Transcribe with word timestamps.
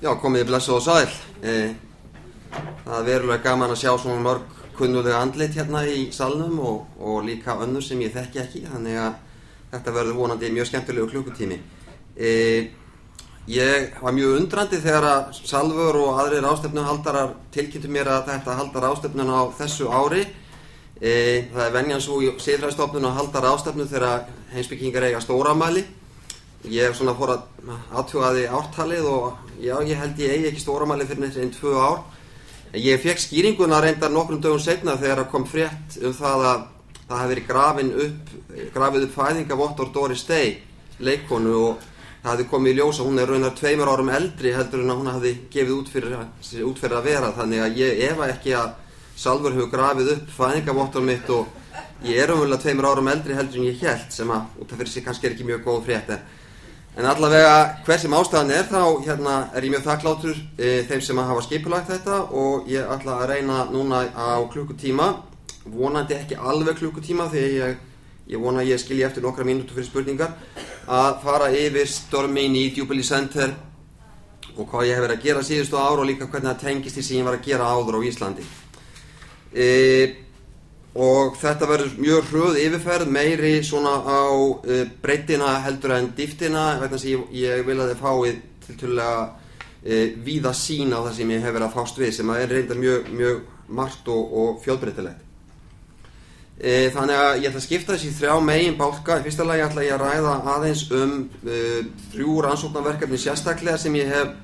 Já, 0.00 0.14
komið 0.16 0.46
blessu 0.48 0.72
og 0.72 0.80
sæl. 0.80 1.10
E, 1.44 1.74
það 2.86 2.94
er 2.94 3.04
verulega 3.04 3.42
gaman 3.44 3.74
að 3.74 3.82
sjá 3.82 3.90
svona 4.00 4.22
mörg 4.24 4.54
kunnulega 4.78 5.18
andlit 5.20 5.58
hérna 5.58 5.82
í 5.84 6.06
salnum 6.16 6.54
og, 6.64 6.86
og 6.96 7.18
líka 7.26 7.58
önnur 7.60 7.84
sem 7.84 8.00
ég 8.00 8.14
þekki 8.14 8.40
ekki, 8.40 8.62
þannig 8.70 8.96
að 8.96 9.18
þetta 9.74 9.94
verður 9.98 10.16
vonandi 10.22 10.50
mjög 10.56 10.70
skemmtilegu 10.70 11.10
klukkutími. 11.10 11.60
E, 12.16 12.32
ég 13.52 14.00
var 14.00 14.16
mjög 14.16 14.38
undrandi 14.38 14.80
þegar 14.80 15.10
að 15.10 15.36
Salfur 15.42 16.00
og 16.06 16.24
aðrir 16.24 16.48
ástöfnuhaldarar 16.48 17.36
tilkynntu 17.52 17.92
mér 17.92 18.08
að 18.16 18.32
þetta 18.32 18.56
haldar 18.56 18.90
ástöfnun 18.94 19.36
á 19.36 19.52
þessu 19.60 19.92
ári. 19.92 20.24
E, 20.96 21.12
það 21.52 21.64
er 21.66 21.76
venjan 21.76 22.00
svo 22.00 22.22
í 22.24 22.32
siðfræðstofnun 22.40 23.12
að 23.12 23.20
haldar 23.20 23.52
ástöfnu 23.52 23.84
þegar 23.92 24.30
heimsbyggingar 24.56 25.10
eiga 25.10 25.20
stóramæli. 25.28 25.84
Ég 26.68 26.92
svona 26.92 27.14
fór 27.16 27.30
að 27.32 27.70
aðtjóðaði 27.96 28.42
ártalið 28.52 29.06
og 29.08 29.38
já, 29.62 29.74
ég 29.80 29.96
held 29.96 30.18
ég 30.20 30.34
eigi 30.34 30.48
ekki 30.50 30.60
stóramæli 30.60 31.06
fyrir 31.08 31.24
neitt 31.24 31.38
einn 31.40 31.54
tvö 31.54 31.72
ár. 31.80 32.02
Ég 32.76 33.00
fekk 33.00 33.22
skýringuna 33.22 33.80
reyndar 33.80 34.12
nokkrum 34.12 34.42
dögum 34.44 34.60
setna 34.60 34.98
þegar 35.00 35.22
það 35.22 35.30
kom 35.32 35.46
frétt 35.48 35.96
um 36.04 36.12
það 36.14 36.44
að 36.50 36.66
það 37.10 37.22
hefði 37.22 37.38
verið 37.50 37.94
upp, 38.04 38.34
grafið 38.74 39.06
upp 39.06 39.14
fæðingavottor 39.16 39.88
Doris 39.94 40.26
Day, 40.28 40.58
leikonu 41.00 41.56
og 41.58 41.86
það 42.20 42.30
hefði 42.34 42.46
komið 42.52 42.72
í 42.72 42.76
ljósa, 42.78 43.06
hún 43.06 43.18
er 43.18 43.32
raunar 43.32 43.56
tveimur 43.56 43.90
árum 43.90 44.12
eldri 44.12 44.52
heldur 44.54 44.84
en 44.84 44.92
að 44.92 45.00
hún 45.00 45.10
hefði 45.14 45.32
gefið 45.54 45.72
út 45.78 45.90
fyrir, 45.90 46.18
út 46.68 46.82
fyrir 46.82 46.98
að 46.98 47.08
vera 47.08 47.32
þannig 47.38 47.64
að 47.64 47.80
ég 47.80 48.02
efa 48.10 48.28
ekki 48.34 48.54
að 48.60 48.76
Salfur 49.20 49.52
hefur 49.52 49.72
grafið 49.72 50.14
upp 50.14 50.28
fæðingavottor 50.32 51.02
mitt 51.04 51.26
og 51.34 51.48
ég 52.06 52.20
er 52.22 52.30
umvölu 52.32 52.56
að 52.56 52.62
tveimur 52.62 52.86
árum 52.88 53.10
eldri 53.12 53.34
heldur 53.36 53.60
en 53.60 53.66
ég 53.68 53.82
held 53.82 54.14
sem 54.14 54.30
að 54.32 54.62
út 54.62 54.70
af 54.70 54.78
fyrir 54.80 54.92
sig 54.92 55.04
kannski 55.04 55.28
er 55.28 55.34
ekki 55.34 55.48
mjög 55.48 55.66
góð 55.66 55.82
frétt 55.88 56.12
en 56.14 56.22
En 57.00 57.06
allavega 57.08 57.78
hver 57.86 57.96
sem 57.96 58.12
ástæðan 58.12 58.50
er 58.52 58.66
þá 58.68 58.80
hérna, 59.06 59.34
er 59.56 59.64
ég 59.64 59.72
mjög 59.72 59.86
þakklátur 59.86 60.34
e, 60.60 60.72
þeim 60.84 61.00
sem 61.00 61.20
hafa 61.24 61.44
skipulagt 61.46 61.88
þetta 61.88 62.18
og 62.36 62.66
ég 62.68 62.90
ætla 62.92 63.14
að 63.22 63.30
reyna 63.30 63.62
núna 63.72 64.02
á 64.12 64.36
klukkutíma, 64.52 65.06
vonandi 65.64 66.18
ekki 66.18 66.36
alveg 66.36 66.76
klukkutíma 66.76 67.30
því 67.32 67.46
ég, 67.54 67.78
ég 68.34 68.44
vona 68.44 68.60
að 68.60 68.74
ég 68.74 68.82
skilji 68.82 69.06
eftir 69.08 69.24
nokkra 69.24 69.48
mínútu 69.48 69.72
fyrir 69.72 69.88
spurningar, 69.88 70.34
að 70.92 71.24
fara 71.24 71.48
yfir 71.56 71.88
stormin 71.88 72.60
í 72.60 72.66
Jubilee 72.76 73.08
Center 73.08 73.54
og 74.58 74.66
hvað 74.68 74.90
ég 74.90 75.00
hef 75.00 75.06
verið 75.06 75.16
að 75.16 75.24
gera 75.30 75.46
síðustu 75.48 75.80
ára 75.80 76.02
og 76.02 76.08
líka 76.10 76.28
hvernig 76.28 76.50
það 76.50 76.64
tengist 76.66 77.00
því 77.00 77.06
sem 77.06 77.22
ég 77.22 77.30
var 77.30 77.38
að 77.38 77.48
gera 77.48 77.70
áður 77.78 77.96
á 77.96 78.00
Íslandi. 78.10 78.44
E, 79.56 79.70
og 80.94 81.36
þetta 81.38 81.68
verður 81.70 81.98
mjög 82.02 82.30
hröð 82.32 82.56
yfirferð 82.64 83.10
meiri 83.14 83.52
svona 83.62 83.92
á 84.02 84.26
uh, 84.26 84.80
breytina 85.02 85.60
heldur 85.62 85.94
en 85.94 86.10
dýftina 86.16 86.80
vegna 86.80 86.98
sem 86.98 87.12
ég, 87.14 87.28
ég 87.44 87.64
vil 87.66 87.78
að 87.78 87.92
þið 87.92 88.00
fáið 88.00 88.40
til 88.66 88.76
tullega 88.80 89.20
uh, 89.30 90.06
víða 90.26 90.54
sín 90.56 90.90
á 90.90 90.98
það 91.06 91.16
sem 91.20 91.30
ég 91.36 91.46
hef 91.46 91.54
verið 91.54 91.68
að 91.68 91.76
fást 91.78 92.02
við 92.02 92.14
sem 92.18 92.34
er 92.34 92.50
reyndar 92.50 92.82
mjög, 92.82 93.10
mjö 93.14 93.34
margt 93.70 94.10
og, 94.10 94.36
og 94.42 94.62
fjölbreytilegt. 94.64 95.26
Uh, 96.60 96.90
þannig 96.92 97.16
að 97.16 97.32
ég 97.38 97.48
ætla 97.48 97.62
að 97.62 97.68
skipta 97.68 97.94
þessi 97.94 98.14
þrjá 98.18 98.34
megin 98.44 98.78
bálka. 98.80 99.20
Í 99.20 99.28
fyrsta 99.28 99.46
lagi 99.46 99.66
ætla 99.68 99.86
ég 99.86 99.94
að 99.94 100.02
ræða 100.08 100.36
aðeins 100.56 100.86
um 100.92 101.14
þrjú 102.10 102.40
rannsóknarverkefni 102.48 103.20
sérstaklega 103.22 103.78
sem 103.78 103.94
ég 103.96 104.10
hef 104.10 104.34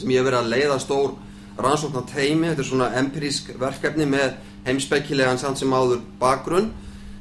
sem 0.00 0.08
ég 0.08 0.22
hef 0.22 0.30
verið 0.30 0.40
að 0.40 0.54
leiða 0.54 0.78
stór 0.80 1.12
rannsóknarteimi, 1.60 2.48
þetta 2.48 2.62
er 2.62 2.68
svona 2.70 2.88
empirísk 2.96 3.52
verkefni 3.60 4.06
með 4.08 4.38
heimspekilegan 4.66 5.40
samt 5.40 5.58
sem 5.60 5.72
áður 5.72 6.02
bakgrunn 6.20 6.70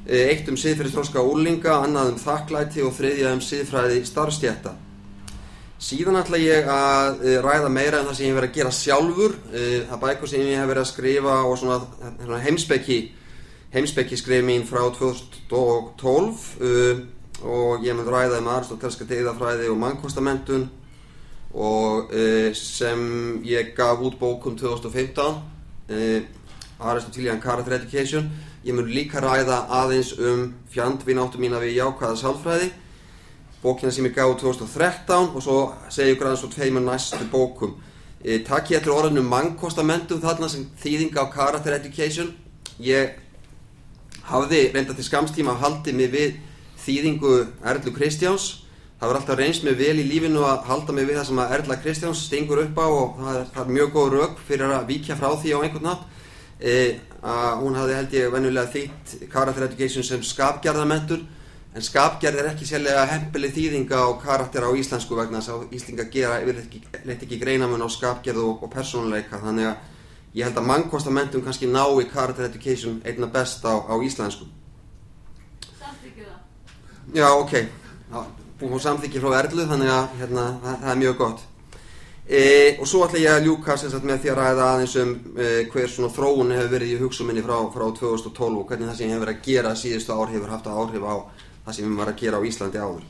eitt 0.09 0.47
um 0.49 0.57
siðfyrirstróska 0.57 1.21
úrlinga, 1.21 1.83
annað 1.85 2.13
um 2.13 2.21
þakklæti 2.21 2.81
og 2.81 2.95
þriðja 2.97 3.33
um 3.35 3.41
siðfræði 3.45 3.99
starfstjætta 4.07 4.73
síðan 5.79 6.19
ætla 6.19 6.39
ég 6.41 6.67
að 6.67 7.21
ræða 7.45 7.69
meira 7.71 8.01
um 8.01 8.09
það 8.09 8.17
sem 8.17 8.25
ég 8.25 8.33
hef 8.33 8.39
verið 8.39 8.49
að 8.49 8.57
gera 8.57 8.73
sjálfur 8.75 9.35
það 9.53 10.01
bækur 10.01 10.31
sem 10.31 10.41
ég 10.43 10.59
hef 10.59 10.67
verið 10.67 10.83
að 10.83 10.89
skrifa 10.89 11.35
og 11.45 11.55
svona, 11.61 11.77
svona 12.17 12.41
heimspekki 12.43 12.99
heimspekki 13.71 14.15
skrif 14.19 14.43
mín 14.43 14.65
frá 14.67 14.81
2012 14.97 16.43
og 17.47 17.85
ég 17.85 17.95
hef 17.95 18.11
ræða 18.11 18.41
um 18.41 18.51
aristotelska 18.51 19.07
deyðafræði 19.07 19.69
og 19.71 19.79
mannkostamentum 19.85 20.67
og 21.55 22.11
sem 22.59 22.99
ég 23.47 23.71
gaf 23.77 24.03
út 24.03 24.19
bókum 24.19 24.59
2015 24.59 26.27
Aristotelian 26.79 27.41
Character 27.41 27.73
Education. 27.73 28.29
Ég 28.63 28.75
mun 28.75 28.87
líka 28.87 29.21
ræða 29.23 29.65
aðeins 29.81 30.13
um 30.19 30.53
fjandvináttu 30.71 31.39
mína 31.39 31.59
við 31.59 31.79
jákvæða 31.79 32.15
sálfræði. 32.19 32.69
Bókina 33.63 33.91
sem 33.91 34.05
ég 34.07 34.15
gaf 34.15 34.37
2013 34.39 35.33
og 35.35 35.43
svo 35.43 35.57
segja 35.91 36.15
ykkur 36.15 36.29
aðeins 36.29 36.43
svo 36.45 36.51
tveimur 36.53 36.85
næstu 36.85 37.25
bókum. 37.31 37.75
E, 38.23 38.39
takk 38.43 38.71
ég 38.71 38.79
eftir 38.79 38.95
orðinu 38.95 39.23
mannkostamentum 39.27 40.21
þarna 40.23 40.49
sem 40.51 40.67
þýðinga 40.79 41.23
á 41.23 41.31
Character 41.33 41.75
Education. 41.75 42.31
Ég 42.79 43.17
hafði 44.29 44.69
reynda 44.73 44.95
til 44.95 45.07
skamstíma 45.07 45.55
að 45.55 45.63
haldi 45.65 45.95
mig 45.95 46.11
við 46.13 46.39
þýðingu 46.85 47.35
Erlu 47.63 47.95
Kristjáns. 47.95 48.49
Það 48.99 49.11
var 49.11 49.17
alltaf 49.21 49.39
reynst 49.39 49.63
mig 49.63 49.77
vel 49.79 49.95
í 49.99 50.07
lífinu 50.07 50.43
að 50.43 50.65
halda 50.67 50.95
mig 50.95 51.07
við 51.07 51.19
það 51.19 51.27
sem 51.29 51.39
að 51.39 51.53
Erla 51.57 51.77
Kristjáns 51.79 52.23
stingur 52.27 52.63
upp 52.65 52.79
á 52.79 52.87
og 52.87 53.19
það 53.19 53.35
er, 53.35 53.45
það 53.55 53.61
er 53.63 53.75
mjög 53.77 53.93
góð 53.95 54.09
rauk 54.15 54.41
fyrir 54.47 54.73
að 54.75 54.89
víkja 54.89 55.15
frá 55.19 55.29
því 55.39 55.53
á 55.55 55.59
einhvern 55.63 55.87
nátt 55.87 56.18
e, 56.59 56.99
að 57.23 57.59
hún 57.63 57.75
hafði 57.79 57.97
held 57.97 58.15
ég 58.15 58.31
venjulega 58.33 58.71
þýtt 58.73 59.13
Character 59.31 59.67
Education 59.67 60.05
sem 60.07 60.23
skapgerðarmentur 60.23 61.23
en 61.75 61.85
skapgerð 61.85 62.41
er 62.41 62.49
ekki 62.51 62.67
sérlega 62.67 63.05
hempileg 63.11 63.53
þýðinga 63.55 63.99
á 64.01 64.07
karakter 64.21 64.65
á 64.65 64.71
íslensku 64.73 65.17
vegna 65.17 65.39
þess 65.39 65.53
að 65.53 65.75
Íslinga 65.77 66.07
gera 66.11 66.39
yfirleitt 66.41 67.25
ekki 67.25 67.39
greinamun 67.41 67.85
á 67.85 67.89
skapgerð 67.91 68.41
og, 68.43 68.63
og 68.65 68.73
persónuleika 68.73 69.41
þannig 69.43 69.69
að 69.69 70.39
ég 70.39 70.47
held 70.47 70.57
að 70.61 70.69
mannkostamentum 70.69 71.45
kannski 71.45 71.69
ná 71.69 71.83
í 72.01 72.07
Character 72.09 72.49
Education 72.49 72.99
einna 73.05 73.29
best 73.33 73.65
á, 73.65 73.73
á 73.85 73.95
íslensku. 74.01 74.49
Samþykju 75.77 76.25
það. 76.25 76.41
Já, 77.17 77.27
ok, 77.37 77.55
búið 78.59 78.83
samþykki 78.85 79.23
frá 79.23 79.37
Erlu 79.43 79.69
þannig 79.69 79.93
að 79.93 80.19
hérna, 80.19 80.49
það, 80.65 80.83
það 80.83 80.91
er 80.93 81.01
mjög 81.05 81.17
gott 81.21 81.48
e, 82.29 82.77
og 82.77 82.87
svo 82.87 83.01
ætla 83.07 83.21
ég 83.23 83.33
að 83.33 83.47
ljúka 83.47 83.75
sagt, 83.81 84.05
með 84.05 84.23
því 84.23 84.31
að 84.31 84.39
ræða 84.39 84.65
aðeins 84.73 84.95
um 85.01 85.13
e, 85.33 85.47
hver 85.73 85.89
svona 85.89 86.13
þróun 86.13 86.53
hefur 86.53 86.73
verið 86.75 86.91
í 86.93 86.99
hugsuminni 87.01 87.45
frá, 87.45 87.55
frá 87.73 87.85
2012 87.97 88.59
og 88.59 88.67
hvernig 88.69 88.91
það 88.91 88.99
sem 88.99 89.07
ég 89.07 89.15
hefur 89.15 89.25
verið 89.25 89.39
að 89.39 89.47
gera 89.47 89.71
síðustu 89.79 90.13
ár 90.13 90.33
hefur 90.33 90.53
haft 90.53 90.69
áhrif 90.69 91.07
á 91.09 91.15
það 91.65 91.77
sem 91.77 91.87
ég 91.87 91.97
var 91.97 92.11
að 92.11 92.21
gera 92.21 92.37
á 92.37 92.47
Íslandi 92.49 92.83
áður. 92.83 93.07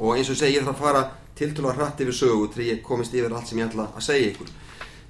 Og 0.00 0.16
eins 0.16 0.30
og 0.32 0.38
segi 0.40 0.58
ég 0.58 0.66
þarf 0.66 0.74
að 0.74 0.82
fara 0.82 1.04
tiltölu 1.38 1.74
hratt 1.74 2.02
yfir 2.02 2.18
sögu 2.18 2.50
til 2.50 2.66
ég 2.66 2.82
komist 2.82 3.14
yfir 3.14 3.32
allt 3.32 3.50
sem 3.50 3.62
ég 3.62 3.70
ætla 3.70 3.86
að 3.94 4.06
segja 4.08 4.32
ykkur. 4.32 4.50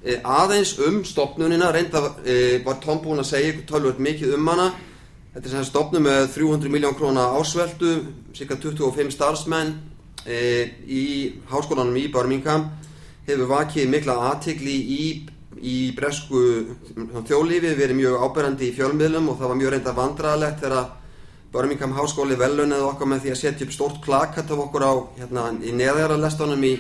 E, 0.04 0.18
aðeins 0.20 0.74
um 0.84 1.00
stopnunina 1.08 1.70
reynda 1.72 2.02
e, 2.20 2.60
var 2.64 2.82
Tom 2.84 3.00
búinn 3.00 3.22
að 3.24 3.30
segja 3.30 3.54
ykkur 3.54 3.68
tölvöld 3.70 4.04
mikið 4.04 4.36
um 4.36 4.52
hana. 4.52 4.68
Þetta 5.32 5.48
er 5.48 5.54
sem 5.56 5.66
stopnum 5.66 6.04
með 6.04 6.28
300 6.36 6.70
miljón 6.70 6.96
króna 6.98 7.30
ásveldu 7.40 7.96
cirka 8.36 8.60
25 8.60 9.16
starfsmenn 9.16 9.72
í 10.24 11.04
háskólanum 11.50 11.96
í 12.00 12.08
Birmingham 12.12 12.70
hefur 13.26 13.48
vakið 13.50 13.90
mikla 13.92 14.16
aðtikli 14.30 14.74
í, 14.74 15.04
í 15.60 15.76
bresku 15.96 16.40
þjóðlífi 17.28 17.74
verið 17.76 17.98
mjög 18.00 18.24
áberandi 18.24 18.70
í 18.70 18.76
fjölmiðlum 18.76 19.28
og 19.32 19.40
það 19.40 19.52
var 19.52 19.60
mjög 19.60 19.74
reynda 19.74 19.96
vandrarlegt 19.96 20.64
þegar 20.64 20.92
Birmingham 21.54 21.94
háskóli 21.94 22.34
velunnið 22.34 22.82
okkar 22.88 23.10
með 23.12 23.24
því 23.24 23.34
að 23.34 23.40
setja 23.42 23.66
upp 23.66 23.74
stort 23.76 24.00
plakat 24.02 24.50
af 24.50 24.64
okkur 24.64 24.82
á 24.82 24.92
hérna, 25.20 25.44
í 25.62 25.70
neðjaralestunum 25.76 26.64
í, 26.66 26.72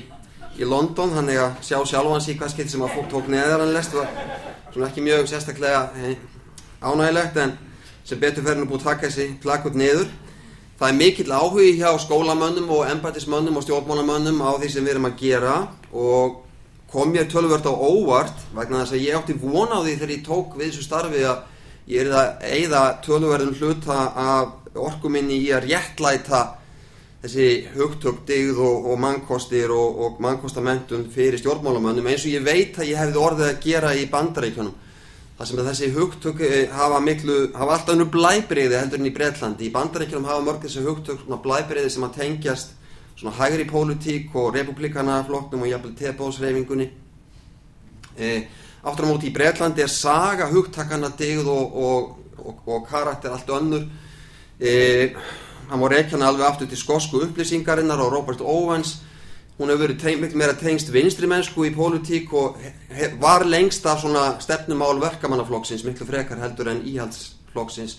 í 0.58 0.66
London 0.66 1.14
þannig 1.14 1.38
að 1.44 1.60
sjá 1.68 1.78
sjálfan 1.92 2.24
sík 2.24 2.40
hvað 2.40 2.56
skilt 2.56 2.72
sem 2.72 2.82
að 2.82 2.96
fólk 2.96 3.12
tók 3.12 3.30
neðjaralest 3.30 3.94
var 3.94 4.10
svona 4.72 4.88
ekki 4.88 5.04
mjög 5.04 5.28
sérstaklega 5.30 5.84
hey, 6.00 6.16
ánægilegt 6.82 7.38
en 7.44 7.54
sem 8.04 8.18
betur 8.20 8.44
ferðin 8.44 8.66
að 8.66 8.72
búið 8.72 8.82
að 8.82 8.88
taka 8.90 9.06
þessi 9.06 9.28
plakat 9.44 9.78
niður 9.78 10.10
það 10.78 10.88
er 10.88 10.96
mikill 10.98 11.30
áhugi 11.30 11.76
hjá 11.78 11.90
skólamönnum 12.02 12.70
og 12.74 12.88
embatismönnum 12.90 13.56
og 13.56 13.62
stjórnmálamönnum 13.62 14.42
á 14.42 14.50
því 14.58 14.70
sem 14.72 14.84
við 14.84 14.96
erum 14.96 15.06
að 15.06 15.20
gera 15.20 15.54
og 15.92 16.40
kom 16.90 17.12
mér 17.14 17.30
tölvört 17.30 17.66
á 17.66 17.74
óvart 17.74 18.42
vegna 18.54 18.82
þess 18.82 18.96
að 18.96 19.04
ég 19.06 19.18
átti 19.18 19.38
vona 19.38 19.78
á 19.78 19.84
því 19.84 19.94
þegar 19.94 20.14
ég 20.16 20.26
tók 20.26 20.58
við 20.58 20.72
þessu 20.72 20.86
starfi 20.88 21.22
að 21.22 21.38
ég 21.86 22.02
er 22.02 22.12
að 22.18 22.44
eigða 22.50 22.82
tölverðum 23.06 23.56
hluta 23.60 23.98
af 24.14 24.74
orkuminni 24.74 25.38
í 25.46 25.52
að 25.54 25.68
réttlæta 25.68 26.42
þessi 27.22 27.48
hugtök, 27.76 28.24
digð 28.26 28.58
og, 28.58 28.88
og 28.90 28.98
mannkostir 29.00 29.70
og, 29.72 30.00
og 30.02 30.18
mannkostamentum 30.20 31.06
fyrir 31.14 31.38
stjórnmálamönnum 31.40 32.10
eins 32.10 32.26
og 32.26 32.34
ég 32.34 32.44
veit 32.44 32.78
að 32.78 32.90
ég 32.90 32.98
hefði 33.00 33.22
orðið 33.22 33.50
að 33.52 33.62
gera 33.64 33.94
í 33.94 34.08
bandaríkjunum 34.10 34.74
þar 35.38 35.48
sem 35.50 35.62
þessi 35.66 35.90
hugtök 35.94 36.42
hafa 36.72 37.00
miklu, 37.02 37.38
hafa 37.54 37.78
alltaf 37.78 37.98
nú 37.98 38.06
blæbriði 38.10 38.78
heldur 38.78 39.00
en 39.00 39.10
í 39.10 39.14
Breitlandi, 39.14 39.68
í 39.68 39.74
bandaríkjunum 39.74 40.28
hafa 40.30 40.44
mörg 40.46 40.66
þessi 40.66 40.84
hugtök 40.86 41.24
blæbriði 41.42 41.90
sem 41.90 42.06
að 42.06 42.18
tengjast 42.20 42.76
svona 43.16 43.34
hægri 43.38 43.64
pólitík 43.70 44.34
og 44.34 44.54
republikana 44.54 45.22
flokknum 45.26 45.66
og 45.66 45.70
jafnvel 45.70 45.94
tebósreifingunni 45.98 46.90
e, 48.18 48.46
áttur 48.84 49.06
á 49.06 49.10
móti 49.10 49.30
í 49.30 49.34
Breitlandi 49.34 49.82
er 49.82 49.90
saga 49.90 50.48
hugtakana 50.50 51.10
digð 51.18 51.48
og, 51.48 51.76
og, 52.38 52.58
og 52.66 52.86
karakter 52.88 53.32
allt 53.32 53.48
önnur. 53.48 53.86
E, 54.60 55.14
hann 55.70 55.80
voru 55.80 55.98
ekki 55.98 56.16
hann 56.16 56.26
alveg 56.26 56.46
aftur 56.46 56.70
til 56.70 56.78
skosku 56.78 57.22
upplýsingarinnar 57.24 58.02
og 58.04 58.12
Robert 58.12 58.42
Owens 58.42 58.98
hún 59.58 59.70
hefur 59.70 59.84
verið 59.86 60.18
miklu 60.18 60.40
meira 60.40 60.54
tengst 60.58 60.90
vinstri 60.90 61.28
mennsku 61.30 61.66
í 61.68 61.74
pólitík 61.74 62.32
og 62.34 62.56
var 63.22 63.44
lengst 63.46 63.86
af 63.86 64.00
svona 64.02 64.40
stefnumál 64.42 64.98
verkamannaflokksins 65.02 65.84
miklu 65.86 66.06
frekar 66.08 66.40
heldur 66.42 66.72
en 66.72 66.82
íhaldsflokksins. 66.82 67.98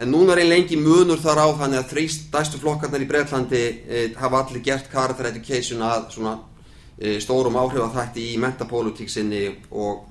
En 0.00 0.10
núna 0.10 0.32
er 0.32 0.42
einn 0.42 0.50
lengi 0.50 0.78
munur 0.80 1.20
þar 1.22 1.42
á 1.44 1.48
þannig 1.60 1.82
að 1.82 1.90
þrýst 1.92 2.24
dæstu 2.32 2.58
flokkarnar 2.58 3.04
í 3.04 3.06
Breitlandi 3.06 3.60
e, 3.60 4.00
hafa 4.18 4.40
allir 4.40 4.64
gert 4.64 4.88
character 4.90 5.28
education 5.28 5.84
að 5.86 6.08
svona 6.16 6.32
e, 6.98 7.20
stórum 7.22 7.60
áhrif 7.60 7.84
að 7.84 8.00
þætti 8.00 8.24
í 8.32 8.40
mentapólitík 8.42 9.12
sinni 9.12 9.44
og 9.70 10.08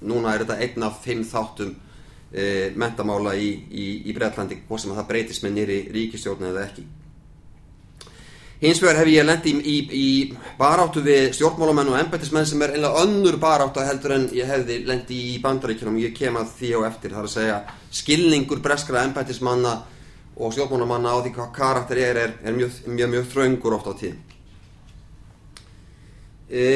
núna 0.00 0.32
er 0.34 0.46
þetta 0.46 0.58
einn 0.64 0.88
af 0.88 0.98
fimm 1.04 1.22
þáttum 1.28 1.76
e, 2.32 2.72
mentamála 2.80 3.36
í, 3.36 3.52
í, 3.70 3.86
í 4.08 4.16
Breitlandi 4.16 4.64
hvort 4.64 4.82
sem 4.82 4.96
að 4.96 5.02
það 5.02 5.12
breytist 5.12 5.44
með 5.44 5.54
nýri 5.60 5.78
ríkistjórn 5.94 6.48
eða 6.50 6.64
ekki 6.64 6.88
Hins 8.60 8.80
vegar 8.82 8.98
hef 9.00 9.08
ég 9.08 9.24
lendi 9.24 9.54
í, 9.56 9.60
í, 9.64 9.76
í 9.96 10.56
baráttu 10.58 11.00
við 11.04 11.30
stjórnmálamenn 11.38 11.94
og 11.94 11.96
embættismenn 11.96 12.48
sem 12.48 12.60
er 12.60 12.74
einlega 12.74 13.04
önnur 13.06 13.38
baráttu 13.40 13.80
heldur 13.80 14.12
en 14.18 14.26
ég 14.36 14.50
hefði 14.50 14.82
lendi 14.84 15.20
í 15.30 15.38
bandaríkjunum 15.40 15.96
og 15.96 16.02
ég 16.04 16.12
kem 16.16 16.36
að 16.36 16.50
því 16.58 16.74
á 16.76 16.80
eftir 16.90 17.14
þar 17.16 17.28
að 17.28 17.32
segja 17.32 17.60
skilningur 18.02 18.60
breskra 18.60 19.06
embættismanna 19.08 19.78
og 20.36 20.52
stjórnmálamanna 20.52 21.14
á 21.16 21.18
því 21.24 21.32
hvað 21.38 21.54
karakter 21.56 22.00
er 22.04 22.20
er, 22.26 22.34
er 22.44 22.58
mjög, 22.58 22.76
mjög, 22.84 23.10
mjög 23.14 23.30
þraungur 23.32 23.76
oft 23.78 23.88
á 23.88 23.94
tíð. 24.02 24.18
E, 26.50 26.66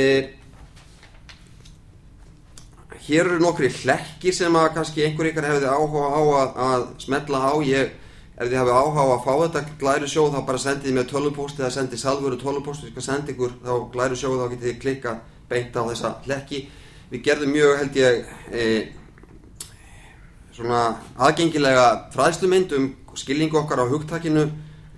hér 3.05 3.29
eru 3.29 3.43
nokkri 3.43 3.69
hlekkir 3.83 4.37
sem 4.37 4.57
að 4.57 4.71
kannski 4.79 5.05
einhver 5.05 5.29
ykkar 5.35 5.51
hefði 5.51 5.69
áhuga 5.69 6.09
á 6.09 6.21
að, 6.41 6.57
að 6.69 6.89
smetla 7.05 7.45
á. 7.45 7.53
Ég 7.69 7.93
ef 8.35 8.49
þið 8.49 8.59
hafið 8.59 8.75
áhuga 8.75 9.03
á 9.07 9.09
að 9.15 9.25
fá 9.25 9.33
þetta 9.45 9.61
glæru 9.79 10.09
sjóð 10.11 10.33
þá 10.35 10.41
bara 10.49 10.63
sendið 10.63 10.89
þið 10.89 10.97
með 10.97 11.11
tölvupóst 11.13 11.61
eða 11.61 11.71
sendið 11.77 12.01
salvöru 12.03 12.39
tölvupóst. 12.41 12.83
Og 12.83 12.89
ég 12.89 12.95
skal 12.97 13.07
senda 13.07 13.31
ykkur 13.31 13.55
þá 13.63 13.75
glæru 13.95 14.19
sjóð 14.19 14.41
þá 14.41 14.47
getið 14.55 14.69
þið 14.71 14.81
klikka 14.83 15.15
beint 15.51 15.79
á 15.79 15.83
þessa 15.91 16.11
hlekki. 16.27 16.61
Við 17.13 17.25
gerðum 17.29 17.55
mjög 17.55 17.77
held 17.79 17.99
ég 18.01 18.33
e, 18.51 18.65
svona 20.57 20.81
aðgengilega 21.15 21.87
fræðslumynd 22.15 22.75
um 22.79 22.91
skilningu 23.15 23.61
okkar 23.61 23.85
á 23.87 23.93
hugtakinu 23.93 24.49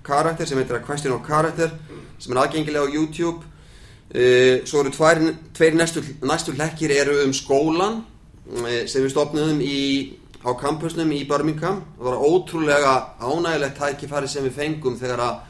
karakter 0.06 0.48
sem 0.48 0.56
heitir 0.60 0.78
að 0.78 0.86
question 0.88 1.12
of 1.12 1.26
character 1.26 1.74
sem 2.16 2.32
er 2.32 2.40
aðgengilega 2.40 2.88
á 2.88 2.94
YouTube. 2.94 3.44
E, 4.16 4.64
svo 4.64 4.80
eru 4.80 4.94
tvær, 4.94 5.20
tveir 5.52 5.76
næstu, 5.76 6.00
næstu 6.24 6.54
hlekkir 6.56 6.94
eru 6.94 7.18
um 7.26 7.36
skólan 7.36 8.00
e, 8.64 8.86
sem 8.88 9.04
við 9.04 9.12
stopnum 9.12 9.60
í 9.60 9.80
á 10.46 10.50
kampusnum 10.54 11.10
í 11.10 11.24
Birmingham. 11.26 11.82
Það 11.98 12.06
var 12.06 12.22
ótrúlega 12.22 12.92
ánægilegt 13.18 13.80
tækifæri 13.80 14.28
sem 14.30 14.46
við 14.46 14.58
fengum 14.60 14.98
þegar 14.98 15.22
að 15.24 15.40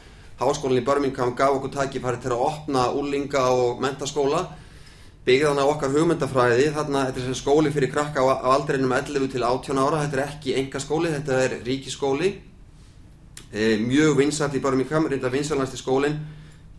háskólinn 0.41 0.81
í 0.81 0.85
Birmingham 0.85 1.35
gaf 1.37 1.59
okkur 1.59 1.75
tækifæri 1.75 2.21
til 2.23 2.33
að 2.33 2.45
opna 2.47 2.87
úlinga 2.97 3.43
og 3.53 3.81
mentaskóla 3.83 4.47
byggði 5.27 5.49
þannig 5.51 5.69
á 5.69 5.71
okkar 5.73 5.93
hugmyndafræði. 5.93 6.67
Þarna 6.73 7.05
þetta 7.11 7.29
er 7.29 7.37
skóli 7.37 7.73
fyrir 7.75 7.93
krakka 7.93 8.25
á, 8.25 8.41
aldrinum 8.57 8.95
11 8.97 9.29
til 9.35 9.45
18 9.45 9.77
ára, 9.77 10.01
þetta 10.05 10.17
er 10.17 10.25
ekki 10.31 10.57
enga 10.57 10.81
skóli 10.81 11.13
þetta 11.13 11.41
er 11.45 11.57
ríkiskóli 11.67 12.33
e, 13.51 13.77
mjög 13.77 14.17
vinsall 14.17 14.55
í 14.55 14.63
Birmingham 14.63 15.07
reynda 15.07 15.31
vinsallasti 15.31 15.79
skólin 15.79 16.17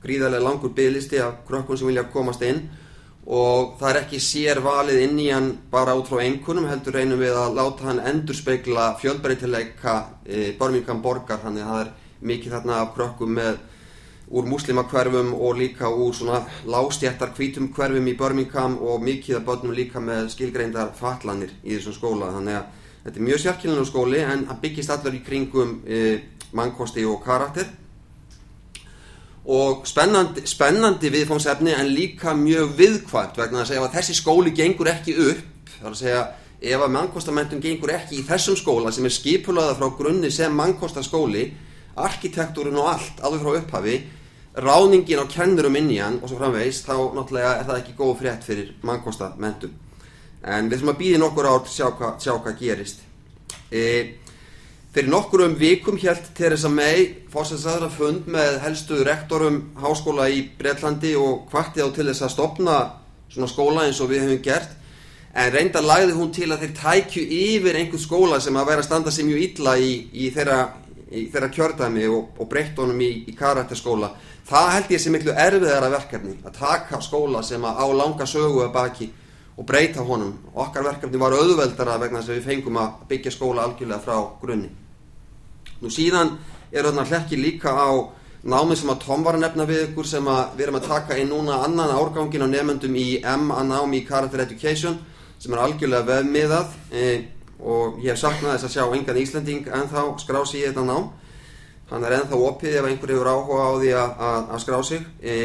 gríðarlega 0.02 0.44
langur 0.44 0.74
bygglisti 0.74 1.20
af 1.22 1.42
krökkun 1.48 1.78
sem 1.78 1.88
vilja 1.90 2.06
komast 2.12 2.42
inn 2.46 2.66
og 3.28 3.74
það 3.76 3.90
er 3.90 3.98
ekki 4.00 4.18
sér 4.24 4.58
valið 4.64 5.02
inn 5.04 5.18
í 5.20 5.26
hann 5.28 5.48
bara 5.68 5.92
út 5.98 6.08
frá 6.08 6.22
einhvernum 6.24 6.68
heldur 6.70 6.94
reynum 6.96 7.20
við 7.20 7.34
að 7.36 7.58
láta 7.58 7.84
hann 7.90 7.98
endur 8.00 8.36
speikla 8.36 8.94
fjölbreytileika 9.02 9.96
e, 10.24 10.54
Birmingham 10.56 11.02
borgar. 11.04 11.42
Þannig 11.42 11.66
að 11.66 11.74
það 11.74 11.82
er 11.82 11.90
mikið 12.30 12.54
þarna 12.56 12.78
af 12.80 12.94
krökkum 12.94 13.34
með 13.36 13.58
úr 14.28 14.48
muslimakverfum 14.48 15.34
og 15.36 15.60
líka 15.60 15.90
úr 15.92 16.16
svona 16.16 16.40
lástjættar 16.68 17.34
kvítum 17.36 17.68
hverfum 17.76 18.08
í 18.08 18.16
Birmingham 18.16 18.78
og 18.80 19.04
mikið 19.04 19.42
af 19.42 19.44
börnum 19.44 19.76
líka 19.76 20.00
með 20.00 20.32
skilgreindar 20.32 20.94
fatlanir 20.96 21.52
í 21.64 21.76
þessum 21.76 21.98
skóla. 21.98 22.32
Þannig 22.32 22.62
að 22.62 22.88
þetta 23.04 23.20
er 23.20 23.28
mjög 23.28 23.44
sérkynlega 23.44 23.90
skóli 23.92 24.24
en 24.24 24.48
hann 24.48 24.62
byggist 24.64 24.94
allar 24.96 25.20
í 25.20 25.20
kringum 25.28 25.82
e, 25.84 26.00
mannkosti 26.56 27.04
og 27.04 27.20
karakter 27.28 27.68
og 29.48 29.86
spennandi, 29.88 30.44
spennandi 30.48 31.08
viðfóngsefni 31.12 31.72
en 31.72 31.88
líka 31.88 32.34
mjög 32.36 32.74
viðkvæmt 32.76 33.40
vegna 33.40 33.62
að 33.62 33.70
segja 33.70 33.86
að 33.86 33.96
þessi 33.96 34.18
skóli 34.18 34.52
gengur 34.56 34.90
ekki 34.92 35.16
upp 35.24 35.72
þar 35.78 35.90
að 35.94 35.98
segja 36.02 36.22
ef 36.58 36.84
að 36.84 36.94
mannkostamentum 36.98 37.62
gengur 37.64 37.94
ekki 37.94 38.18
í 38.18 38.26
þessum 38.28 38.58
skóla 38.60 38.92
sem 38.92 39.08
er 39.08 39.14
skipulaða 39.14 39.78
frá 39.78 39.90
grunni 39.96 40.30
sem 40.34 40.54
mannkostaskóli 40.58 41.46
arkitektúrin 41.98 42.78
og 42.78 42.92
allt 42.92 43.24
alveg 43.24 43.44
frá 43.44 43.60
upphafi 43.62 43.98
ráningin 44.58 45.22
á 45.22 45.26
kennurum 45.32 45.76
inn 45.80 45.92
í 45.94 46.00
hann 46.02 46.20
og 46.20 46.28
svo 46.28 46.40
framvegist 46.40 46.88
þá 46.88 46.96
náttúrulega 47.16 47.56
er 47.56 47.68
það 47.68 47.82
ekki 47.82 47.98
góð 47.98 48.16
frétt 48.20 48.46
fyrir 48.46 48.72
mannkostamentum 48.84 49.76
en 50.42 50.68
við 50.68 50.80
þurfum 50.80 50.92
að 50.92 51.00
býði 51.02 51.20
nokkur 51.22 51.48
ár 51.48 51.62
til 51.64 51.74
sjá 51.74 51.86
hvað 51.98 52.42
hva 52.44 52.54
gerist. 52.58 53.00
Eða 53.72 54.27
Fyrir 54.98 55.12
nokkurum 55.12 55.52
vikum 55.54 55.94
helt 56.02 56.24
Theresa 56.34 56.66
May 56.66 57.04
fórsætsaðra 57.30 57.86
fund 57.94 58.24
með 58.34 58.56
helstu 58.64 58.96
rektorum 59.06 59.60
háskóla 59.78 60.24
í 60.26 60.40
Breitlandi 60.58 61.12
og 61.14 61.44
kvarti 61.52 61.78
á 61.78 61.86
til 61.94 62.08
þess 62.08 62.24
að 62.26 62.32
stopna 62.32 62.78
svona 63.30 63.46
skóla 63.46 63.84
eins 63.86 64.00
og 64.02 64.10
við 64.10 64.24
hefum 64.24 64.40
gert 64.42 64.72
en 65.38 65.52
reynda 65.54 65.84
lagði 65.84 66.16
hún 66.16 66.32
til 66.34 66.48
að 66.50 66.64
þeir 66.64 66.72
tækju 66.80 67.22
yfir 67.36 67.78
einhvern 67.78 68.02
skóla 68.08 68.40
sem 68.42 68.58
að 68.58 68.72
vera 68.72 68.82
að 68.82 68.88
standa 68.88 69.12
sér 69.14 69.28
mjög 69.28 69.44
illa 69.44 69.76
í, 69.78 69.92
í, 70.10 70.32
þeirra, 70.34 70.58
í 71.14 71.22
þeirra 71.30 71.50
kjördæmi 71.54 72.08
og, 72.16 72.34
og 72.34 72.50
breytt 72.50 72.82
honum 72.82 72.98
í, 73.06 73.12
í 73.30 73.36
karakterskóla. 73.38 74.10
Það 74.50 74.68
held 74.72 74.92
ég 74.96 75.04
sem 75.04 75.14
miklu 75.14 75.38
erfiðara 75.44 75.92
verkefni 75.94 76.34
að 76.42 76.58
taka 76.58 76.98
skóla 77.06 77.44
sem 77.46 77.62
á 77.62 77.86
langa 77.86 78.26
sögu 78.26 78.66
að 78.66 78.74
baki 78.80 79.10
og 79.54 79.70
breyta 79.70 80.02
honum. 80.02 80.34
Okkar 80.58 80.90
verkefni 80.90 81.22
var 81.22 81.38
auðveldara 81.38 82.00
vegna 82.02 82.18
þess 82.18 82.34
að 82.34 82.40
við 82.40 82.50
fengum 82.50 82.82
að 82.82 83.00
byggja 83.14 83.36
skóla 83.38 83.62
algjörlega 83.68 84.02
frá 84.02 84.18
grunni. 84.42 84.74
Nú 85.82 85.90
síðan 85.92 86.36
er 86.72 86.88
þarna 86.88 87.06
hlekki 87.08 87.38
líka 87.38 87.72
á 87.72 87.90
námið 88.48 88.80
sem 88.80 88.90
að 88.92 89.00
Tom 89.04 89.24
var 89.26 89.36
að 89.36 89.44
nefna 89.44 89.66
við 89.68 89.84
ykkur 89.88 90.06
sem 90.06 90.26
við 90.56 90.64
erum 90.66 90.78
að 90.78 90.88
taka 90.88 91.16
inn 91.18 91.30
núna 91.32 91.62
annan 91.66 91.94
árgangin 91.94 92.44
á 92.46 92.48
nefnendum 92.48 92.98
í 92.98 93.06
M 93.22 93.50
að 93.54 93.70
námi 93.72 94.00
í 94.00 94.06
Character 94.06 94.42
Education 94.44 94.98
sem 95.38 95.54
er 95.54 95.62
algjörlega 95.62 96.06
vefmiðað 96.06 96.76
e, 96.90 97.06
og 97.58 97.98
ég 98.02 98.12
hef 98.12 98.20
saknað 98.22 98.56
þess 98.56 98.68
að 98.68 98.74
sjá 98.74 98.84
engan 98.94 99.20
Íslanding 99.22 99.70
en 99.74 99.90
þá 99.90 100.02
skrá 100.22 100.42
sig 100.46 100.62
í 100.62 100.66
þetta 100.68 100.84
nám. 100.86 101.10
Hann 101.88 102.04
er 102.04 102.18
ennþá 102.18 102.38
opið 102.48 102.78
ef 102.78 102.88
einhver 102.88 103.14
hefur 103.14 103.30
áhuga 103.32 103.66
á 103.66 103.72
því 103.78 103.92
að, 103.96 104.14
að, 104.28 104.40
að 104.54 104.62
skrá 104.64 104.78
sig 104.86 105.06
e, 105.22 105.36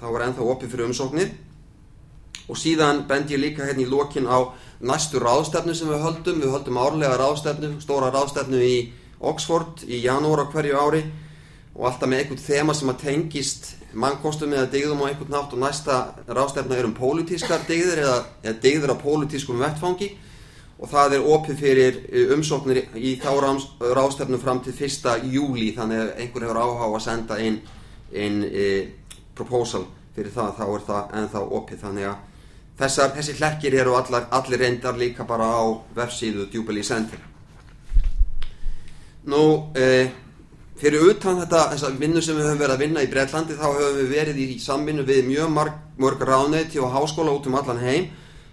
þá 0.00 0.06
er 0.10 0.26
ennþá 0.26 0.46
opið 0.54 0.74
fyrir 0.74 0.88
umsóknir. 0.88 1.34
Og 2.50 2.58
síðan 2.58 3.04
bend 3.10 3.30
ég 3.30 3.42
líka 3.42 3.66
hérna 3.66 3.84
í 3.84 3.90
lokin 3.90 4.26
á 4.26 4.50
næstu 4.82 5.20
ráðstefnu 5.22 5.74
sem 5.76 5.90
við 5.90 6.02
höldum. 6.02 6.40
Við 6.42 6.54
höldum 6.54 6.80
árlega 6.82 7.18
ráðstefnu, 7.20 7.76
stóra 7.82 8.10
ráðstefnu 8.14 8.62
í 8.64 8.78
Oxford 9.20 9.84
í 9.84 10.00
janúar 10.04 10.46
á 10.48 10.52
hverju 10.52 10.78
ári 10.80 11.02
og 11.74 11.86
alltaf 11.86 12.08
með 12.08 12.24
einhvern 12.24 12.42
þema 12.42 12.74
sem 12.76 12.90
að 12.92 13.02
tengist 13.04 13.68
mannkostum 13.92 14.52
eða 14.54 14.70
digðum 14.72 15.02
á 15.04 15.10
einhvern 15.10 15.34
nátt 15.34 15.54
og 15.54 15.62
næsta 15.62 15.98
rástefna 16.28 16.78
er 16.78 16.88
um 16.88 16.96
pólitískar 16.96 17.62
digður 17.68 18.02
eða, 18.04 18.18
eða 18.42 18.60
digður 18.64 18.94
á 18.94 19.02
pólitískum 19.02 19.60
vettfangi 19.60 20.10
og 20.80 20.88
það 20.88 21.16
er 21.16 21.28
opið 21.34 21.60
fyrir 21.60 22.00
eh, 22.08 22.32
umsóknir 22.34 22.82
í 22.96 23.14
þá 23.20 23.30
rástefnu 23.96 24.40
fram 24.40 24.62
til 24.64 24.74
1. 24.74 25.28
júli 25.28 25.70
þannig 25.76 26.04
að 26.04 26.12
einhver 26.24 26.46
hefur 26.46 26.62
áhuga 26.62 26.90
að 26.90 27.04
senda 27.04 27.38
inn, 27.44 27.60
inn 28.12 28.42
e, 28.48 28.66
proposal 29.36 29.84
fyrir 30.16 30.32
það 30.34 30.54
þá 30.58 30.64
er 30.66 30.86
það 30.88 31.16
ennþá 31.20 31.42
opið 31.60 31.82
þannig 31.84 32.08
að 32.10 32.46
þessar, 32.80 33.12
þessi 33.18 33.36
hlekkir 33.40 33.76
eru 33.82 33.98
allar, 33.98 34.30
allir 34.32 34.64
reyndar 34.64 34.96
líka 34.98 35.28
bara 35.28 35.52
á 35.52 35.64
vefsíðu 35.96 36.48
Jubilee 36.54 36.86
Center 36.86 37.29
Nú, 39.30 39.70
e, 39.78 40.08
fyrir 40.80 41.04
utan 41.12 41.38
þetta, 41.42 41.66
þessa 41.74 41.90
vinnu 42.00 42.22
sem 42.24 42.38
við 42.38 42.48
höfum 42.48 42.62
verið 42.64 42.74
að 42.74 42.82
vinna 42.82 43.04
í 43.04 43.10
Breitlandi 43.12 43.58
þá 43.58 43.66
höfum 43.68 44.00
við 44.00 44.10
verið 44.10 44.40
í 44.42 44.56
samvinnu 44.58 45.04
við 45.06 45.28
mjög 45.28 45.52
marg, 45.54 45.76
mörg 46.02 46.24
ráneiti 46.26 46.80
og 46.82 46.90
háskóla 46.94 47.36
út 47.36 47.46
um 47.46 47.58
allan 47.60 47.78
heim. 47.84 48.08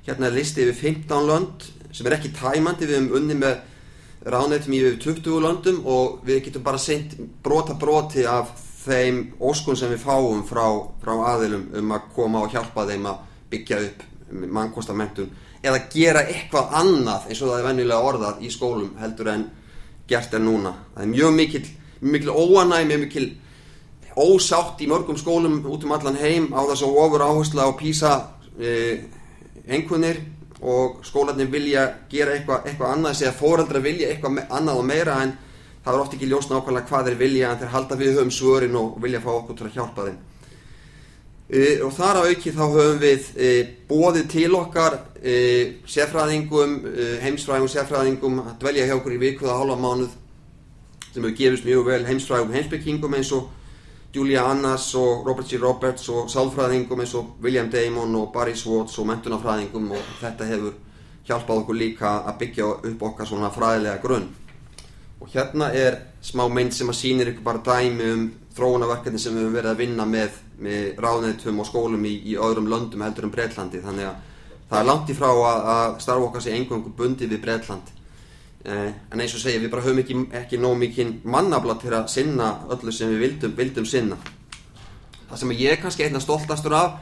Hérna 0.06 0.30
er 0.30 0.38
listi 0.38 0.62
yfir 0.68 0.78
15 0.78 1.26
lönd 1.32 1.66
sem 1.90 2.06
er 2.06 2.18
ekki 2.20 2.36
tæmandi, 2.36 2.86
við 2.86 3.00
höfum 3.00 3.18
unni 3.22 3.40
með 3.40 3.58
ráneitum 4.28 4.76
í 4.76 4.84
yfir 4.84 5.02
20 5.08 5.42
löndum 5.48 5.82
og 5.88 6.22
við 6.28 6.44
getum 6.48 6.66
bara 6.68 6.82
sendt 6.82 7.18
brota 7.44 7.74
broti 7.80 8.28
af 8.30 8.54
þeim 8.88 9.24
óskun 9.42 9.78
sem 9.80 9.92
við 9.92 10.04
fáum 10.06 10.44
frá, 10.48 10.66
frá 11.02 11.14
aðilum 11.34 11.68
um 11.80 11.94
að 11.96 12.10
koma 12.16 12.44
og 12.46 12.54
hjálpa 12.54 12.86
þeim 12.88 13.08
að 13.10 13.24
byggja 13.52 13.84
upp 13.88 14.04
mannkostamentum 14.32 15.30
eða 15.64 15.86
gera 15.92 16.26
eitthvað 16.28 16.76
annað 16.82 17.30
eins 17.32 17.42
og 17.42 17.50
það 17.52 17.60
er 17.60 17.68
vennilega 17.72 18.10
orðað 18.12 18.44
í 18.44 18.52
skólum 18.54 18.92
heldur 19.02 19.32
en 19.34 19.48
gert 20.08 20.34
er 20.34 20.44
núna. 20.44 20.74
Það 20.96 21.04
er 21.04 21.12
mjög 21.12 21.36
mikil, 21.36 21.66
mikil 22.02 22.32
óanæg, 22.32 22.88
mjög 22.88 23.04
mikil 23.06 23.28
ósátt 24.18 24.82
í 24.82 24.88
mörgum 24.90 25.18
skólum 25.18 25.60
út 25.66 25.84
um 25.86 25.94
allan 25.94 26.18
heim 26.18 26.50
á 26.50 26.62
þess 26.66 26.86
að 26.86 26.98
ofur 27.04 27.26
áhersla 27.26 27.68
á 27.70 27.72
písa 27.78 28.14
eh, 28.60 29.06
einhvernir 29.68 30.24
og 30.62 31.04
skólanir 31.06 31.52
vilja 31.52 31.84
gera 32.10 32.34
eitthvað 32.34 32.66
eitthva 32.66 32.94
annað, 32.96 33.22
að 33.28 33.38
fóreldra 33.38 33.82
vilja 33.84 34.10
eitthvað 34.10 34.40
annað 34.50 34.80
og 34.82 34.88
meira 34.90 35.20
en 35.22 35.36
það 35.84 35.94
er 35.94 36.02
oft 36.02 36.16
ekki 36.18 36.30
ljós 36.32 36.50
nákvæmlega 36.50 36.90
hvað 36.90 37.10
þeir 37.10 37.20
vilja 37.22 37.52
en 37.52 37.60
þeir 37.62 37.74
halda 37.76 38.00
við 38.00 38.16
höfum 38.16 38.34
svörin 38.34 38.80
og 38.80 38.98
vilja 39.04 39.22
fá 39.22 39.30
okkur 39.36 39.60
til 39.60 39.68
að 39.68 39.78
hjálpa 39.78 40.08
þeim. 40.08 40.18
Uh, 41.48 41.80
og 41.88 41.94
þar 41.96 42.18
að 42.20 42.26
auki 42.34 42.52
þá 42.52 42.64
höfum 42.74 42.98
við 43.00 43.28
uh, 43.40 43.68
bóðið 43.88 44.26
til 44.34 44.50
okkar 44.58 44.98
uh, 45.00 45.70
sérfræðingum, 45.88 46.74
heimsfræðingum 47.24 47.72
sérfræðingum 47.72 48.42
að 48.42 48.50
dvelja 48.60 48.88
hjá 48.90 48.96
okkur 48.98 49.14
í 49.16 49.20
vikuða 49.22 49.56
hálfa 49.56 49.78
mánuð 49.80 50.18
sem 51.06 51.22
hefur 51.22 51.38
gefist 51.38 51.64
mjög 51.70 51.86
vel 51.88 52.02
heimsfræðingum 52.10 52.58
heimsbyggingum 52.58 53.16
eins 53.16 53.32
og 53.38 53.46
Julia 54.12 54.44
Annas 54.50 54.90
og 55.00 55.24
Robert 55.24 55.48
G. 55.48 55.62
Roberts 55.62 56.10
og 56.12 56.28
sálfræðingum 56.34 57.06
eins 57.06 57.16
og 57.16 57.38
William 57.40 57.72
Damon 57.72 58.20
og 58.20 58.34
Barry 58.36 58.58
Swartz 58.60 59.00
og 59.00 59.08
mentunafræðingum 59.08 59.88
og 59.96 60.10
þetta 60.20 60.50
hefur 60.52 60.76
hjálpað 61.30 61.62
okkur 61.62 61.80
líka 61.80 62.12
að 62.28 62.42
byggja 62.42 62.68
upp 62.92 63.08
okkar 63.14 63.32
svona 63.32 63.54
fræðilega 63.56 64.04
grunn 64.04 64.28
og 65.22 65.32
hérna 65.32 65.72
er 65.72 66.02
smá 66.20 66.44
mynd 66.52 66.76
sem 66.76 66.92
að 66.92 67.00
sýnir 67.00 67.32
ykkur 67.32 67.48
bara 67.48 67.64
dæmi 67.64 68.12
um 68.12 68.28
þróunarverkefni 68.58 69.22
sem 69.22 69.36
við 69.36 69.46
höfum 69.46 69.58
verið 69.58 69.72
að 69.72 69.82
vinna 69.84 70.08
með, 70.10 70.40
með 70.66 71.02
ráðneitum 71.04 71.62
og 71.62 71.70
skólum 71.70 72.08
í, 72.10 72.14
í 72.32 72.38
öðrum 72.42 72.70
löndum 72.72 73.06
heldur 73.06 73.28
um 73.28 73.34
Breitlandi 73.34 73.84
þannig 73.84 74.10
að 74.10 74.24
það 74.70 74.80
er 74.80 74.90
langt 74.90 75.12
í 75.12 75.18
frá 75.18 75.30
að, 75.32 75.68
að 75.74 76.00
starfa 76.04 76.30
okkar 76.30 76.46
sé 76.46 76.56
einhverjum 76.56 76.96
bundið 76.98 77.36
við 77.36 77.44
Breitland 77.46 77.92
eh, 78.66 78.90
en 79.14 79.22
eins 79.24 79.36
og 79.38 79.44
segja 79.44 79.62
við 79.64 79.72
bara 79.74 79.86
höfum 79.86 80.02
ekki, 80.04 80.18
ekki 80.42 80.60
nóg 80.62 80.80
mikinn 80.82 81.20
mannabla 81.24 81.78
til 81.82 81.94
að 81.96 82.10
sinna 82.12 82.54
öllu 82.74 82.92
sem 82.96 83.14
við 83.14 83.24
vildum, 83.24 83.54
vildum 83.60 83.88
sinna. 83.88 84.18
Það 85.28 85.44
sem 85.44 85.54
ég 85.60 85.76
er 85.76 85.80
kannski 85.82 86.08
einna 86.08 86.24
stoltastur 86.24 86.76
af 86.76 86.98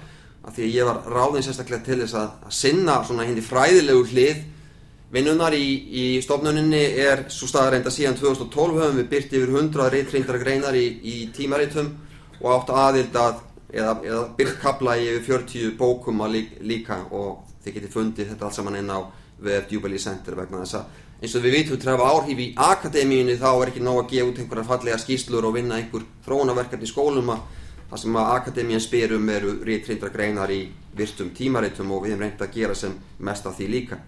af 0.46 0.54
því 0.54 0.66
að 0.66 0.76
ég 0.76 0.86
var 0.88 1.00
ráðin 1.10 1.46
sérstaklega 1.46 1.86
til 1.86 2.02
þess 2.04 2.18
að, 2.20 2.34
að 2.46 2.54
sinna 2.54 3.00
svona 3.06 3.26
hindi 3.26 3.42
fræðilegu 3.42 4.04
hlið 4.12 4.44
Vinnunar 5.16 5.54
í, 5.56 5.66
í 5.96 6.06
stofnuninni 6.20 6.82
er 7.00 7.22
svo 7.32 7.48
staðareinda 7.48 7.92
síðan 7.94 8.18
2012 8.20 8.80
höfum 8.82 8.98
við 9.00 9.06
byrt 9.14 9.36
yfir 9.38 9.52
100 9.54 9.92
reytrindra 9.94 10.40
greinar 10.42 10.76
í, 10.76 10.88
í 11.08 11.16
tímaritum 11.36 11.94
og 12.42 12.50
átt 12.52 12.74
aðild 12.76 13.16
að 13.16 13.38
eða, 13.72 13.94
eða 14.04 14.24
byrt 14.36 14.58
kapla 14.60 14.98
í 15.00 15.06
yfir 15.14 15.46
40 15.46 15.78
bókum 15.80 16.24
að 16.26 16.34
líka, 16.36 16.60
líka 16.68 16.98
og 17.16 17.46
þið 17.64 17.78
getið 17.78 17.94
fundið 17.94 18.34
þetta 18.34 18.48
allt 18.50 18.58
saman 18.58 18.80
inn 18.82 18.92
á 18.92 19.00
VF 19.46 19.72
Jubilee 19.72 20.04
Center 20.04 20.36
vegna 20.36 20.64
þess 20.64 20.80
að 20.82 21.04
eins 21.22 21.36
og 21.38 21.46
við 21.46 21.56
vitum 21.58 21.94
hafa 21.94 22.10
áhrif 22.12 22.42
í 22.44 22.48
akademíunni 22.66 23.38
þá 23.40 23.48
er 23.54 23.72
ekki 23.72 23.84
nóg 23.86 24.02
að 24.02 24.10
gefa 24.12 24.32
út 24.32 24.42
einhverja 24.42 24.70
fallega 24.72 24.98
skýslur 25.00 25.48
og 25.48 25.56
vinna 25.56 25.78
einhver 25.80 26.04
þróunaverkefni 26.28 26.90
í 26.90 26.92
skólum 26.92 27.32
að 27.38 27.46
það 27.88 28.02
sem 28.04 28.20
að 28.20 28.34
akademían 28.34 28.84
spyrum 28.84 29.32
eru 29.32 29.56
reytrindra 29.64 30.12
greinar 30.12 30.52
í 30.52 30.60
virtum 30.96 31.32
tímaritum 31.38 31.96
og 31.96 32.04
við 32.04 32.18
hefum 32.18 32.26
reynd 32.26 32.44
að 32.44 32.54
gera 32.60 32.76
sem 32.76 33.00
mest 33.24 33.48
af 33.48 33.56
því 33.56 33.70
líka 33.72 34.02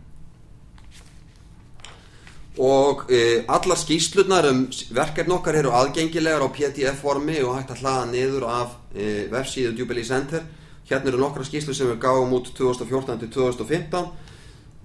og 2.57 3.05
e, 3.09 3.43
allar 3.47 3.77
skýslunar 3.77 4.47
um 4.49 4.63
verkefni 4.95 5.33
okkar 5.35 5.59
eru 5.59 5.73
aðgengilegar 5.77 6.41
á 6.41 6.49
pdf 6.49 7.01
formi 7.01 7.37
og 7.45 7.57
hægt 7.57 7.75
að 7.75 7.83
hlaða 7.83 8.05
niður 8.09 8.45
af 8.49 8.71
e, 8.95 9.27
vefsíðu 9.31 9.75
Jubilee 9.77 10.05
Center. 10.05 10.41
Hérna 10.89 11.11
eru 11.11 11.21
nokkra 11.21 11.45
skýslu 11.45 11.75
sem 11.75 11.89
við 11.91 11.99
gáum 12.01 12.33
út 12.33 12.49
2014 12.57 13.19
til 13.21 13.29
2015 13.35 14.09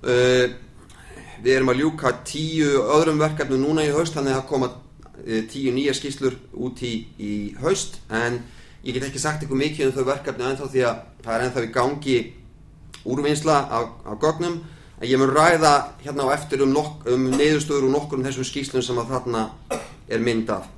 e, 0.05 0.17
við 1.43 1.55
erum 1.57 1.73
að 1.73 1.81
ljúka 1.81 2.13
tíu 2.29 2.83
öðrum 2.83 3.23
verkefni 3.23 3.59
núna 3.59 3.87
í 3.87 3.95
haust 3.95 4.19
þannig 4.19 4.37
að 4.37 4.49
koma 4.51 4.69
e, 5.25 5.41
tíu 5.49 5.73
nýja 5.73 5.97
skýslur 5.97 6.37
út 6.53 6.85
í, 6.85 6.95
í 7.17 7.33
haust. 7.63 8.03
En 8.13 8.43
ég 8.85 8.99
get 8.99 9.09
ekki 9.09 9.23
sagt 9.23 9.41
eitthvað 9.41 9.65
mikið 9.65 9.89
um 9.89 9.97
þau 9.97 10.11
verkefni 10.13 10.49
ennþá 10.51 10.69
því 10.69 10.87
að 10.91 11.03
það 11.25 11.35
er 11.35 11.49
ennþá 11.49 11.65
í 11.65 11.75
gangi 11.79 12.21
úrvinnsla 13.03 13.59
af, 13.73 13.91
af 14.07 14.21
gögnum 14.23 14.61
en 15.03 15.09
ég 15.11 15.19
mun 15.19 15.33
ræða 15.35 15.73
hérna 16.05 16.29
á 16.31 16.35
eftir 16.37 16.63
um, 16.63 16.77
um 16.79 17.25
neyðustöður 17.35 17.89
og 17.89 17.97
nokkur 17.97 18.21
um 18.21 18.29
þessum 18.29 18.47
skýslum 18.47 18.85
sem 18.87 19.01
að 19.03 19.11
þarna 19.17 19.49
er 20.07 20.23
mynd 20.23 20.53
af. 20.55 20.69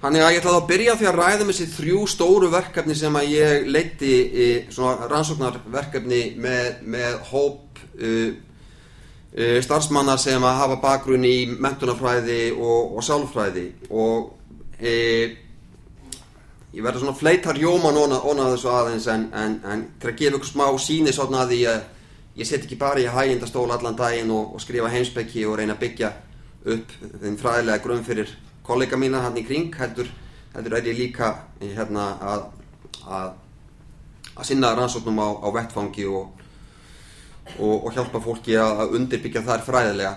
Þannig 0.00 0.24
að 0.24 0.32
ég 0.32 0.40
ætla 0.40 0.54
þá 0.54 0.60
að 0.62 0.68
byrja 0.70 0.96
því 0.96 1.06
að 1.10 1.18
ræða 1.20 1.44
með 1.44 1.52
þessi 1.52 1.68
þrjú 1.74 2.00
stóru 2.08 2.48
verkefni 2.52 2.96
sem 2.96 3.20
að 3.20 3.30
ég 3.34 3.68
leiti 3.68 4.10
í 4.16 4.48
svona 4.72 5.08
rannsóknarverkefni 5.10 6.20
með, 6.40 6.66
með 6.88 7.16
hóp 7.28 7.80
uh, 8.00 8.28
uh, 9.36 9.56
starfsmanna 9.66 10.16
sem 10.20 10.44
að 10.44 10.60
hafa 10.62 10.80
bakgrunn 10.84 11.28
í 11.28 11.38
mentunafræði 11.60 12.54
og, 12.56 12.96
og 12.96 13.04
sálfræði 13.04 13.66
og 13.90 14.30
uh, 14.80 15.42
ég 16.76 16.84
verður 16.84 17.06
svona 17.06 17.16
fleitar 17.16 17.56
jóman 17.56 17.96
ónað 17.96 18.50
þessu 18.52 18.68
aðeins 18.68 19.06
en, 19.08 19.22
en, 19.32 19.54
en 19.64 19.84
til 20.00 20.10
að 20.10 20.18
gefa 20.20 20.36
ykkur 20.36 20.50
smá 20.50 20.66
síni 20.82 21.14
svona 21.14 21.46
að 21.46 21.54
því 21.54 21.60
að 21.72 21.78
ég 22.36 22.48
set 22.48 22.66
ekki 22.66 22.76
bara 22.80 23.00
í 23.00 23.06
hægindastól 23.08 23.70
allan 23.72 23.96
daginn 23.96 24.32
og, 24.34 24.52
og 24.54 24.60
skrifa 24.60 24.90
heimsbyggi 24.92 25.46
og 25.48 25.56
reyna 25.56 25.72
að 25.72 25.84
byggja 25.86 26.10
upp 26.74 26.92
þinn 27.22 27.40
fræðilega 27.40 27.84
grunn 27.84 28.04
fyrir 28.04 28.34
kollega 28.66 28.98
mína 29.00 29.22
hann 29.24 29.40
í 29.40 29.46
kring 29.46 29.72
heldur, 29.78 30.10
heldur 30.52 30.76
er 30.76 30.90
ég 30.90 31.00
líka 31.00 31.32
hérna, 31.62 32.10
að, 32.20 32.44
að, 33.06 33.32
að 34.34 34.48
sinna 34.50 34.74
rannsóknum 34.76 35.22
á, 35.22 35.28
á 35.32 35.48
vettfangi 35.56 36.04
og, 36.10 36.42
og, 37.56 37.86
og 37.86 37.92
hjálpa 37.96 38.20
fólki 38.20 38.58
að 38.60 38.98
undirbyggja 38.98 39.46
þar 39.46 39.64
fræðilega 39.64 40.14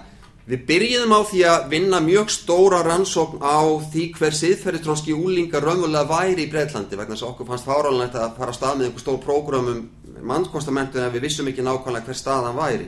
Við 0.50 0.62
byrjum 0.66 1.12
á 1.14 1.22
því 1.30 1.42
að 1.46 1.66
vinna 1.70 1.98
mjög 2.02 2.32
stóra 2.34 2.80
rannsókn 2.82 3.38
á 3.38 3.62
því 3.92 4.06
hver 4.18 4.34
siðferðistrónski 4.34 5.14
úlingar 5.14 5.62
raunverulega 5.62 6.10
væri 6.10 6.48
í 6.48 6.50
Breitlandi 6.50 6.98
vegna 6.98 7.14
þess 7.14 7.26
að 7.28 7.34
okkur 7.36 7.50
fannst 7.52 7.68
fáralnægt 7.68 8.16
að 8.18 8.32
fara 8.40 8.50
að 8.50 8.58
stað 8.58 8.80
með 8.80 8.88
einhver 8.88 9.04
stór 9.04 9.20
prógramum 9.22 9.84
mannskostamentu 10.32 11.04
en 11.04 11.12
við 11.14 11.28
vissum 11.28 11.52
ekki 11.52 11.62
nákvæmlega 11.68 12.08
hver 12.08 12.18
staðan 12.18 12.58
væri. 12.58 12.88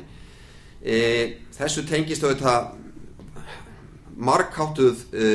E, 0.81 0.97
þessu 1.53 1.83
tengist 1.85 2.25
auðvitað 2.25 2.71
markháttuð 4.17 5.03
e, 5.13 5.27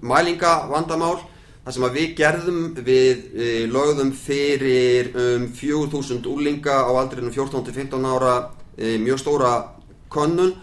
mælingavandamál 0.00 1.18
þar 1.66 1.76
sem 1.76 1.84
að 1.90 1.98
við 1.98 2.14
gerðum 2.22 2.62
við 2.86 3.26
e, 3.36 3.50
lögðum 3.68 4.14
fyrir 4.16 5.12
um 5.12 5.44
4000 5.60 6.24
úlinga 6.32 6.78
á 6.88 6.90
aldrinum 7.02 7.36
14-15 7.36 8.08
ára 8.14 8.38
e, 8.78 8.96
mjög 8.96 9.20
stóra 9.20 9.52
könnun 10.08 10.56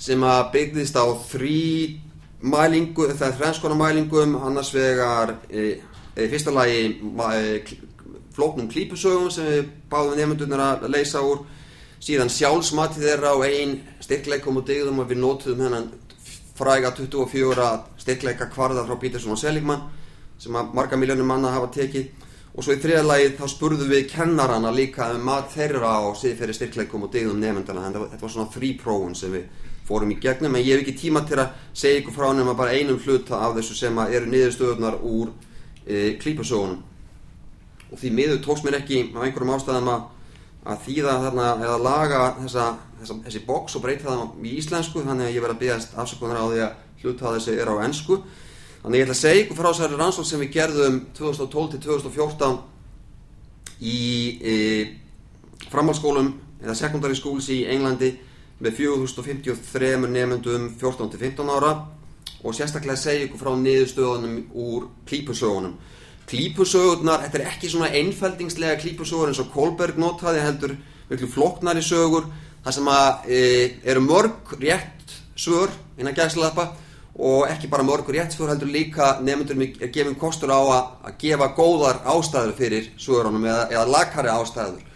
sem 0.00 0.22
að 0.24 0.42
byggðist 0.54 0.96
á 0.96 1.04
þrý 1.28 2.00
mælingu, 2.40 3.10
það 3.12 3.26
er 3.26 3.38
þrænskona 3.38 3.76
mælingum, 3.76 4.36
annars 4.48 4.72
vegar 4.72 5.34
e, 5.52 5.76
e, 6.16 6.28
fyrsta 6.32 6.54
lagi 6.56 6.86
e, 6.96 7.78
flóknum 8.32 8.70
klípusögum 8.70 9.28
sem 9.32 9.48
við 9.50 9.72
báðum 9.92 10.16
nefndunir 10.16 10.62
að 10.64 10.88
leysa 10.94 11.20
úr, 11.20 11.44
síðan 12.00 12.32
sjálfsmatið 12.32 13.10
þeirra 13.10 13.34
á 13.36 13.38
einn 13.44 13.76
styrkleikum 14.00 14.62
og 14.62 14.68
digðum 14.70 15.02
og 15.02 15.10
við 15.10 15.20
nótuðum 15.20 15.66
hennan 15.66 15.90
fræga 16.56 16.94
24 16.96 17.68
styrkleika 18.00 18.48
kvarða 18.52 18.86
frá 18.88 18.96
Peterson 19.00 19.36
og 19.36 19.40
Seligman 19.40 19.84
sem 20.40 20.56
að 20.56 20.72
marga 20.76 20.96
miljónum 20.96 21.28
manna 21.28 21.52
hafa 21.52 21.68
tekið. 21.76 22.08
Og 22.56 22.64
svo 22.64 22.74
í 22.74 22.80
þriða 22.82 23.02
lagi 23.04 23.34
þá 23.38 23.44
spurðum 23.52 23.92
við 23.92 24.08
kennarana 24.10 24.72
líka 24.74 25.10
um 25.14 25.22
mat 25.28 25.52
þeirra 25.52 25.92
á 25.92 26.08
siðferði 26.18 26.56
styrkleikum 26.56 27.04
og 27.06 27.12
digðum 27.12 27.38
nefndana, 27.40 27.92
þetta 27.92 28.24
var 28.24 28.32
svona 28.32 28.50
frí 28.50 28.72
prófun 28.80 29.14
sem 29.14 29.36
við 29.36 29.68
fórum 29.90 30.12
í 30.14 30.18
gegnum 30.22 30.54
en 30.54 30.62
ég 30.62 30.76
hef 30.76 30.84
ekki 30.84 30.96
tíma 30.98 31.24
til 31.26 31.40
að 31.42 31.56
segja 31.74 32.00
ykkur 32.00 32.14
frá 32.14 32.30
nema 32.36 32.54
bara 32.58 32.76
einum 32.76 33.00
hluta 33.02 33.40
af 33.42 33.56
þessu 33.58 33.76
sem 33.78 33.98
eru 34.06 34.30
niðurstöðunar 34.30 35.00
úr 35.02 35.32
e, 35.86 36.14
klípasögunum 36.20 36.80
og 37.90 37.98
því 37.98 38.12
miður 38.14 38.42
tóks 38.44 38.62
mér 38.64 38.78
ekki 38.80 39.02
á 39.10 39.18
einhverjum 39.24 39.54
ástæðum 39.56 39.90
að, 39.90 40.04
að 40.70 40.84
þýða 40.86 41.16
þarna 41.24 41.48
eða 41.56 41.78
laga 41.82 42.20
þessa, 42.38 42.66
þessa, 43.00 43.18
þessi 43.26 43.42
boks 43.48 43.76
og 43.76 43.84
breyta 43.84 44.06
það 44.06 44.46
í 44.46 44.54
íslensku 44.60 45.02
þannig 45.06 45.26
að 45.26 45.34
ég 45.34 45.44
verði 45.44 45.56
að 45.56 45.64
byggast 45.64 45.98
afsökunar 45.98 46.38
á 46.38 46.46
því 46.46 46.62
að 46.66 46.72
hluta 47.02 47.34
þessi 47.34 47.56
er 47.58 47.72
á 47.72 47.82
ennsku 47.86 48.20
þannig 48.82 49.00
ég 49.00 49.08
ætla 49.08 49.16
að 49.16 49.22
segja 49.24 49.44
ykkur 49.44 49.58
frá 49.58 49.70
þessari 49.72 49.98
rannsók 49.98 50.28
sem 50.28 50.44
við 50.44 50.54
gerðum 50.54 51.00
2012 51.18 51.74
til 51.74 51.82
2014 51.88 52.58
í 53.80 54.00
e, 54.40 54.54
framhaldsskólum 55.72 56.34
eða 56.60 56.76
secondary 56.76 57.16
schools 57.16 57.48
í 57.52 57.62
Englandi 57.72 58.12
með 58.60 58.76
4053 58.76 59.96
nefnendum 60.04 60.68
14-15 60.80 61.54
ára 61.54 61.72
og 62.40 62.56
sérstaklega 62.56 62.96
segja 63.00 63.26
ykkur 63.26 63.40
frá 63.40 63.54
niðurstöðunum 63.56 64.36
úr 64.56 64.86
klípusögunum. 65.08 65.74
Klípusögurnar, 66.30 67.24
þetta 67.24 67.40
er 67.40 67.48
ekki 67.50 67.70
svona 67.72 67.90
einfældingslega 67.96 68.78
klípusögur 68.80 69.32
eins 69.32 69.40
og 69.42 69.50
Kolberg 69.54 69.98
notaði 70.00 70.44
heldur 70.44 70.76
miklu 71.10 71.28
floknari 71.28 71.82
sögur 71.84 72.28
þar 72.64 72.76
sem 72.76 72.92
að 72.92 73.32
e, 73.32 73.40
eru 73.88 74.04
mörg 74.04 74.54
rétt 74.60 75.16
svör 75.40 75.72
innan 75.98 76.16
gæslappa 76.16 76.68
og 77.20 77.48
ekki 77.50 77.68
bara 77.72 77.84
mörg 77.84 78.08
rétt 78.12 78.36
svör 78.36 78.52
heldur 78.52 78.70
líka 78.70 79.16
nefnendur 79.24 79.64
er 79.80 79.92
gefin 79.92 80.18
kostur 80.20 80.52
á 80.52 80.60
að, 80.60 80.92
að 81.08 81.18
gefa 81.24 81.50
góðar 81.56 82.04
ástæður 82.04 82.54
fyrir 82.60 82.92
svörunum 83.00 83.48
eða, 83.48 83.66
eða 83.72 83.88
lagkari 83.96 84.32
ástæður 84.36 84.86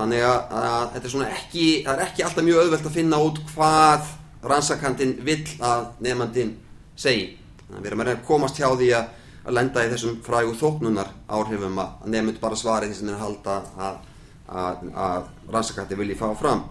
þannig 0.00 0.24
að, 0.26 0.40
að 0.60 0.88
þetta 0.94 1.12
er 1.20 1.36
ekki 1.36 1.66
er 1.92 2.02
ekki 2.06 2.26
alltaf 2.26 2.46
mjög 2.46 2.64
auðvelt 2.64 2.88
að 2.90 2.98
finna 2.98 3.22
út 3.22 3.40
hvað 3.52 4.10
rannsakandin 4.50 5.16
vill 5.26 5.46
að 5.60 5.86
nefnandin 6.02 6.52
segi 6.96 7.26
að 7.70 7.80
við 7.80 7.90
erum 7.92 8.04
að 8.06 8.12
komast 8.26 8.60
hjá 8.60 8.68
því 8.72 8.90
að, 8.98 9.08
að 9.44 9.56
lenda 9.58 9.86
í 9.86 9.90
þessum 9.94 10.20
frægu 10.26 10.56
þóknunar 10.60 11.14
áhrifum 11.28 11.82
að 11.84 12.12
nefnund 12.14 12.40
bara 12.42 12.58
svari 12.58 12.90
því 12.90 12.98
sem 12.98 13.10
er 13.12 13.18
að 13.18 13.24
halda 13.26 13.58
að, 13.88 14.84
að 15.06 15.28
rannsakandi 15.52 16.00
vilji 16.00 16.18
fá 16.18 16.30
fram 16.38 16.64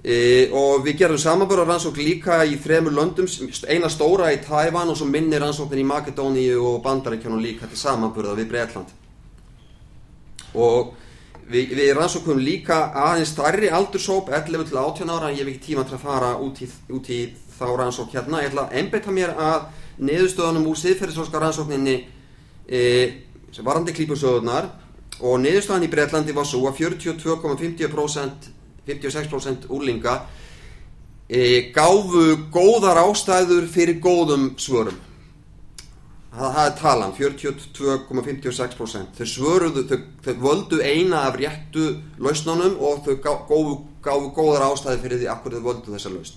E, 0.00 0.48
og 0.56 0.80
við 0.86 1.02
gerum 1.02 1.18
samanbörða 1.20 1.66
rannsókn 1.68 2.00
líka 2.00 2.38
í 2.48 2.54
þremur 2.60 2.94
löndum, 2.96 3.26
eina 3.68 3.90
stóra 3.92 4.30
í 4.32 4.38
Tævan 4.40 4.88
og 4.88 4.96
svo 4.96 5.04
minni 5.04 5.36
rannsóknin 5.36 5.82
í 5.82 5.88
Makedóníu 5.90 6.62
og 6.70 6.78
Bandaríkjónum 6.86 7.42
líka 7.42 7.68
til 7.68 7.76
samanbörða 7.76 8.38
við 8.38 8.48
Breitland. 8.48 8.94
Og 10.56 10.94
við, 11.50 11.74
við 11.76 11.92
rannsóknum 11.98 12.40
líka 12.42 12.78
aðeins 12.94 13.34
starri 13.34 13.70
aldursóp, 13.74 14.30
11 14.32 14.68
til 14.70 14.78
18 14.80 15.10
ára, 15.10 15.30
en 15.30 15.36
ég 15.36 15.42
hef 15.44 15.52
ekki 15.52 15.70
tíma 15.70 15.84
til 15.86 15.96
að 15.98 16.04
fara 16.04 16.34
út 16.40 16.60
í, 16.62 16.68
út 16.94 17.10
í 17.10 17.20
þá 17.56 17.66
rannsókn 17.80 18.14
hérna. 18.14 18.42
Ég 18.44 18.52
ætla 18.52 18.66
að 18.68 18.78
einbeita 18.80 19.14
mér 19.14 19.34
að 19.34 19.66
niðurstöðunum 20.00 20.70
úr 20.70 20.78
siðferðisróska 20.80 21.42
rannsókninni 21.42 21.96
e, 22.70 22.80
sem 23.52 23.66
varandi 23.66 23.94
klípusöðunar 23.96 24.70
og 25.20 25.42
niðurstöðan 25.42 25.84
í 25.84 25.92
Breitlandi 25.92 26.36
var 26.36 26.48
svo 26.48 26.64
að 26.70 26.80
42,50% 26.86 28.50
56% 28.88 29.68
úrlinga 29.68 30.16
e, 31.28 31.70
gáfu 31.74 32.46
góðar 32.54 33.02
ástæður 33.04 33.68
fyrir 33.70 34.00
góðum 34.02 34.54
svörum 34.58 35.09
það, 36.30 36.52
það 36.54 36.64
er 36.64 36.74
talan 36.78 37.12
42,56% 37.16 39.18
þau 39.18 39.28
svöruðu, 39.32 39.82
þau, 39.90 40.00
þau 40.24 40.34
völdu 40.44 40.76
eina 40.82 41.18
af 41.28 41.34
réttu 41.40 41.84
lausnunum 42.22 42.74
og 42.78 42.94
þau 43.06 43.16
gáfu, 43.24 43.74
gáfu 44.04 44.28
góðar 44.36 44.68
ástæður 44.70 45.02
fyrir 45.04 45.18
því 45.22 45.28
akkur 45.34 45.52
þau 45.56 45.66
völdu 45.66 45.88
þessa 45.94 46.14
lausn. 46.14 46.36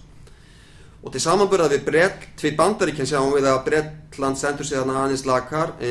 Og 1.04 1.10
til 1.12 1.20
samanbörða 1.20 1.74
við 1.74 1.82
brett, 1.84 2.30
við 2.40 2.60
bandaríkjan 2.60 3.10
sjáum 3.10 3.34
við 3.36 3.46
að 3.52 3.66
Brettland 3.66 4.38
stendur 4.40 4.66
sig 4.68 4.78
þarna 4.80 5.02
aðeins 5.04 5.28
lakar 5.28 5.70
e, 5.84 5.88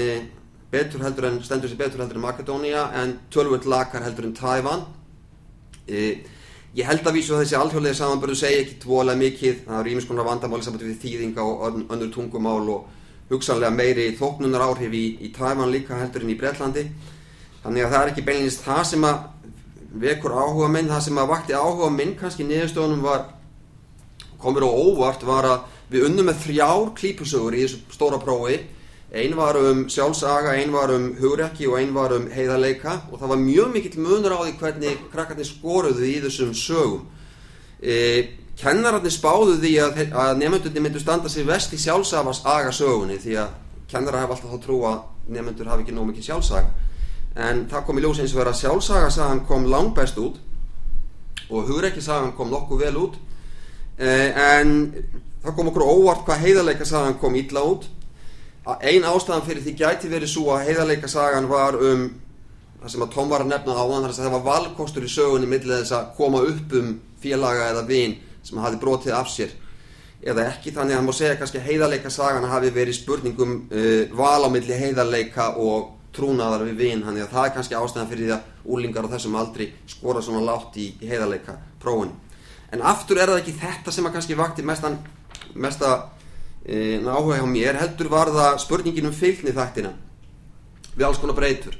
betur 0.72 1.04
heldur 1.04 1.24
en, 1.28 1.36
stendur 1.44 1.68
sig 1.68 1.80
betur 1.80 2.00
heldur 2.00 2.16
en 2.16 2.24
Makedónia 2.24 2.82
en 3.02 3.08
tölvöld 3.32 3.66
lakar 3.68 4.02
heldur 4.06 4.26
en 4.30 4.38
Tævan 4.38 4.80
e, 5.84 5.96
Ég 6.72 6.88
held 6.88 7.04
að 7.04 7.18
vísu 7.18 7.34
að 7.36 7.42
þessi 7.42 7.56
alþjóðlega 7.58 7.96
samanbörðu 7.98 8.36
segja 8.40 8.62
ekki 8.62 8.78
tvolega 8.80 9.20
mikið, 9.20 9.56
það 9.66 9.80
eru 9.82 9.90
ímis 9.92 10.06
konar 10.08 10.24
vandamáli 10.24 10.64
saman 10.64 10.80
við 10.80 11.02
þýðinga 11.02 11.42
og 11.44 11.58
önnur 11.82 12.08
tungumál 12.14 12.64
og 12.72 12.86
hugsanlega 13.32 13.72
meiri 13.74 14.10
þóknunar 14.18 14.66
áhrif 14.68 14.94
í, 14.94 15.04
í 15.24 15.32
Tæman 15.34 15.72
líka 15.72 15.98
heldur 15.98 16.24
en 16.24 16.32
í 16.32 16.38
Breitlandi. 16.38 16.86
Þannig 17.62 17.86
að 17.86 17.94
það 17.94 18.02
er 18.02 18.12
ekki 18.12 18.26
beinilist 18.26 18.64
það 18.66 18.82
sem 18.90 19.06
að 19.08 19.24
vekur 20.02 20.36
áhuga 20.36 20.68
minn, 20.72 20.90
það 20.92 21.06
sem 21.06 21.22
að 21.22 21.32
vakti 21.32 21.56
áhuga 21.56 21.90
minn 21.94 22.14
kannski 22.20 22.46
niðurstöðunum 22.48 23.02
var, 23.04 23.26
komur 24.42 24.68
á 24.68 24.70
óvart 24.70 25.26
var 25.26 25.48
að 25.48 25.66
við 25.92 26.06
unnum 26.08 26.30
með 26.30 26.44
þrjár 26.46 26.94
klípusögur 26.96 27.58
í 27.58 27.66
þessu 27.66 27.96
stóra 27.96 28.20
prófi 28.22 28.60
Einn 29.12 29.34
var 29.36 29.58
um 29.60 29.82
sjálfsaga, 29.92 30.54
einn 30.56 30.70
var 30.72 30.88
um 30.94 31.10
hugrekki 31.20 31.66
og 31.68 31.76
einn 31.76 31.90
var 31.92 32.14
um 32.16 32.30
heiðarleika 32.32 32.94
og 33.10 33.18
það 33.20 33.32
var 33.34 33.40
mjög 33.42 33.74
mikill 33.74 33.98
munur 34.00 34.32
á 34.32 34.40
því 34.40 34.52
hvernig 34.62 35.02
krakkarnir 35.12 35.44
skoruðu 35.44 36.06
í 36.08 36.14
þessum 36.22 36.54
sögum. 36.56 37.02
E, 37.84 37.96
kennararnir 38.62 39.12
spáðu 39.12 39.58
því 39.60 39.72
að, 39.82 40.00
að 40.24 40.32
nefndunni 40.40 40.84
myndu 40.84 41.02
standa 41.02 41.30
sér 41.32 41.48
vest 41.50 41.74
í 41.74 41.80
sjálfsaga 41.82 42.70
sögunni 42.72 43.18
því 43.20 43.36
að 43.42 43.58
kennarar 43.90 44.24
hafa 44.24 44.36
alltaf 44.36 44.54
þá 44.54 44.64
trú 44.64 44.78
að 44.88 45.02
nefndur 45.32 45.70
hafi 45.70 45.84
ekki 45.84 45.94
nóg 45.96 46.08
mikið 46.10 46.28
sjálfsaga. 46.30 46.70
En 47.36 47.66
það 47.70 47.84
kom 47.86 47.98
í 47.98 48.04
ljós 48.04 48.22
eins 48.22 48.32
og 48.34 48.42
verið 48.42 48.52
að 48.52 48.60
sjálfsagasagan 48.62 49.44
kom 49.48 49.68
langt 49.72 49.94
best 49.96 50.18
út 50.20 50.40
og 51.52 51.68
hugrekkisagan 51.68 52.34
kom 52.36 52.50
nokkuð 52.52 52.84
vel 52.86 52.96
út 53.00 53.18
e, 53.98 54.08
en 54.32 54.74
það 55.42 55.56
kom 55.56 55.70
okkur 55.72 55.84
óvart 55.86 56.24
hvað 56.26 56.44
heiðarleikasagan 56.46 57.18
kom 57.20 57.36
ítla 57.36 57.64
út 57.66 57.88
Einn 58.62 59.02
ástæðan 59.02 59.42
fyrir 59.42 59.64
því 59.64 59.72
gæti 59.74 60.08
verið 60.10 60.30
svo 60.30 60.52
að 60.54 60.68
heiðarleika 60.68 61.08
sagan 61.10 61.48
var 61.50 61.74
um 61.74 62.04
það 62.78 62.92
sem 62.92 63.02
að 63.02 63.14
Tom 63.14 63.32
var 63.32 63.42
að 63.42 63.50
nefna 63.50 63.74
á 63.74 63.82
þannig 63.82 64.12
að 64.12 64.20
það 64.20 64.34
var 64.36 64.44
valkostur 64.46 65.06
í 65.06 65.10
sögunni 65.10 65.48
millið 65.50 65.80
þess 65.80 65.94
að 65.96 66.12
koma 66.18 66.42
upp 66.46 66.76
um 66.78 66.92
félaga 67.22 67.72
eða 67.72 67.82
vinn 67.88 68.14
sem 68.42 68.58
hafi 68.62 68.80
brotið 68.82 69.16
af 69.16 69.30
sér. 69.30 69.54
Eða 70.22 70.46
ekki 70.52 70.70
þannig 70.74 70.94
að 70.94 71.00
það 71.00 71.06
má 71.08 71.16
segja 71.18 71.38
kannski 71.40 71.62
heiðarleika 71.62 72.10
sagan 72.14 72.46
hafi 72.46 72.70
verið 72.74 72.98
spurningum 73.00 73.56
uh, 73.66 74.02
val 74.18 74.46
á 74.46 74.48
milli 74.54 74.78
heiðarleika 74.78 75.52
og 75.58 75.98
trúnaðar 76.12 76.66
við 76.68 76.82
vinn 76.84 77.06
þannig 77.06 77.24
að 77.24 77.32
það 77.32 77.46
er 77.46 77.54
kannski 77.56 77.78
ástæðan 77.78 78.10
fyrir 78.10 78.28
því 78.28 78.34
að 78.36 78.74
úlingar 78.74 79.08
á 79.08 79.12
þessum 79.14 79.38
aldri 79.40 79.72
skora 79.88 80.22
svona 80.22 80.44
látt 80.44 80.76
í, 80.76 80.90
heiðarleika 81.00 81.56
prófun 81.80 82.12
en 82.72 82.82
aftur 82.88 83.20
er 83.20 83.30
það 83.30 83.42
ekki 83.42 83.54
þetta 83.60 83.92
sem 83.92 84.08
að 84.08 84.14
kannski 84.16 84.38
vakti 84.38 84.64
mestan, 84.64 84.96
mesta 85.54 85.92
e, 86.64 86.98
áhuga 87.04 87.40
hjá 87.40 87.46
mér 87.48 87.78
heldur 87.80 88.08
var 88.12 88.32
það 88.32 88.58
spurningin 88.64 89.08
um 89.10 89.16
fylgni 89.16 89.52
þættina 89.56 89.92
við 90.92 91.06
alls 91.08 91.20
konar 91.20 91.36
breytur. 91.36 91.76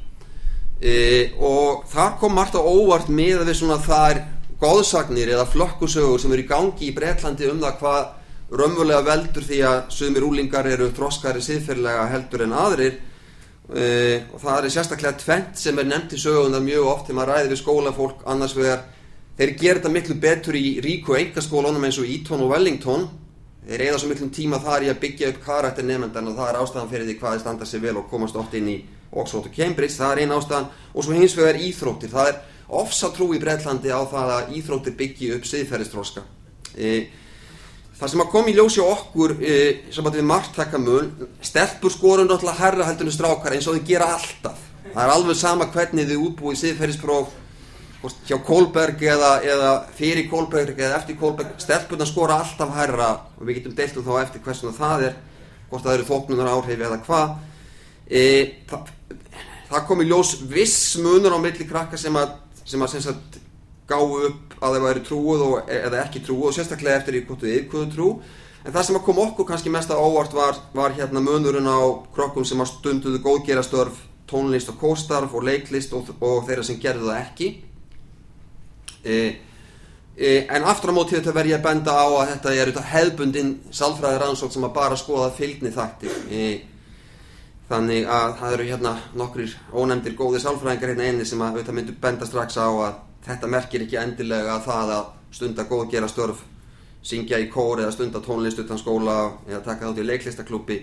E, 0.81 1.33
og 1.37 1.85
þar 1.93 2.17
kom 2.21 2.33
margt 2.37 2.57
á 2.57 2.61
óvart 2.61 3.11
með 3.13 3.43
að 3.43 3.51
við 3.51 3.59
svona 3.61 3.79
þar 3.85 4.23
góðsagnir 4.63 5.35
eða 5.35 5.49
flokkusögur 5.51 6.21
sem 6.23 6.33
eru 6.35 6.45
í 6.45 6.49
gangi 6.49 6.89
í 6.89 6.95
Breitlandi 6.95 7.49
um 7.51 7.63
það 7.63 7.79
hvað 7.81 8.03
raunverulega 8.53 9.07
veldur 9.07 9.47
því 9.47 9.61
að 9.65 9.79
sögumir 9.97 10.27
úlingar 10.27 10.69
eru 10.69 10.91
þroskari 10.93 11.43
siðferðilega 11.43 12.05
heldur 12.13 12.45
en 12.47 12.55
aðrir. 12.57 12.99
E, 13.73 13.87
og 14.35 14.43
það 14.43 14.59
er 14.59 14.75
sérstaklega 14.75 15.21
tvent 15.23 15.59
sem 15.59 15.79
er 15.79 15.89
nefnt 15.89 16.17
í 16.17 16.21
sögundar 16.21 16.65
mjög 16.65 16.91
oft 16.91 17.09
þegar 17.09 17.19
maður 17.19 17.33
ræði 17.33 17.53
við 17.53 17.61
skólafólk. 17.63 18.23
Annars 18.29 18.57
vegar 18.59 18.85
þeir 19.39 19.55
gera 19.63 19.81
þetta 19.81 19.95
miklu 19.97 20.19
betur 20.27 20.59
í 20.59 20.67
ríku 20.85 21.17
engaskólunum 21.17 21.89
eins 21.89 22.01
og 22.03 22.13
Eton 22.13 22.45
og 22.45 22.53
Wellington. 22.53 23.09
Þeir 23.63 23.85
reyða 23.87 23.99
svo 24.03 24.11
miklum 24.11 24.33
tíma 24.35 24.61
þar 24.61 24.85
í 24.85 24.93
að 24.93 25.03
byggja 25.07 25.33
upp 25.33 25.45
karakter 25.47 25.87
nefndan 25.87 26.29
og 26.29 26.39
það 26.39 26.51
er 26.51 26.61
ástæðan 26.61 26.91
fyrir 26.91 27.09
því 27.09 27.19
hvað 27.21 27.37
þeir 27.37 27.45
standa 27.47 27.69
sér 27.71 27.85
vel 27.87 27.99
og 28.01 28.09
komast 28.11 28.37
oft 28.37 28.57
inn 28.59 28.73
í 28.73 28.81
Oxford 29.13 29.47
og 29.47 29.55
Cambridge, 29.55 29.95
það 29.95 30.13
er 30.13 30.21
einn 30.23 30.35
ástæðan. 30.35 30.71
Og 30.93 31.07
svo 31.07 31.15
hins 31.17 31.37
vegar 31.39 31.61
íþróttir, 31.61 32.11
það 32.13 32.33
er 32.33 32.41
ofsa 32.73 33.11
trú 33.13 33.33
í 33.37 33.41
Breitlandi 33.43 33.93
á 33.93 34.01
það 34.09 34.37
að 34.37 34.55
íþróttir 34.59 34.97
byggja 34.97 35.37
upp 35.37 35.49
siðferðistróska 35.49 36.23
e, 36.77 36.93
það 37.99 38.11
sem 38.11 38.23
að 38.25 38.31
kom 38.33 38.49
í 38.51 38.55
ljósi 38.57 38.83
okkur 38.83 39.37
e, 39.39 39.57
sem 39.95 40.07
að 40.09 40.19
við 40.19 40.27
margt 40.27 40.57
taka 40.57 40.81
mun 40.83 41.13
stelpur 41.45 41.93
skorun 41.95 42.33
alltaf 42.33 42.59
herra 42.59 42.89
heldunum 42.89 43.15
strákar 43.15 43.55
eins 43.55 43.69
og 43.71 43.79
þau 43.79 43.87
gera 43.87 44.09
alltaf. 44.17 44.65
Það 44.89 45.03
er 45.05 45.13
alveg 45.13 45.39
sama 45.39 45.69
hvernig 45.71 46.09
þau 46.09 46.25
útbúið 46.27 46.59
siðferðispróf 46.63 47.39
hjá 48.27 48.35
Kolberg 48.43 49.05
eða, 49.07 49.31
eða 49.47 49.71
fyrir 49.95 50.27
Kolberg 50.31 50.81
eða 50.81 50.99
eftir 50.99 51.19
Kolberg 51.21 51.55
stelpunar 51.63 52.11
skora 52.11 52.41
alltaf 52.43 52.75
hærra 52.75 53.13
og 53.39 53.47
við 53.47 53.61
getum 53.61 53.77
deilt 53.79 54.01
um 54.01 54.07
þá 54.09 54.17
eftir 54.25 54.43
hversuna 54.43 54.75
það 54.75 55.07
er 55.07 55.17
hvort 55.71 55.87
það 55.87 55.95
eru 55.95 56.09
þóknunar 56.09 56.51
áhrif 56.57 56.83
eða 56.89 56.99
hvað. 57.07 57.37
E, 58.11 58.23
það, 58.69 58.91
það 59.71 59.87
kom 59.89 60.03
í 60.03 60.09
ljós 60.11 60.35
viss 60.51 60.97
munur 61.01 61.39
á 61.39 61.45
milli 61.45 61.69
krakka 61.71 62.01
sem 62.01 62.19
að, 62.19 62.35
sem 62.69 62.85
að 62.85 62.95
sem 62.95 63.05
sagt, 63.09 63.41
gáu 63.89 64.23
upp 64.29 64.55
að 64.61 64.77
það 64.77 64.87
væri 64.87 65.03
trúið 65.07 65.45
og, 65.47 65.73
eða 65.73 66.05
ekki 66.05 66.23
trúið 66.27 66.49
og 66.51 66.57
sérstaklega 66.57 67.01
eftir 67.01 67.19
í 67.19 67.25
hvort 67.27 67.45
við 67.45 67.57
yfirkvöðu 67.59 67.91
trú. 67.95 68.09
En 68.63 68.71
það 68.71 68.87
sem 68.87 68.99
að 68.99 69.05
kom 69.09 69.21
okkur 69.25 69.49
kannski 69.49 69.73
mest 69.75 69.91
að 69.91 70.05
óvart 70.07 70.35
var, 70.37 70.59
var 70.77 70.95
hérna 70.95 71.23
munurinn 71.25 71.67
á 71.67 71.83
krokkum 72.15 72.47
sem 72.47 72.61
að 72.63 72.71
stunduðu 72.77 73.19
góðgerastörf 73.25 73.99
tónlist 74.31 74.71
og 74.71 74.79
kóstarf 74.81 75.35
og 75.35 75.47
leiklist 75.47 75.93
og, 75.97 76.13
og 76.23 76.45
þeirra 76.47 76.67
sem 76.67 76.79
gerðu 76.81 77.11
það 77.11 77.23
ekki. 77.25 77.49
E, 79.03 79.17
e, 80.15 80.31
en 80.47 80.69
aftur 80.71 80.95
á 80.95 80.97
móti 80.97 81.19
þetta 81.19 81.35
verð 81.35 81.53
ég 81.53 81.59
að 81.59 81.67
benda 81.67 81.97
á 81.99 82.07
að 82.07 82.29
þetta 82.37 82.55
er 82.55 82.73
hefbundin 82.93 83.57
salfræði 83.75 84.23
rannsók 84.23 84.55
sem 84.55 84.69
að 84.69 84.77
bara 84.79 85.01
skoða 85.01 85.33
fylgni 85.37 85.75
þættir. 85.75 86.15
E, 86.31 86.47
þannig 87.73 88.07
að 88.07 88.37
það 88.39 88.55
eru 88.57 88.69
hérna 88.69 88.95
nokkrir 89.19 89.57
ónefndir 89.73 90.17
góði 90.19 90.41
salfræðingar 90.45 90.93
hérna 90.93 91.09
einni 91.09 91.27
sem 91.29 91.43
að 91.43 91.61
þetta 91.61 91.77
myndur 91.79 92.01
benda 92.03 92.29
strax 92.29 92.59
á 92.61 92.69
að 92.69 92.97
þetta 93.27 93.53
merkir 93.57 93.85
ekki 93.87 94.01
endilega 94.01 94.57
að 94.57 94.67
það 94.69 94.97
að 94.97 95.13
stunda 95.33 95.69
góð 95.69 95.87
gera 95.95 96.11
störf 96.13 96.43
syngja 97.03 97.41
í 97.43 97.49
kóri 97.51 97.83
eða 97.83 97.95
stunda 97.97 98.21
tónlist 98.23 98.61
utan 98.63 98.79
skóla 98.79 99.17
eða 99.49 99.63
taka 99.65 99.89
þátt 99.89 100.03
í 100.03 100.09
leiklistaklúpi 100.11 100.83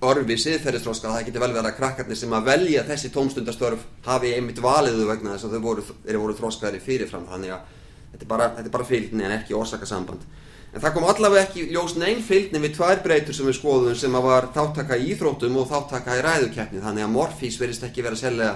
orfi 0.00 0.36
siðferðistróska 0.40 1.10
það 1.12 1.26
getur 1.26 1.42
vel 1.44 1.52
verið 1.52 1.68
að 1.68 1.76
krakkarnir 1.76 2.16
sem 2.16 2.32
að 2.32 2.46
velja 2.46 2.84
þessi 2.88 3.10
tómstundastörf 3.12 3.82
hafi 4.06 4.32
einmitt 4.32 4.60
valiðu 4.64 5.04
vegna 5.10 5.34
þess 5.34 5.48
að 5.48 5.56
þau 5.56 5.64
voru, 5.66 5.84
voru 6.22 6.36
þróskaðri 6.38 6.80
fyrirfram. 6.84 7.26
Þannig 7.28 7.52
að 7.52 7.74
þetta 8.12 8.24
er 8.24 8.30
bara, 8.30 8.46
bara 8.78 8.86
fylgni 8.88 9.26
en 9.26 9.34
ekki 9.36 9.56
orsakasamband 9.58 10.24
en 10.70 10.82
það 10.82 10.94
kom 10.94 11.06
allavega 11.10 11.46
ekki 11.48 11.66
ljós 11.72 11.96
neinn 11.98 12.20
fylgni 12.22 12.62
við 12.62 12.76
tvær 12.76 13.02
breytur 13.04 13.34
sem 13.34 13.48
við 13.48 13.58
skoðum 13.58 13.96
sem 13.98 14.14
að 14.14 14.28
var 14.28 14.50
þáttaka 14.54 14.98
í 15.00 15.08
íþróttum 15.14 15.56
og 15.58 15.70
þáttaka 15.70 16.18
í 16.18 16.24
ræðukeppni. 16.26 16.82
Þannig 16.84 17.06
að 17.06 17.14
morfís 17.14 17.58
verist 17.58 17.86
ekki 17.86 18.04
verið 18.06 18.20
að 18.20 18.24
selja 18.26 18.52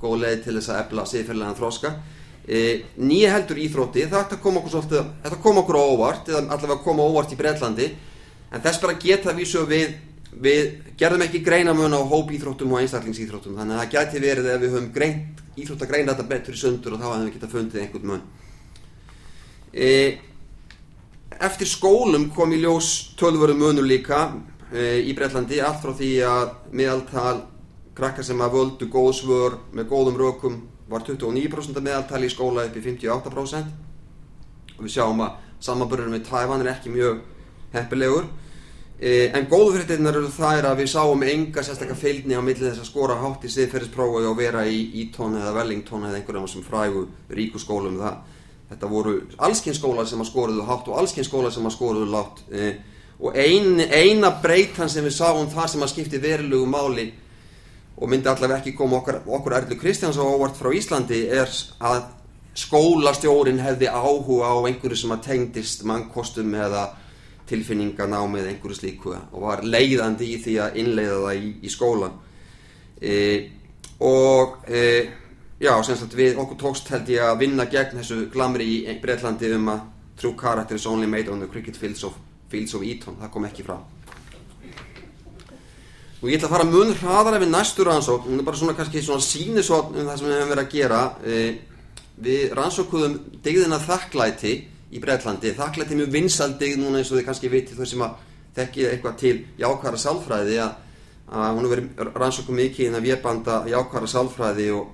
góð 0.00 0.22
leið 0.24 0.44
til 0.46 0.56
þess 0.56 0.72
að 0.72 0.80
ebla 0.84 1.06
siðferðilegan 1.10 1.58
þróska 1.58 1.90
e, 2.48 2.60
nýja 2.96 3.34
heldur 3.34 3.58
íþrótti 3.60 4.06
þetta 4.10 4.38
kom 4.40 4.60
okkur, 4.60 4.72
svolítið, 4.72 5.10
þetta 5.24 5.40
kom 5.44 5.60
okkur 5.60 5.78
óvart 5.80 6.30
eða 6.30 6.46
allavega 6.46 6.84
kom 6.84 7.02
óvart 7.04 7.34
í 7.34 7.38
Breitlandi 7.40 7.88
en 8.50 8.64
þess 8.64 8.80
bara 8.82 8.96
geta 9.00 9.36
vísu 9.36 9.66
við 9.68 9.98
við 10.30 10.92
gerðum 10.98 11.24
ekki 11.26 11.42
greinamun 11.42 11.94
á 11.96 12.00
hópíþróttum 12.06 12.70
og 12.74 12.84
einstaklingsíþróttum. 12.84 13.56
Þannig 13.58 13.74
að 13.74 13.80
það 13.80 13.94
gæti 13.96 14.20
verið 14.22 14.50
ef 14.52 14.60
við 14.62 14.74
höfum 14.76 14.90
greint, 14.94 15.40
íþrótt 15.58 15.82
að 15.82 15.90
greina 15.90 16.14
þetta 16.14 16.26
betur 16.30 16.54
í 16.54 16.60
sundur 16.60 16.94
og 16.94 17.00
þá 17.00 17.06
hefum 17.08 17.24
við 17.24 17.32
getað 17.34 17.54
fundið 17.56 17.82
einhvern 17.82 18.10
mun. 18.10 18.22
E, 19.74 19.88
eftir 21.40 21.68
skólum 21.68 22.28
kom 22.34 22.52
í 22.52 22.60
ljós 22.60 23.14
tölvöru 23.18 23.54
munur 23.56 23.86
líka 23.86 24.26
e, 24.72 25.00
í 25.08 25.14
Breitlandi 25.16 25.60
allt 25.64 25.80
frá 25.80 25.94
því 25.96 26.10
að 26.28 26.50
meðaltal 26.76 27.38
krakkar 27.96 28.26
sem 28.26 28.40
að 28.44 28.56
völdu 28.58 28.88
góð 28.92 29.12
svör 29.22 29.56
með 29.72 29.88
góðum 29.92 30.18
rökum 30.20 30.58
var 30.90 31.06
29% 31.06 31.80
meðaltal 31.80 32.20
í 32.26 32.32
skóla 32.32 32.66
upp 32.68 32.76
í 32.76 32.84
58% 32.84 34.76
og 34.76 34.84
við 34.84 34.92
sjáum 34.92 35.24
að 35.24 35.38
samanburðurinn 35.64 36.16
með 36.18 36.28
Tævan 36.28 36.64
er 36.64 36.72
ekki 36.74 36.92
mjög 36.92 37.22
heppilegur 37.72 38.28
e, 39.00 39.30
en 39.32 39.48
góðu 39.48 39.78
fréttinnar 39.78 40.20
eru 40.20 40.32
þær 40.34 40.68
að 40.72 40.82
við 40.82 40.92
sáum 40.92 41.24
enga 41.24 41.64
sérstaklega 41.64 42.02
fylgni 42.02 42.36
á 42.36 42.44
millið 42.44 42.68
þess 42.68 42.84
að 42.84 42.90
skora 42.90 43.16
hátt 43.22 43.48
í 43.48 43.54
siðferðisprófi 43.54 44.28
og 44.28 44.36
vera 44.42 44.66
í 44.68 44.84
Eton 45.06 45.40
eða 45.40 45.56
Wellington 45.56 46.04
eða 46.08 46.20
einhverjum 46.20 46.52
sem 46.52 46.66
frægu 46.68 47.06
ríku 47.32 47.62
skólum 47.62 47.96
það. 48.02 48.20
Þetta 48.70 48.90
voru 48.90 49.16
allskinn 49.42 49.76
skólar 49.76 50.06
sem 50.06 50.22
að 50.22 50.30
skoruðu 50.30 50.66
hátt 50.68 50.88
og 50.90 51.00
allskinn 51.00 51.26
skólar 51.26 51.54
sem 51.54 51.66
að 51.66 51.74
skoruðu 51.74 52.10
látt 52.12 52.44
e, 52.54 52.70
og 53.20 53.36
ein, 53.36 53.80
eina 53.90 54.30
breytan 54.42 54.88
sem 54.88 55.04
við 55.04 55.16
sáum 55.18 55.50
það 55.50 55.72
sem 55.74 55.84
að 55.84 55.92
skipti 55.94 56.22
verilegu 56.22 56.68
máli 56.70 57.10
og 58.00 58.08
myndi 58.08 58.30
allavega 58.30 58.62
ekki 58.62 58.76
koma 58.78 59.00
okkur, 59.00 59.20
okkur 59.26 59.56
Erlu 59.58 59.76
Kristjáns 59.80 60.16
á 60.16 60.24
óvart 60.24 60.56
frá 60.56 60.70
Íslandi 60.72 61.26
er 61.28 61.50
að 61.84 62.06
skólastjórin 62.56 63.60
hefði 63.62 63.90
áhuga 63.90 64.50
á 64.50 64.56
einhverju 64.66 65.02
sem 65.02 65.14
að 65.14 65.26
tengdist 65.28 65.84
mannkostum 65.86 66.54
eða 66.54 66.88
tilfinninganámi 67.50 68.40
eða 68.40 68.52
einhverju 68.54 68.78
slíku 68.78 69.14
og 69.14 69.40
var 69.42 69.64
leiðandi 69.66 70.30
í 70.34 70.38
því 70.42 70.56
að 70.64 70.78
innleiða 70.82 71.18
það 71.24 71.40
í, 71.40 71.52
í 71.66 71.72
skólan 71.72 72.16
e, 73.02 73.16
og 74.06 74.70
e, 74.70 74.84
já, 75.60 75.72
semst 75.84 76.08
að 76.08 76.18
við 76.22 76.42
okkur 76.42 76.60
tókst 76.64 76.90
held 76.92 77.12
ég 77.12 77.24
að 77.24 77.40
vinna 77.44 77.68
gegn 77.70 78.00
þessu 78.00 78.24
glamri 78.32 78.66
í 78.80 78.98
Breitlandi 79.02 79.52
um 79.56 79.72
að 79.74 79.86
true 80.20 80.36
character 80.36 80.76
is 80.76 80.86
only 80.86 81.06
made 81.06 81.28
on 81.32 81.40
the 81.40 81.48
cricket 81.48 81.76
fields 81.76 82.04
of, 82.04 82.16
fields 82.48 82.74
of 82.74 82.84
Eton, 82.84 83.16
það 83.20 83.34
kom 83.36 83.48
ekki 83.48 83.64
frá 83.68 83.78
og 86.20 86.28
ég 86.28 86.36
ætla 86.36 86.50
að 86.50 86.52
fara 86.52 86.68
mun 86.68 86.90
hraðar 87.00 87.36
ef 87.38 87.42
við 87.44 87.52
næstu 87.54 87.84
rannsók 87.86 88.26
hún 88.26 88.42
er 88.42 88.44
bara 88.44 88.58
svona 88.60 88.76
kannski 88.76 89.00
svona 89.04 89.24
sínisotn 89.24 89.96
um 89.96 90.08
það 90.10 90.18
sem 90.18 90.28
við 90.28 90.34
hefum 90.36 90.50
verið 90.52 90.66
að 90.66 90.74
gera. 90.74 90.98
E, 91.24 91.38
við 92.20 92.52
rannsókuðum 92.58 93.14
digðina 93.40 93.78
þakklæti 93.80 94.52
í 94.90 95.00
Breitlandi, 95.00 95.54
þakklæti 95.56 95.96
mjög 95.96 96.12
vinsaldigð 96.12 96.82
núna 96.82 97.00
eins 97.00 97.12
og 97.12 97.16
þið 97.16 97.26
kannski 97.30 97.52
viti 97.54 97.78
þau 97.78 97.88
sem 97.88 98.04
að 98.04 98.18
þekkið 98.58 98.90
eitthvað 98.90 99.18
til 99.22 99.34
jákværa 99.62 100.00
sálfræði 100.04 100.60
að, 100.60 100.72
hún 101.30 101.64
hefur 101.64 101.74
verið 101.78 102.20
rannsókuð 102.20 102.58
mikið 102.58 102.88
inn 102.88 102.98
að 102.98 103.06
viðbanda 103.08 103.58
jákværa 103.70 104.10
sálfræði 104.12 104.70
og 104.76 104.90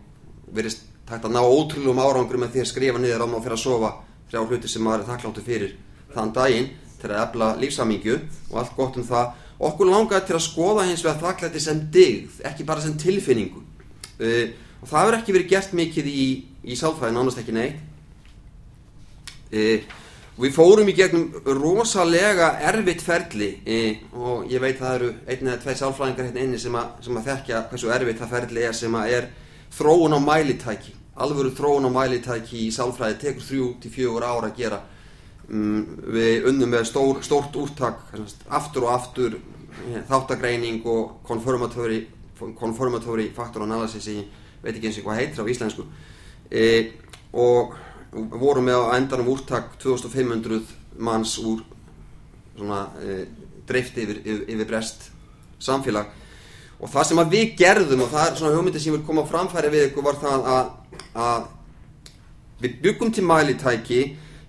verið 0.55 0.79
tækt 1.07 1.29
að 1.29 1.35
ná 1.37 1.43
ótrúlum 1.43 2.03
árangur 2.03 2.41
með 2.43 2.55
því 2.55 2.63
að 2.63 2.71
skrifa 2.73 3.03
niður 3.03 3.25
á 3.25 3.27
maður 3.31 3.45
fyrir 3.47 3.57
að 3.57 3.65
sofa 3.65 3.91
þrjá 4.31 4.41
hluti 4.43 4.71
sem 4.71 4.83
maður 4.83 5.03
er 5.05 5.11
þakkláttu 5.11 5.45
fyrir 5.47 5.75
þann 6.15 6.33
daginn 6.35 6.71
til 7.01 7.11
að 7.13 7.21
efla 7.23 7.51
lífsamingju 7.61 8.17
og 8.51 8.61
allt 8.61 8.77
gott 8.77 8.97
um 9.01 9.07
það. 9.07 9.35
Okkur 9.67 9.89
langaði 9.89 10.29
til 10.29 10.37
að 10.37 10.45
skoða 10.45 10.87
hins 10.89 11.05
vegar 11.05 11.23
þakklæti 11.23 11.63
sem 11.63 11.83
digð, 11.93 12.41
ekki 12.49 12.67
bara 12.69 12.83
sem 12.85 12.97
tilfinningu. 13.01 13.63
Uh, 14.21 14.49
og 14.83 14.89
það 14.91 15.03
hefur 15.03 15.19
ekki 15.21 15.37
verið 15.37 15.53
gert 15.53 15.77
mikið 15.77 16.11
í, 16.11 16.27
í 16.65 16.77
sálfræði, 16.77 17.17
nánast 17.17 17.41
ekki 17.41 17.55
neitt. 17.57 17.79
Uh, 19.53 19.87
við 20.37 20.53
fórum 20.53 20.91
í 20.91 20.97
gegnum 20.97 21.31
rosalega 21.47 22.51
erfitt 22.69 23.05
ferli 23.05 23.51
uh, 23.63 24.17
og 24.21 24.53
ég 24.53 24.61
veit 24.61 24.81
það 24.81 24.99
eru 24.99 25.11
einn 25.25 25.49
eða 25.49 25.63
tvei 25.63 25.77
sálfræðingar 25.79 26.29
hérna 26.29 26.45
inni 26.45 26.61
sem 26.61 26.77
að, 26.77 26.97
sem 27.07 27.17
að 27.17 27.29
þekkja 27.31 27.63
hversu 27.71 27.93
erfitt 27.95 28.21
það 28.21 28.35
ferli 28.35 28.67
er 28.67 28.77
sem 28.77 28.99
að 28.99 29.13
er 29.17 29.29
þróun 29.77 30.17
á 30.17 30.21
mælitæki 30.21 30.97
alvöru 31.17 31.53
þróun 31.57 31.89
á 31.89 31.91
mælitæki 31.93 32.67
í 32.67 32.73
sálfræði 32.75 33.19
tekur 33.21 33.47
þrjú 33.47 33.69
til 33.81 33.93
fjögur 33.93 34.27
ára 34.27 34.51
að 34.51 34.59
gera. 34.61 34.81
Um, 35.47 35.85
við 36.13 36.49
unnum 36.51 36.73
með 36.75 36.89
stór, 36.91 37.23
stórt 37.25 37.57
úrtak 37.57 38.03
aftur 38.51 38.89
og 38.89 38.93
aftur 38.97 39.39
þáttagreining 40.09 40.83
og 40.89 41.21
konformatóri 41.27 42.03
konformatóri 42.37 43.31
faktor 43.33 43.65
analysis 43.65 44.09
ég 44.11 44.27
veit 44.61 44.75
ekki 44.75 44.91
eins 44.91 44.99
og 45.01 45.07
hvað 45.07 45.21
heitir 45.23 45.47
á 45.47 45.53
íslensku. 45.53 45.87
E, 46.51 46.65
og 47.33 47.77
vorum 48.13 48.67
með 48.67 48.83
á 48.93 48.97
endanum 48.99 49.31
úrtak 49.33 49.79
2500 49.81 50.61
manns 50.99 51.39
úr 51.41 51.63
svona 52.57 52.83
e, 53.01 53.25
dreift 53.69 53.97
yfir, 53.97 54.21
yfir, 54.21 54.45
yfir 54.53 54.69
brest 54.69 55.09
samfélag 55.63 56.13
og 56.81 56.93
það 56.93 57.09
sem 57.09 57.23
við 57.33 57.57
gerðum 57.59 58.05
og 58.05 58.13
það 58.13 58.29
er 58.29 58.39
svona 58.41 58.59
hugmyndi 58.59 58.83
sem 58.83 58.95
vil 58.97 59.05
koma 59.07 59.25
á 59.25 59.31
framfæri 59.31 59.73
við 59.73 59.89
ykkur 59.89 60.07
var 60.07 60.21
það 60.21 60.49
að, 60.53 60.71
að 61.27 61.51
við 62.63 62.79
byggum 62.85 63.13
til 63.17 63.25
mælitæki 63.27 64.01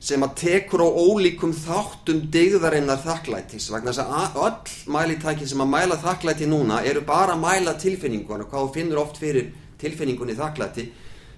sem 0.08 0.24
að 0.24 0.36
tekur 0.42 0.84
á 0.86 0.90
ólíkum 0.90 1.54
þáttum 1.58 2.20
digðarinnar 2.32 3.00
þakklætis. 3.02 3.72
Vegna 3.74 3.94
þess 3.96 4.04
að 4.06 4.38
öll 4.46 4.94
mælitæki 4.94 5.48
sem 5.50 5.64
að 5.64 5.72
mæla 5.74 5.98
þakklæti 6.04 6.50
núna 6.50 6.84
eru 6.86 7.02
bara 7.08 7.34
að 7.34 7.42
mæla 7.42 7.74
tilfinningun 7.82 8.46
og 8.46 8.52
hvað 8.52 8.74
finnur 8.76 9.02
oft 9.02 9.18
fyrir 9.22 9.50
tilfinningunni 9.82 10.38
þakklæti. 10.38 10.86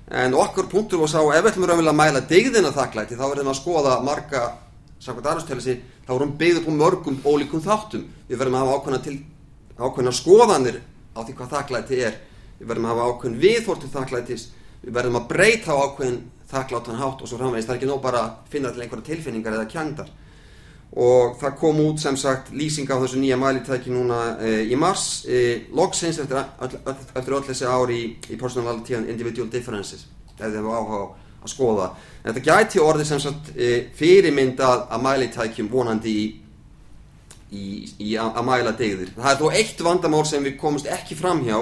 En 0.10 0.34
okkur 0.36 0.68
punktur 0.72 1.00
var 1.00 1.12
sá 1.12 1.22
ef 1.22 1.46
við 1.46 1.52
ætlum 1.54 1.70
að 1.70 1.96
mæla 1.96 2.26
digðina 2.28 2.74
þakklæti 2.76 3.16
þá 3.16 3.26
verðum 3.30 3.48
við 3.48 3.54
að 3.54 3.62
skoða 3.62 4.00
marga 4.04 4.44
þá 6.10 6.16
erum 6.16 6.32
við 6.34 6.40
byggðið 6.42 6.64
på 6.66 6.72
mörgum 6.74 7.20
ólíkum 7.24 7.62
þáttum. 7.62 8.08
Við 8.28 8.40
verðum 8.42 8.56
að 8.58 8.64
hafa 8.66 8.78
ákveðna, 8.80 9.00
til, 9.06 9.18
ákveðna 9.80 10.14
skoðanir 10.16 10.80
á 11.16 11.20
því 11.24 11.36
hvað 11.38 11.54
þakklæti 11.56 12.02
er. 12.08 12.18
Við 12.60 12.72
verðum 12.72 12.88
að 12.88 12.96
hafa 12.96 13.10
ákveðin 13.10 13.42
viðhortu 13.44 13.92
þakklætis. 13.94 14.48
Við 14.84 14.96
verðum 14.96 15.20
að 15.20 15.28
breyta 15.32 15.76
á 15.76 15.82
ákveðin 15.88 16.20
þakkláttan 16.50 17.00
hátt 17.00 17.22
og 17.22 17.30
svo 17.30 17.38
framvegist 17.40 17.70
það 17.70 17.76
er 17.76 17.80
ekki 17.80 17.90
nóg 17.90 18.02
bara 18.04 18.24
að 18.24 18.50
finna 18.54 18.72
til 18.74 18.84
einhverja 18.84 19.08
tilfinningar 19.12 19.58
eða 19.58 19.70
kjandar. 19.70 20.10
Og 20.90 21.36
það 21.38 21.58
kom 21.62 21.80
út 21.84 22.02
sem 22.02 22.16
sagt 22.18 22.50
lýsing 22.56 22.90
á 22.90 22.98
þessu 22.98 23.20
nýja 23.22 23.38
mælitæki 23.38 23.92
núna 23.94 24.20
e, 24.42 24.54
í 24.74 24.78
mars 24.80 25.24
e, 25.30 25.68
loksins 25.78 26.18
eftir, 26.24 26.40
eftir 26.66 27.36
öll 27.38 27.46
þessi 27.46 27.68
ári 27.70 28.00
í, 28.00 28.08
í 28.34 28.40
personality 28.42 28.98
and 28.98 29.12
individual 29.12 29.50
differences. 29.54 30.08
Ef 30.34 30.48
þið 30.48 30.58
hefur 30.58 30.80
áhuga 30.80 31.02
að 31.44 31.54
skoða. 31.54 31.92
En 32.24 32.32
þetta 32.32 32.46
gæti 32.48 32.82
orðið 32.82 33.12
sem 33.12 33.22
sagt 33.22 33.52
e, 33.54 33.70
fyrirmyndað 34.00 34.88
að 34.90 35.06
mælitækjum 35.06 35.70
vonandi 35.70 36.16
í, 36.24 36.26
í, 37.52 37.90
í 38.00 38.16
að 38.20 38.42
mæla 38.46 38.74
degðir 38.78 39.14
það 39.18 39.30
er 39.32 39.40
þó 39.42 39.60
eitt 39.60 39.86
vandamál 39.86 40.26
sem 40.28 40.44
við 40.46 40.58
komumst 40.62 40.90
ekki 40.90 41.18
fram 41.18 41.44
hjá 41.46 41.58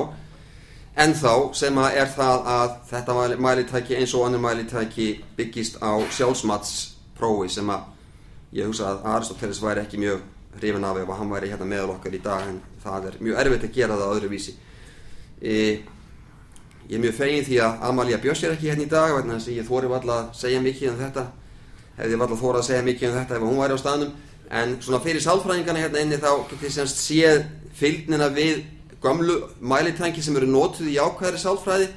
en 0.98 1.14
þá 1.14 1.34
sem 1.56 1.78
að 1.78 2.00
er 2.02 2.10
það 2.16 2.48
að 2.54 2.72
þetta 2.90 3.18
mælitæki 3.46 4.00
eins 4.00 4.16
og 4.18 4.26
annar 4.28 4.42
mælitæki 4.48 5.12
byggist 5.38 5.78
á 5.80 5.94
sjálfsmatsprófi 6.18 7.52
sem 7.54 7.70
að 7.70 7.94
ég 8.58 8.66
hugsa 8.66 8.90
að 8.90 9.06
Aristoteles 9.14 9.62
væri 9.62 9.84
ekki 9.84 10.00
mjög 10.02 10.24
hrifin 10.58 10.84
af 10.84 10.98
ef 10.98 11.12
hann 11.20 11.30
væri 11.30 11.52
hérna 11.52 11.66
meðal 11.70 11.94
okkar 11.96 12.16
í 12.16 12.24
dag 12.24 12.48
en 12.48 12.62
það 12.84 13.08
er 13.10 13.18
mjög 13.20 13.42
erfitt 13.44 13.68
að 13.68 13.76
gera 13.76 13.98
það 14.00 14.14
öðruvísi. 14.16 14.54
E, 15.42 15.54
ég 16.88 16.96
er 16.98 17.04
mjög 17.04 17.18
fegin 17.18 17.46
því 17.46 17.60
að 17.62 17.84
Amalía 17.90 18.22
Björns 18.22 18.44
er 18.44 18.56
ekki 18.56 18.72
hérna 18.72 18.88
í 18.88 18.90
dag 18.90 19.14
þess 19.20 19.52
að 19.52 19.58
ég 19.60 19.68
þóri 19.68 19.92
valla 19.92 20.22
að 20.22 20.32
segja 20.40 20.62
mikið 20.64 20.94
um 20.94 21.02
þetta. 21.04 21.26
Hefði 21.98 22.22
valla 22.24 22.40
þórað 22.42 22.62
að 22.62 22.70
segja 22.72 22.88
mikið 22.88 23.10
um 23.10 23.20
þetta 23.20 23.38
ef 23.38 23.46
hún 23.46 23.62
væri 23.62 23.78
á 23.78 23.84
staðnum 23.84 24.16
en 24.52 24.78
svona 24.82 25.02
fyrir 25.04 25.22
sálfræðingarna 25.24 25.84
hérna 25.84 26.04
inni 26.04 26.20
þá 26.22 26.30
getur 26.48 26.62
þið 26.62 26.74
semst 26.76 27.02
séð 27.04 27.44
fylgnina 27.78 28.30
við 28.34 28.64
gamlu 29.04 29.42
mælitængi 29.60 30.24
sem 30.24 30.38
eru 30.40 30.48
nótuð 30.50 30.88
í 30.92 30.98
ákvæðri 31.00 31.40
sálfræði. 31.42 31.88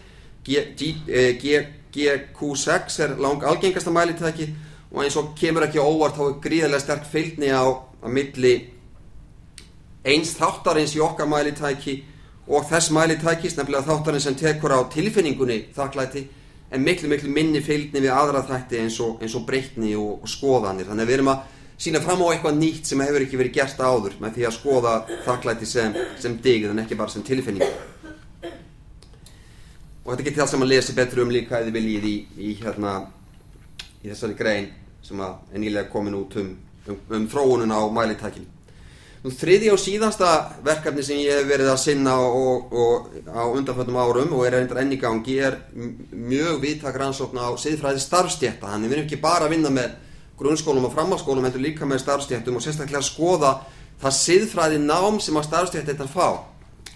GQ6 0.47 1.07
eh, 1.95 3.05
er 3.05 3.17
lang 3.21 3.45
algengasta 3.45 3.91
mælitæki 3.91 4.49
og 4.91 5.05
eins 5.05 5.17
og 5.17 5.35
kemur 5.39 5.67
ekki 5.67 5.79
óvart 5.79 6.17
þá 6.19 6.25
er 6.27 6.41
gríðarlega 6.45 6.83
sterk 6.83 7.07
fylgni 7.11 7.51
á 7.55 7.63
að 7.67 8.15
milli 8.15 8.55
eins 10.07 10.33
þáttarins 10.39 10.97
í 10.97 11.03
okkar 11.05 11.29
mælitæki 11.31 11.95
og 12.51 12.67
þess 12.71 12.91
mælitækis 12.95 13.57
nefnilega 13.59 13.87
þáttarins 13.87 14.27
sem 14.27 14.39
tekur 14.39 14.75
á 14.75 14.81
tilfinningunni 14.91 15.59
þakklæti 15.77 16.25
en 16.71 16.85
miklu 16.87 17.11
miklu 17.11 17.31
minni 17.31 17.61
fylgni 17.63 18.03
við 18.03 18.15
aðra 18.15 18.43
þætti 18.47 18.81
eins 18.81 18.99
og, 19.03 19.23
og 19.23 19.47
breytni 19.47 19.95
og, 19.99 20.23
og 20.23 20.31
skoðanir. 20.31 20.89
Þannig 20.89 21.05
að 21.05 21.11
við 21.11 21.19
erum 21.19 21.33
að 21.35 21.41
sína 21.81 22.03
fram 22.05 22.21
á 22.25 22.33
eitthvað 22.33 22.59
nýtt 22.61 22.91
sem 22.91 23.01
hefur 23.01 23.25
ekki 23.25 23.41
verið 23.41 23.57
gert 23.57 23.81
áður 23.81 24.19
með 24.21 24.37
því 24.37 24.47
að 24.49 24.57
skoða 24.59 24.95
þakklæti 25.25 25.69
sem, 25.69 25.97
sem 26.21 26.37
digð 26.45 26.75
en 26.75 26.83
ekki 26.85 26.99
bara 26.99 27.13
sem 27.13 27.25
tilfinning. 27.25 27.65
Og 30.05 30.13
þetta 30.13 30.27
getur 30.27 30.45
alls 30.45 30.55
saman 30.55 30.69
að 30.69 30.75
lesa 30.75 30.97
betur 30.97 31.25
um 31.25 31.33
líka 31.33 31.61
eða 31.61 31.75
viljið 31.77 32.07
í, 32.09 32.15
í 32.37 32.55
hérna 32.61 32.95
í 34.01 34.09
þessari 34.09 34.37
grein 34.37 34.71
sem 35.05 35.21
er 35.25 35.61
nýlega 35.61 35.89
komin 35.93 36.17
út 36.21 36.37
um, 36.41 36.55
um, 36.89 37.05
um 37.17 37.29
þróunun 37.31 37.73
á 37.73 37.81
mælitækin 37.93 38.49
Nú 39.21 39.29
þriði 39.37 39.69
og 39.69 39.77
síðasta 39.77 40.29
verkefni 40.65 41.03
sem 41.05 41.19
ég 41.21 41.43
hef 41.43 41.49
verið 41.51 41.69
að 41.69 41.81
sinna 41.83 42.15
og, 42.25 42.71
og 42.73 43.11
á 43.29 43.45
undanfjöndum 43.53 43.99
árum 44.01 44.31
og 44.33 44.47
er 44.47 44.55
reyndar 44.57 44.81
enn 44.81 44.95
í 44.97 44.99
gangi 45.01 45.35
er 45.45 45.59
mjög 45.77 46.63
viðtak 46.63 46.97
rannsókn 46.97 47.37
á 47.37 47.53
siðfræði 47.61 48.01
starfstjætta, 48.01 48.71
þannig 48.71 48.89
við 48.89 48.97
erum 48.97 49.11
ekki 49.11 49.19
bara 49.21 49.45
að 49.45 49.53
vinna 49.53 49.75
með 49.77 49.99
grunnskólum 50.41 50.89
og 50.89 50.95
framhalskólum 50.95 51.47
heldur 51.47 51.63
líka 51.63 51.89
með 51.89 52.03
starfstjættum 52.05 52.57
og 52.59 52.65
sérstaklega 52.65 53.05
skoða 53.05 53.55
það 54.01 54.19
siðfræði 54.19 54.83
nám 54.83 55.21
sem 55.21 55.37
að 55.37 55.49
starfstjætt 55.49 55.91
þetta 55.93 56.09
fá. 56.09 56.29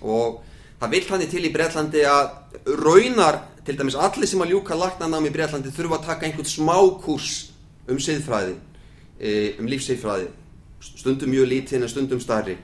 Og 0.00 0.40
það 0.80 0.94
vil 0.96 1.04
hann 1.10 1.24
í 1.24 1.30
til 1.30 1.44
í 1.44 1.52
Breitlandi 1.52 2.04
að 2.08 2.30
raunar 2.84 3.42
til 3.64 3.76
dæmis 3.78 3.96
allir 3.96 4.28
sem 4.28 4.42
að 4.44 4.54
ljúka 4.54 4.76
lagnanám 4.76 5.28
í 5.28 5.32
Breitlandi 5.32 5.72
þurfa 5.72 6.00
að 6.00 6.08
taka 6.08 6.26
einhvern 6.26 6.48
smá 6.48 6.76
kurs 7.04 7.32
um 7.88 8.00
siðfræði 8.00 8.56
e, 9.20 9.30
um 9.60 9.68
lífsiðfræði 9.68 10.28
stundum 10.84 11.32
mjög 11.32 11.48
lítinn 11.48 11.84
en 11.84 11.92
stundum 11.92 12.20
starri 12.20 12.56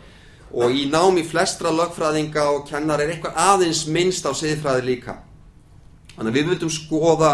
og 0.51 0.75
í 0.75 0.87
námi 0.91 1.23
flestra 1.25 1.73
lögfræðinga 1.73 2.45
og 2.53 2.67
kennar 2.69 3.01
er 3.01 3.15
eitthvað 3.15 3.39
aðeins 3.39 3.87
minnst 3.89 4.27
á 4.29 4.33
siðfræði 4.37 4.87
líka 4.89 5.17
Þannig 6.17 6.31
að 6.31 6.39
við 6.39 6.49
vildum 6.51 6.73
skoða 6.75 7.31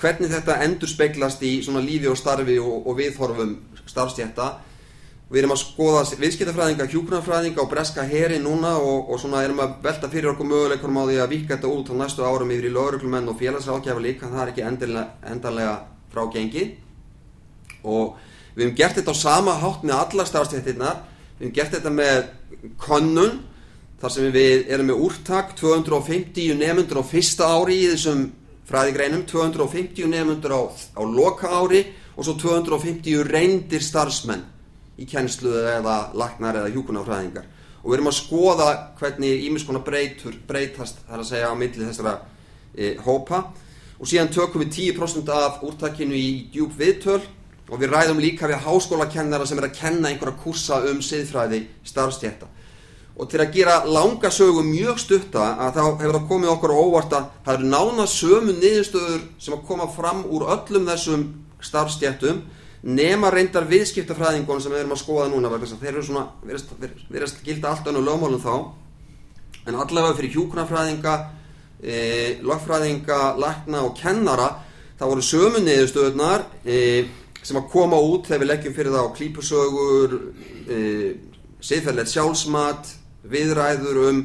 hvernig 0.00 0.30
þetta 0.32 0.60
endur 0.64 0.90
speglast 0.90 1.42
í 1.44 1.56
svona 1.64 1.82
lífi 1.84 2.08
og 2.08 2.18
starfi 2.18 2.58
og, 2.62 2.86
og 2.86 2.96
viðhorfum 3.00 3.56
starfstjætta. 3.90 4.48
Við 5.32 5.40
erum 5.40 5.54
að 5.54 5.62
skoða 5.62 6.02
viðskiptafræðinga, 6.20 6.86
hjúknarfræðinga 6.92 7.62
og 7.62 7.70
breska 7.70 8.04
heri 8.06 8.36
núna 8.42 8.74
og, 8.76 9.08
og 9.10 9.20
svona 9.20 9.40
erum 9.42 9.62
að 9.64 9.78
velta 9.82 10.10
fyrir 10.12 10.30
okkur 10.34 10.46
möguleikunum 10.50 11.00
á 11.00 11.04
því 11.08 11.16
að 11.24 11.32
vika 11.32 11.56
þetta 11.56 11.70
út 11.72 11.90
á 11.90 11.94
næstu 12.00 12.26
árum 12.28 12.52
yfir 12.54 12.68
í 12.68 12.74
lauruglumenn 12.74 13.30
og 13.32 13.38
félagsrákjafa 13.40 14.04
líka, 14.04 14.28
það 14.30 14.42
er 14.44 14.52
ekki 14.52 14.66
endanlega 15.32 15.74
frá 16.12 16.22
gengi. 16.34 16.66
Og 17.82 18.20
við 18.54 18.66
hefum 18.66 18.76
gert 18.78 19.00
þetta 19.00 19.16
á 19.16 19.22
sama 19.24 19.56
hátt 19.64 19.82
með 19.88 19.96
alla 19.96 20.28
starfstjættirnar, 20.28 21.02
við 21.40 21.46
hefum 21.48 21.56
gert 21.56 21.74
þetta 21.78 21.94
með 21.96 22.20
könnun, 22.84 23.40
þar 24.04 24.12
sem 24.12 24.32
við 24.34 24.66
erum 24.68 24.90
með 24.90 25.02
úrtak 25.06 25.54
250 25.56 26.58
nefnundur 26.60 26.98
á 27.00 27.04
fyrsta 27.08 27.46
ári 27.56 27.78
í 27.80 27.86
þessum 27.88 28.26
fræðigreinum, 28.68 29.22
250 29.24 30.10
nefnundur 30.12 30.52
á, 30.52 30.62
á 30.68 31.02
loka 31.08 31.48
ári 31.48 31.80
og 32.12 32.26
svo 32.26 32.34
250 32.36 33.22
reyndir 33.24 33.80
starfsmenn 33.80 34.42
í 35.00 35.08
kennslu 35.08 35.54
eða 35.72 36.10
lagnar 36.20 36.58
eða 36.60 36.72
hjúkunarfræðingar 36.74 37.46
og 37.80 37.86
við 37.86 37.96
erum 37.96 38.10
að 38.10 38.18
skoða 38.18 38.66
hvernig 39.00 39.46
ímiðskona 39.46 39.80
breytur, 39.86 40.36
breytast 40.48 41.00
þar 41.08 41.22
að 41.22 41.30
segja 41.30 41.48
á 41.48 41.54
milli 41.56 41.88
þessara 41.88 42.14
e, 42.76 42.94
hópa. 43.04 43.40
Og 44.00 44.08
síðan 44.08 44.32
tökum 44.32 44.64
við 44.64 44.92
10% 44.96 45.32
af 45.32 45.62
úrtakinu 45.64 46.16
í 46.16 46.50
djúb 46.52 46.76
viðtöl 46.76 47.22
og 47.70 47.80
við 47.80 47.92
ræðum 47.92 48.20
líka 48.20 48.48
við 48.50 48.64
háskólakennara 48.64 49.48
sem 49.48 49.60
er 49.60 49.68
að 49.70 49.78
kenna 49.78 50.12
einhverja 50.12 50.40
kursa 50.44 50.80
um 50.90 51.00
siðfræði 51.04 51.62
starfstjætta 51.88 52.52
og 53.14 53.30
til 53.30 53.38
að 53.42 53.52
gera 53.54 53.76
langa 53.86 54.30
sögu 54.34 54.64
mjög 54.66 54.98
stutta 54.98 55.44
að 55.62 55.76
þá 55.76 55.82
hefur 56.00 56.16
það 56.16 56.28
komið 56.32 56.52
okkur 56.56 56.74
óvart 56.74 57.14
að 57.14 57.28
það 57.46 57.58
eru 57.58 57.70
nána 57.70 58.06
sömu 58.10 58.54
niðurstöður 58.58 59.20
sem 59.38 59.54
að 59.54 59.64
koma 59.68 59.86
fram 59.94 60.24
úr 60.26 60.48
öllum 60.56 60.88
þessum 60.90 61.26
starfstjættum 61.62 62.40
nema 62.84 63.30
reyndar 63.32 63.68
viðskiptafræðingun 63.70 64.60
sem 64.60 64.74
við 64.74 64.82
erum 64.82 64.96
að 64.96 65.00
skoða 65.04 65.28
núna 65.32 65.52
að 65.52 65.68
þeir 65.78 65.92
eru 65.94 66.02
svona 66.04 66.26
verðast, 66.42 66.74
verðast 67.08 67.44
gilda 67.46 67.70
allt 67.70 67.86
önnu 67.88 68.02
lögmálum 68.04 68.42
þá. 68.42 68.54
En 69.64 69.78
allavega 69.80 70.16
fyrir 70.18 70.34
hjúknarfræðinga 70.34 71.14
e, 71.80 71.94
lagfræðinga, 72.44 73.20
lækna 73.40 73.84
og 73.86 73.94
kennara 73.96 74.50
það 74.98 75.14
voru 75.14 75.24
sömu 75.24 75.62
niðurstöðunar 75.64 76.44
e, 76.66 77.06
sem 77.44 77.56
að 77.60 77.70
koma 77.72 77.96
út 78.00 78.28
þegar 78.28 78.42
við 78.42 78.50
leggjum 78.52 78.76
fyrir 78.76 78.92
það 78.92 79.08
á 79.08 79.14
klípusögur 79.16 80.18
e, 80.68 80.82
siðferðilegt 81.64 82.12
sjálfsmat 82.12 82.92
viðræður 83.30 84.00
um 84.08 84.22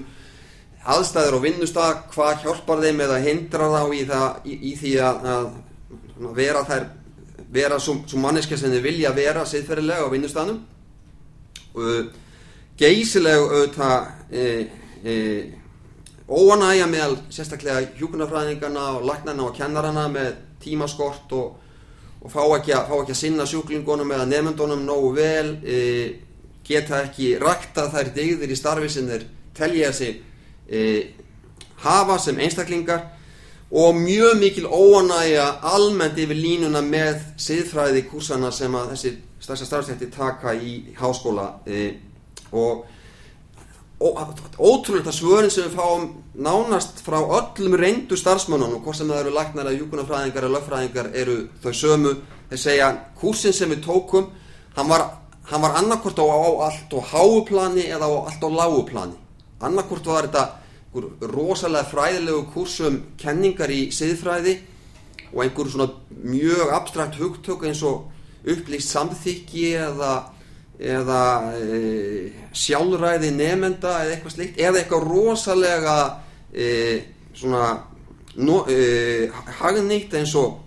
aðstæður 0.90 1.38
og 1.38 1.44
vinnustag, 1.44 2.06
hvað 2.14 2.46
hjálpar 2.46 2.84
þeim 2.84 3.04
eða 3.06 3.20
hindra 3.24 3.68
þá 3.74 3.82
í, 3.94 4.06
það, 4.10 4.30
í, 4.46 4.56
í 4.72 4.74
því 4.80 4.94
að, 5.04 5.28
að 5.34 6.32
vera 6.38 6.64
þær 6.68 6.88
vera 7.50 7.80
svo, 7.82 8.00
svo 8.08 8.20
manneska 8.22 8.58
sem 8.58 8.72
þið 8.74 8.84
vilja 8.86 9.14
vera 9.16 9.46
siðferðilega 9.48 10.06
á 10.06 10.14
vinnustanum 10.14 10.60
geysileg 12.80 13.40
auðvitað 13.40 14.10
e, 14.32 14.44
e, 15.04 15.16
óanægja 16.30 16.88
meðal 16.90 17.18
sérstaklega 17.34 17.90
hjúkunarfræðingarna 17.98 18.86
og 19.00 19.08
lagnarna 19.10 19.48
og 19.48 19.58
kennarana 19.58 20.06
með 20.14 20.38
tímaskort 20.64 21.34
og, 21.38 21.58
og 22.22 22.32
fá, 22.32 22.42
ekki 22.60 22.76
að, 22.76 22.86
fá 22.92 22.96
ekki 23.00 23.16
að 23.16 23.22
sinna 23.24 23.48
sjúklingunum 23.50 24.14
eða 24.16 24.30
nefndunum 24.30 24.86
nógu 24.86 25.14
vel 25.18 25.56
e, 25.64 25.80
geta 26.70 27.04
ekki 27.04 27.36
rækta 27.42 27.90
þær 27.94 28.12
digðir 28.16 28.54
í 28.54 28.58
starfi 28.58 28.90
sem 28.94 29.08
þeir 29.10 29.26
telja 29.58 29.94
sig 29.94 30.20
e, 30.70 30.84
hafa 31.84 32.20
sem 32.22 32.40
einstaklingar 32.40 33.08
og 33.72 33.98
mjög 33.98 34.38
mikil 34.40 34.68
óanægja 34.70 35.48
almennt 35.74 36.18
yfir 36.18 36.38
línuna 36.38 36.82
með 36.86 37.20
siðfræði 37.42 38.06
kursana 38.10 38.52
sem 38.54 38.76
að 38.76 38.94
þessi 38.94 39.16
stærsta 39.40 39.68
starfstætti 39.68 40.10
taka 40.14 40.54
í 40.54 40.80
háskóla 41.00 41.52
e, 41.66 41.92
og 42.52 42.88
ótrúlega 44.00 45.12
svörin 45.12 45.52
sem 45.52 45.68
við 45.68 45.76
fáum 45.76 46.04
nánast 46.40 47.02
frá 47.04 47.20
öllum 47.20 47.76
reyndu 47.76 48.16
starfsmönnunum 48.18 48.80
hvort 48.84 48.96
sem 48.98 49.10
það 49.10 49.26
eru 49.26 49.34
lagnar 49.36 49.68
að 49.68 49.82
júkunarfræðingar 49.82 50.46
eða 50.46 50.54
löffræðingar 50.56 51.10
eru 51.20 51.36
þau 51.64 51.74
sömu. 51.76 52.14
Þeir 52.50 52.62
segja 52.64 52.90
kursin 53.20 53.54
sem 53.54 53.70
við 53.70 53.84
tókum 53.84 54.30
hann 54.78 54.88
var, 54.88 55.04
hann 55.50 55.62
var 55.62 55.78
annarkort 55.80 56.20
á, 56.22 56.26
á 56.26 56.50
allt 56.68 56.94
á 56.94 57.00
háuplani 57.12 57.86
eða 57.90 58.06
á 58.06 58.18
allt 58.30 58.44
á 58.46 58.50
láguplani 58.50 59.18
annarkort 59.60 60.06
var 60.06 60.28
þetta 60.28 60.60
rosalega 61.34 61.90
fræðilegu 61.90 62.46
kursum 62.54 63.02
kenningar 63.18 63.70
í 63.70 63.90
siðfræði 63.94 64.60
og 65.34 65.44
einhver 65.44 65.70
svona 65.70 65.90
mjög 66.10 66.74
abstrakt 66.74 67.20
hugtök 67.20 67.66
eins 67.70 67.82
og 67.86 68.10
upplýst 68.46 68.94
samþykki 68.94 69.66
eða 69.78 70.14
eða 70.80 71.24
e, 71.60 71.80
sjálfræði 72.56 73.34
nefnenda 73.36 73.98
eða 74.06 74.14
eitthvað 74.16 74.36
slikt 74.38 74.62
eða 74.64 74.80
eitthvað 74.80 75.08
rosalega 75.10 75.96
e, 76.56 76.68
svona 77.36 77.74
no, 78.40 78.64
e, 78.72 79.28
hagnýtt 79.60 80.16
eins 80.16 80.36
og 80.40 80.62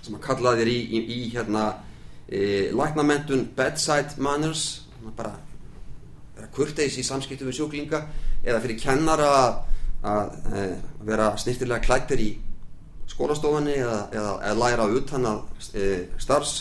sem 0.00 0.16
að 0.16 0.24
kalla 0.24 0.56
þér 0.58 0.72
í, 0.72 0.80
í, 0.82 1.00
í 1.14 1.20
hérna 1.36 1.68
e, 2.30 2.70
læknamentun 2.72 3.48
bedside 3.56 4.16
manners 4.22 4.82
bara 5.16 5.34
kurteis 6.54 6.96
í 6.98 7.04
samskiptu 7.04 7.48
við 7.48 7.58
sjúklinga 7.58 8.04
eða 8.44 8.60
fyrir 8.62 8.78
kennara 8.80 9.32
að, 10.02 10.38
e, 10.54 10.64
vera 11.04 11.34
snirtilega 11.38 11.84
klættir 11.84 12.22
í 12.22 12.30
skólastofunni 13.10 13.74
eða, 13.76 14.00
eða, 14.14 14.34
eða 14.48 14.58
læra 14.62 14.88
utan 14.96 15.28
að 15.28 15.40
e, 15.74 15.90
starfs 16.22 16.56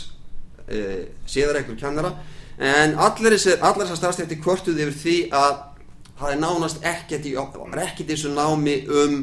e, 0.67 0.83
séðareikur 1.29 1.77
kennara. 1.79 2.13
En 2.59 2.97
allir 2.99 3.37
þessar 3.37 3.95
starfstætti 3.95 4.39
kvörtuði 4.43 4.83
yfir 4.87 4.97
því 5.03 5.17
að 5.31 5.59
það 6.19 6.33
er 6.33 6.41
nánast 6.41 6.81
ekkert 6.83 7.27
í 7.29 8.09
þessu 8.09 8.33
námi 8.35 8.81
um 8.91 9.21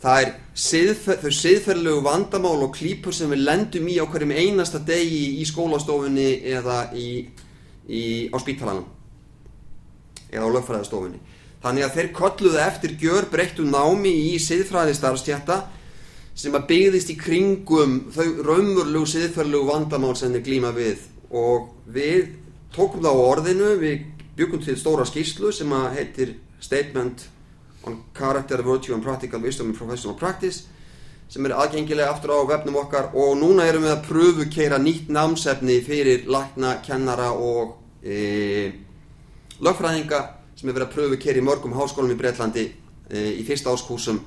það 0.00 0.22
er 0.22 0.30
siðfer, 0.54 1.18
þau 1.20 1.34
siðferðilegu 1.40 2.04
vandamál 2.06 2.56
og 2.64 2.72
klípur 2.76 3.16
sem 3.16 3.32
við 3.32 3.44
lendum 3.48 3.90
í 3.90 3.98
á 4.00 4.04
hverjum 4.08 4.36
einasta 4.36 4.80
degi 4.80 5.40
í 5.40 5.44
skólastofunni 5.48 6.30
eða 6.54 6.86
í, 6.96 7.10
í, 7.88 8.02
á 8.32 8.36
spítalanum. 8.40 8.88
Eða 10.30 10.46
á 10.46 10.54
lögfræðastofunni 10.54 11.20
þannig 11.60 11.84
að 11.84 11.96
þeir 11.98 12.08
kolluðu 12.16 12.60
eftir 12.64 12.96
gjör 13.00 13.26
breyttu 13.32 13.66
námi 13.68 14.12
í 14.30 14.36
siðfræði 14.40 14.94
starfstjætta 14.96 15.58
sem 16.40 16.54
að 16.56 16.68
byggðist 16.70 17.10
í 17.12 17.16
kringum 17.20 17.96
þau 18.14 18.28
raumurlegu 18.46 19.08
siðferðilegu 19.12 19.68
vandamál 19.68 20.14
sem 20.16 20.32
þeir 20.32 20.46
glíma 20.46 20.70
við. 20.72 21.02
Og 21.30 21.68
við 21.84 22.30
tókum 22.72 23.04
það 23.04 23.20
á 23.20 23.24
orðinu, 23.26 23.74
við 23.82 24.06
byggum 24.38 24.62
til 24.64 24.78
stóra 24.80 25.04
skýrslu 25.08 25.52
sem 25.52 25.72
að 25.76 25.98
heitir 25.98 26.32
Statement 26.60 27.26
on 27.86 28.02
Character, 28.14 28.62
Virtue 28.62 28.94
and 28.94 29.02
Practical 29.02 29.40
Wisdom 29.40 29.70
in 29.70 29.76
Professional 29.76 30.16
Practice 30.16 30.66
sem 31.30 31.46
er 31.46 31.54
aðgengilega 31.54 32.10
aftur 32.10 32.32
á 32.34 32.38
vefnum 32.48 32.80
okkar. 32.82 33.12
Og 33.14 33.36
núna 33.38 33.68
erum 33.70 33.86
við 33.86 33.94
að 33.94 34.06
pröfu 34.08 34.46
keira 34.50 34.80
nýtt 34.82 35.12
námsefni 35.14 35.78
fyrir 35.86 36.26
lækna, 36.26 36.80
kennara 36.82 37.30
og 37.30 37.76
e, 38.02 38.72
lögfræðinga 39.62 40.20
sem 40.58 40.68
er 40.68 40.74
verið 40.74 40.88
að 40.88 40.94
pröfu 40.96 41.20
keira 41.22 41.38
í 41.38 41.46
mörgum 41.46 41.76
háskólum 41.78 42.10
í 42.10 42.18
Breitlandi 42.18 42.66
e, 42.66 43.26
í 43.38 43.44
fyrsta 43.46 43.70
áskúsum 43.70 44.18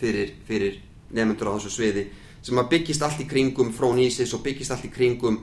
fyrir, 0.00 0.34
fyrir 0.48 0.80
nefnundur 1.14 1.54
á 1.54 1.56
þessu 1.56 1.76
sviði 1.76 2.08
sem 2.42 2.58
að 2.58 2.70
byggist 2.74 3.02
allt 3.02 3.22
í 3.22 3.28
kringum 3.28 3.70
frá 3.74 3.88
nýsis 3.94 4.34
og 4.34 4.42
byggist 4.44 4.74
allt 4.74 4.86
í 4.88 4.92
kringum 4.92 5.38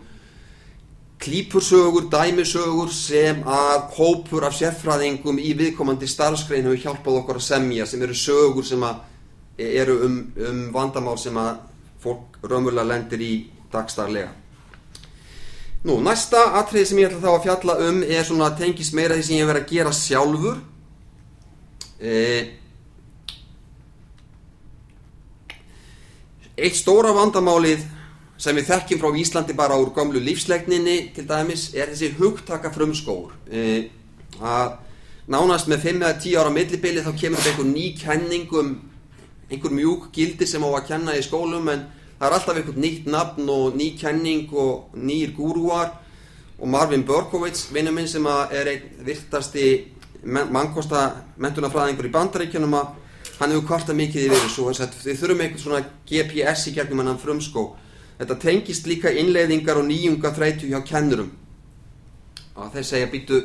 klípursögur, 1.19 2.09
dæmisögur 2.11 2.91
sem 2.91 3.41
að 3.47 3.89
hópur 3.95 4.45
af 4.47 4.55
sérfræðingum 4.57 5.39
í 5.39 5.53
viðkomandi 5.57 6.07
starfskrein 6.09 6.65
hefur 6.67 6.81
hjálpað 6.83 7.19
okkur 7.21 7.39
að 7.39 7.47
semja 7.47 7.87
sem 7.87 8.01
eru 8.03 8.17
sögur 8.17 8.67
sem 8.67 8.83
að 8.83 9.03
eru 9.57 9.99
um, 10.05 10.17
um 10.49 10.63
vandamál 10.75 11.17
sem 11.19 11.37
að 11.39 11.61
fólk 12.03 12.39
raunverulega 12.43 12.89
lendir 12.89 13.23
í 13.23 13.33
dagstarlega. 13.71 14.33
Nú, 15.85 15.99
næsta 16.01 16.41
atrið 16.59 16.87
sem 16.89 16.99
ég 16.99 17.11
ætla 17.11 17.21
þá 17.23 17.31
að 17.31 17.43
fjalla 17.45 17.73
um 17.87 18.03
er 18.03 18.23
svona 18.25 18.51
tengis 18.57 18.91
meira 18.97 19.15
því 19.15 19.25
sem 19.25 19.37
ég 19.37 19.43
hef 19.45 19.51
verið 19.53 19.65
að 19.65 19.73
gera 19.73 19.91
sjálfur. 19.93 20.61
E... 22.01 22.15
Eitt 26.55 26.79
stóra 26.79 27.11
vandamálið 27.13 27.83
sem 28.37 28.55
við 28.57 28.69
þekkjum 28.71 29.01
frá 29.01 29.19
Íslandi 29.21 29.55
bara 29.55 29.77
úr 29.79 29.93
gamlu 29.95 30.19
lífslegninni 30.19 30.97
til 31.15 31.27
dæmis 31.27 31.69
er 31.73 31.93
þessi 31.93 32.11
hugtaka 32.17 32.71
frumskóur 32.75 33.31
e, 33.47 33.87
að 34.41 34.75
nánast 35.31 35.69
með 35.71 35.87
5-10 35.87 36.35
ára 36.39 36.51
millibili 36.53 37.03
þá 37.05 37.13
kemur 37.17 37.39
þetta 37.39 37.53
einhver 37.53 37.71
ný 37.71 37.85
kenning 37.99 38.51
um 38.59 38.73
einhver 39.49 39.73
mjúk 39.73 40.09
gildi 40.13 40.47
sem 40.47 40.63
á 40.63 40.69
að 40.69 40.87
kenna 40.89 41.15
í 41.15 41.23
skólum 41.25 41.69
en 41.69 41.85
það 42.19 42.27
er 42.27 42.35
alltaf 42.37 42.59
einhvern 42.59 42.81
nýtt 42.81 43.07
nafn 43.11 43.49
og 43.49 43.77
ný 43.77 43.91
kenning 43.99 44.51
og 44.53 44.95
nýjir 44.95 45.35
gúrúar. 45.37 45.93
Og 46.55 46.69
Marvin 46.71 47.03
Berkowitz, 47.03 47.67
vinnu 47.75 47.91
minn 47.91 48.07
sem 48.07 48.25
er 48.25 48.69
einn 48.71 48.83
virtasti 49.03 49.65
mannkosta 50.25 51.01
mentunafræðingur 51.37 52.07
í 52.07 52.13
bandaríkjunum 52.13 52.77
að 52.79 52.93
hann 53.41 53.51
hefur 53.51 53.67
kvartað 53.67 53.99
mikið 53.99 54.29
yfir 54.29 54.45
þessu 54.45 54.87
þið 55.03 55.19
þurfum 55.19 55.43
eitthvað 55.43 55.63
svona 55.65 55.81
GPS 56.07 56.69
í 56.69 56.73
gegnum 56.77 57.03
hennan 57.03 57.19
frumskó 57.19 57.65
þetta 58.19 58.39
tengist 58.41 58.87
líka 58.89 59.11
innleiðingar 59.11 59.81
og 59.81 59.87
nýjunga 59.89 60.31
þreytu 60.35 60.71
hjá 60.71 60.79
kennurum. 60.85 61.31
Og 62.55 62.71
þeir 62.73 62.87
segja 62.87 63.11
býtu 63.11 63.41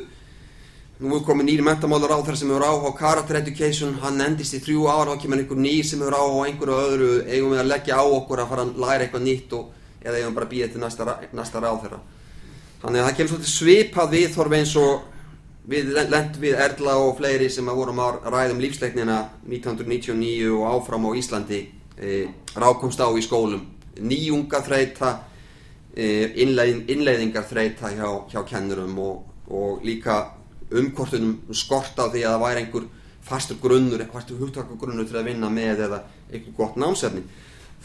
nú 1.01 1.17
er 1.17 1.25
komið 1.25 1.47
nýri 1.49 1.65
mentamálar 1.65 2.13
á 2.13 2.19
þar 2.21 2.37
sem 2.37 2.49
hefur 2.53 2.67
áhuga 2.67 2.93
á 2.93 2.99
character 2.99 3.41
education, 3.41 3.97
hann 4.03 4.21
endist 4.21 4.53
í 4.55 4.61
þrjú 4.61 4.87
ára 4.87 5.15
og 5.15 5.21
kemur 5.21 5.41
einhver 5.41 5.57
nýr 5.57 5.85
sem 5.87 6.01
áhuga 6.01 6.45
á 6.45 6.45
einhverju 6.47 6.79
öðru. 6.87 7.11
Eigum 7.27 7.55
við 7.55 7.63
að 7.63 7.71
leggja 7.73 7.99
á 7.99 8.05
okkur 8.05 8.43
að 8.43 8.49
fara 8.53 8.65
að 8.67 8.81
læra 8.85 9.05
eitthvað 9.07 9.27
nýtt 9.27 9.55
og, 9.57 9.69
eða 10.01 10.21
eigum 10.21 10.35
bara 10.37 10.47
að 10.47 10.53
býja 10.55 10.71
til 10.71 10.83
næsta, 10.83 11.15
næsta 11.33 11.63
ráð 11.63 11.85
þeirra 11.85 12.03
þannig 12.81 13.01
að 13.01 13.07
það 13.07 13.17
kemur 13.17 13.31
svolítið 13.31 13.51
svipað 13.51 14.13
viðþorfi 14.15 14.57
eins 14.57 14.71
og 14.81 15.03
við 15.71 15.91
lendum 15.93 16.41
við 16.41 16.55
Erla 16.65 16.95
og 16.97 17.11
fleiri 17.19 17.49
sem 17.53 17.67
að 17.69 17.77
vorum 17.77 18.01
að 18.01 18.23
ræðum 18.33 18.63
lífsleiknina 18.63 19.17
1999 19.45 20.49
og 20.55 20.63
áfram 20.71 21.05
á 21.05 21.11
Íslandi 21.19 21.59
e, 22.01 22.23
rákomst 22.57 23.03
á 23.05 23.07
í 23.13 23.21
skólum 23.21 23.61
nýjunga 23.99 24.61
þreita 24.65 25.11
e, 25.95 26.31
innleið, 26.43 26.85
innleiðingar 26.93 27.45
þreita 27.49 27.91
hjá, 27.95 28.07
hjá 28.31 28.41
kennurum 28.47 28.97
og, 29.01 29.23
og 29.51 29.85
líka 29.85 30.21
umkortunum 30.71 31.53
skort 31.53 31.99
á 31.99 32.07
því 32.07 32.23
að 32.23 32.33
það 32.33 32.43
væri 32.45 32.63
einhver 32.63 32.89
fastur 33.21 33.59
grunnur, 33.61 34.03
fastur 34.13 34.39
hugtakagrunnur 34.39 35.07
til 35.07 35.19
að 35.19 35.29
vinna 35.29 35.49
með 35.51 35.85
eða 35.87 36.03
einhver 36.31 36.55
gott 36.57 36.79
námsefni. 36.79 37.23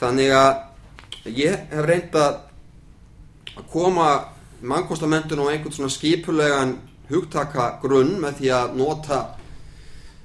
Þannig 0.01 0.33
að 0.37 1.33
ég 1.37 1.67
hef 1.71 1.87
reynd 1.87 2.17
að 2.21 2.39
koma 3.73 4.11
mannkostamentunum 4.63 5.49
á 5.49 5.53
einhvern 5.53 5.75
svona 5.75 5.93
skipulegan 5.93 6.77
hugtakagrunn 7.11 8.17
með 8.23 8.41
því 8.41 8.53
að 8.57 8.79
nota 8.79 9.21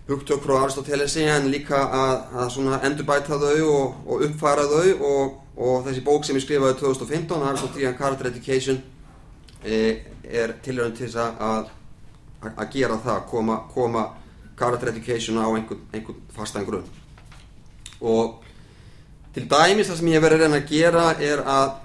hugtök 0.10 0.42
frá 0.44 0.58
Aristotelesi 0.64 1.26
en 1.30 1.50
líka 1.52 1.78
að, 1.78 2.16
að 2.44 2.86
endurbæta 2.88 3.38
þau 3.40 3.68
og, 3.70 4.00
og 4.08 4.26
uppfæra 4.28 4.66
þau 4.72 4.88
og, 5.08 5.38
og 5.58 5.86
þessi 5.86 6.06
bók 6.06 6.26
sem 6.26 6.38
ég 6.38 6.46
skrifaði 6.46 6.80
2015 6.80 7.46
Aristotean 7.50 7.98
Character 7.98 8.32
Education 8.32 8.82
e, 9.64 9.78
er 10.24 10.56
tilhörðan 10.64 10.98
til 10.98 11.08
þess 11.10 11.38
að 11.38 11.70
að 12.42 12.72
gera 12.74 12.98
það, 12.98 13.20
koma, 13.30 13.58
koma 13.74 14.06
character 14.58 14.90
education 14.90 15.38
á 15.38 15.46
einhvern, 15.50 15.82
einhvern 15.94 16.22
fastan 16.34 16.66
grunn. 16.66 16.88
Og 18.02 18.42
til 19.34 19.48
dæmis 19.50 19.90
það 19.90 20.00
sem 20.00 20.12
ég 20.12 20.24
verið 20.24 20.40
að 20.40 20.46
reyna 20.46 20.62
að 20.62 20.72
gera 20.72 21.06
er 21.22 21.44
að 21.46 21.76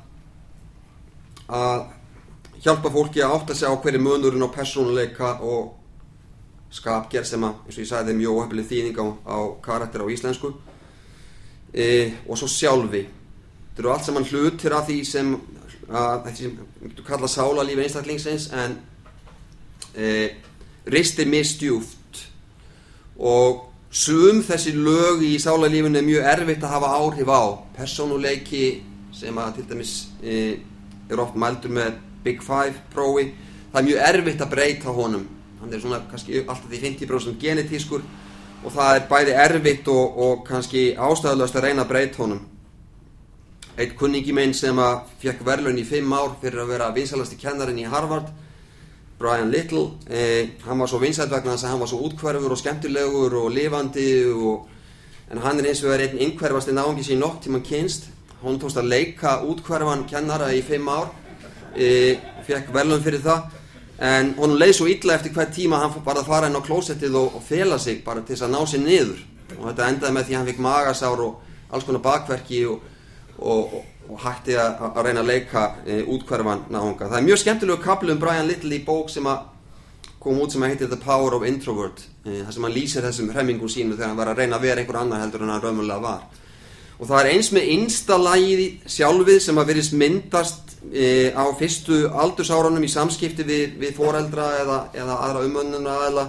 að 1.47 1.85
hjálpa 2.65 2.91
fólki 2.91 3.23
að 3.23 3.35
átta 3.37 3.55
sig 3.55 3.69
á 3.71 3.75
hverju 3.77 4.01
munurinn 4.03 4.43
á 4.43 4.51
persónuleika 4.51 5.37
og 5.47 5.77
skapgerð 6.75 7.29
sem 7.29 7.45
að, 7.47 7.61
eins 7.67 7.77
og 7.77 7.85
ég 7.85 7.91
sagði, 7.91 8.17
mjög 8.17 8.41
óheflið 8.41 8.71
þýðing 8.73 8.99
á, 8.99 9.07
á 9.31 9.39
karakter 9.63 10.03
á 10.03 10.11
íslensku. 10.11 10.51
E, 11.73 11.87
og 12.27 12.41
svo 12.41 12.49
sjálfi 12.51 13.05
þetta 13.77 13.85
eru 13.85 13.93
allt 13.93 14.07
saman 14.07 14.25
hlutir 14.25 14.73
af 14.73 14.87
því 14.89 14.95
sem 15.05 15.33
að 15.87 16.13
þetta 16.25 16.39
sem 16.39 16.53
við 16.57 16.85
getum 16.87 17.05
kallað 17.05 17.33
sálarlífi 17.35 17.83
einstaklingsins 17.85 18.47
en 18.57 18.77
e, 19.93 20.07
ristir 20.89 21.29
mistjúft 21.29 22.23
og 23.21 23.67
sum 23.93 24.41
þessi 24.47 24.73
lög 24.81 25.21
í 25.29 25.35
sálarlífinu 25.45 26.01
er 26.01 26.09
mjög 26.09 26.31
erfitt 26.33 26.65
að 26.65 26.73
hafa 26.73 26.95
áhrif 26.97 27.29
á. 27.29 27.45
Persónuleiki 27.77 28.65
sem 29.13 29.45
að 29.45 29.61
til 29.61 29.67
dæmis 29.69 29.95
e, 30.25 30.41
er 31.13 31.21
oft 31.21 31.37
mældur 31.37 31.77
með 31.77 32.01
Big 32.25 32.41
Five 32.41 32.81
prófi 32.97 33.29
það 33.75 33.81
er 33.83 33.89
mjög 33.91 34.05
erfitt 34.09 34.41
að 34.41 34.53
breyta 34.57 34.99
honum. 35.03 35.29
Hann 35.61 35.73
er 35.73 35.85
svona 35.85 36.01
kannski 36.09 36.47
alltaf 36.47 36.65
því 36.73 36.85
50% 36.89 37.41
genetískur 37.45 38.09
og 38.65 38.73
það 38.73 38.97
er 38.97 39.09
bæði 39.13 39.41
erfitt 39.45 39.89
og, 39.93 40.05
og 40.17 40.45
kannski 40.49 40.95
ástæðulegast 40.97 41.61
að 41.61 41.69
reyna 41.69 41.85
að 41.85 41.93
breyta 41.93 42.25
honum 42.25 42.45
eitt 43.77 43.95
kunningi 43.99 44.33
minn 44.33 44.55
sem 44.57 44.79
að 44.81 45.13
fekk 45.21 45.45
verðlun 45.47 45.79
í 45.81 45.85
5 45.85 46.17
ár 46.17 46.35
fyrir 46.41 46.63
að 46.65 46.73
vera 46.73 46.93
vinsalasti 46.97 47.39
kennarinn 47.41 47.83
í 47.83 47.89
Harvard 47.91 48.33
Brian 49.19 49.51
Little 49.53 49.99
eh, 50.09 50.57
hann 50.67 50.81
var 50.81 50.91
svo 50.91 51.01
vinsætt 51.01 51.33
vegna 51.33 51.55
þess 51.55 51.69
að 51.69 51.75
hann 51.75 51.85
var 51.85 51.93
svo 51.93 52.03
útkverfur 52.09 52.53
og 52.53 52.61
skemmtilegur 52.61 53.39
og 53.43 53.53
lifandi 53.53 54.11
og, 54.33 54.67
en 55.31 55.45
hann 55.45 55.61
er 55.61 55.71
eins 55.71 55.85
og 55.85 55.95
er 55.95 56.07
einn 56.07 56.21
innkverfasti 56.27 56.75
náðum 56.77 57.01
sín 57.05 57.21
nokk 57.21 57.43
tíma 57.45 57.63
kynst 57.65 58.11
hún 58.43 58.59
tókst 58.61 58.79
að 58.81 58.91
leika 58.93 59.39
útkverfan 59.47 60.05
kennara 60.09 60.51
í 60.55 60.61
5 60.65 60.91
ár 60.93 61.09
e, 61.77 62.17
fekk 62.47 62.73
velum 62.75 63.01
fyrir 63.05 63.23
það. 63.25 63.47
En 63.97 64.35
hún 64.37 64.59
leið 64.61 64.75
svo 64.77 64.89
illa 64.93 65.17
eftir 65.17 65.33
hvert 65.33 65.55
tíma 65.57 65.81
hann 65.81 65.95
bara 66.05 66.21
að 66.21 66.29
fara 66.31 66.51
inn 66.51 66.59
á 66.59 66.63
klósettið 66.65 67.17
og, 67.17 67.39
og 67.39 67.45
fela 67.45 67.79
sig 67.81 68.03
bara 68.05 68.21
til 68.21 68.35
þess 68.35 68.47
að 68.47 68.53
ná 68.53 68.61
sér 68.69 68.85
niður. 68.85 69.23
Og 69.57 69.65
þetta 69.71 69.89
endaði 69.89 70.17
með 70.17 70.29
því 70.29 70.37
hann 70.37 70.51
fikk 70.51 70.61
magasár 70.67 71.23
og 71.25 71.73
alls 71.73 71.87
konar 71.89 72.05
bakverki 72.05 72.63
og, 72.69 72.85
og, 73.39 73.75
og 74.09 74.23
hætti 74.23 74.57
að, 74.61 74.81
að 74.93 75.03
reyna 75.09 75.23
að 75.25 75.31
leika 75.33 75.67
e, 75.85 76.01
útkverfan 76.15 76.67
náhunga. 76.73 77.11
Það 77.11 77.19
er 77.19 77.27
mjög 77.27 77.43
skemmtilegu 77.43 77.85
kaplu 77.85 78.15
um 78.15 78.23
Brian 78.23 78.49
Little 78.49 78.77
í 78.77 78.83
bók 78.87 79.11
sem 79.13 79.29
kom 80.23 80.41
út 80.43 80.55
sem 80.55 80.65
heitir 80.67 80.91
The 80.91 80.99
Power 81.03 81.37
of 81.37 81.47
Introvert 81.47 82.03
e, 82.25 82.43
þar 82.45 82.55
sem 82.55 82.67
hann 82.67 82.75
lýsir 82.75 83.07
þessum 83.07 83.31
hremmingum 83.35 83.71
sínu 83.71 83.95
þegar 83.97 84.13
hann 84.13 84.21
var 84.21 84.33
að 84.33 84.43
reyna 84.43 84.59
að 84.59 84.69
vera 84.69 84.83
einhver 84.83 85.01
annar 85.03 85.23
heldur 85.23 85.45
en 85.45 85.55
hann 85.55 85.65
raunverulega 85.65 86.03
var. 86.03 86.25
Og 86.97 87.11
það 87.11 87.19
er 87.21 87.35
eins 87.35 87.51
með 87.53 87.67
einstalægi 87.75 88.69
sjálfið 88.89 89.43
sem 89.45 89.59
að 89.61 89.69
verist 89.69 89.97
myndast 90.01 90.79
e, 90.89 91.29
á 91.37 91.45
fyrstu 91.59 92.07
aldursárunum 92.09 92.87
í 92.87 92.91
samskipti 92.91 93.45
við, 93.45 93.77
við 93.83 93.93
foreldra 93.99 94.49
eða, 94.63 94.79
eða 94.97 95.19
aðra 95.27 95.45
umönnuna 95.45 95.99
eða 96.07 96.25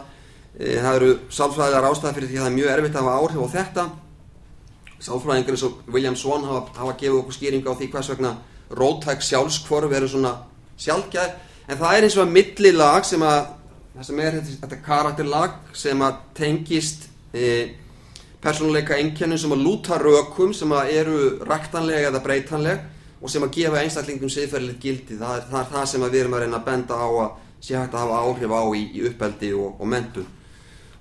e, 0.60 0.76
það 0.76 0.92
eru 0.98 1.14
sálfræðilegar 1.32 1.88
ástæði 1.88 2.18
fyrir 2.18 2.34
því 2.34 2.42
að 2.42 2.44
það 2.44 2.52
er 2.52 2.58
mjög 2.58 2.74
erfitt 2.74 3.00
að 3.00 3.08
hafa 3.08 3.24
áhrif 3.24 3.48
á 3.48 3.56
þetta 3.56 3.88
sálfræðingar 5.04 5.56
eins 5.56 5.66
og 5.68 5.82
William 5.94 6.16
Swan 6.16 6.46
hafa, 6.48 6.72
hafa 6.78 6.96
gefið 7.00 7.20
okkur 7.22 7.38
skýringa 7.38 7.74
á 7.74 7.78
því 7.78 7.90
hvers 7.94 8.10
vegna 8.14 8.34
rótæk 8.78 9.24
sjálfskvorf 9.24 9.94
eru 9.94 10.10
svona 10.12 10.34
sjálfgæð 10.78 11.36
en 11.68 11.80
það 11.80 11.98
er 11.98 12.08
eins 12.08 12.18
og 12.18 12.26
að 12.26 12.34
millilag 12.38 13.08
sem 13.08 13.26
að 13.26 13.40
það 13.98 14.08
sem 14.10 14.22
er 14.22 14.40
þetta, 14.46 14.80
karakterlag 14.86 15.58
sem 15.78 16.04
að 16.06 16.22
tengist 16.38 17.08
e, 17.34 17.48
persónuleika 18.42 18.98
engjörnum 19.02 19.42
sem 19.42 19.56
að 19.56 19.66
lúta 19.66 19.98
rökum 20.02 20.54
sem 20.54 20.72
að 20.76 20.94
eru 21.00 21.18
ræktanlega 21.48 22.12
eða 22.12 22.24
breytanleg 22.26 22.86
og 23.18 23.34
sem 23.34 23.44
að 23.44 23.56
gefa 23.58 23.82
einstaklingum 23.82 24.30
siðferðilegt 24.30 24.84
gildi. 24.84 25.18
Það 25.18 25.40
er, 25.40 25.46
það 25.50 25.60
er 25.64 25.72
það 25.72 25.88
sem 25.90 26.04
við 26.06 26.20
erum 26.22 26.36
að 26.38 26.44
reyna 26.44 26.60
að 26.60 26.68
benda 26.68 27.00
á 27.02 27.10
að 27.10 27.32
sé 27.58 27.78
hægt 27.78 27.96
að 27.96 28.04
hafa 28.04 28.20
áhrif 28.22 28.54
á 28.54 28.64
í, 28.78 28.84
í 28.94 29.06
uppeldi 29.10 29.54
og, 29.58 29.80
og 29.82 29.90
mentun 29.90 30.28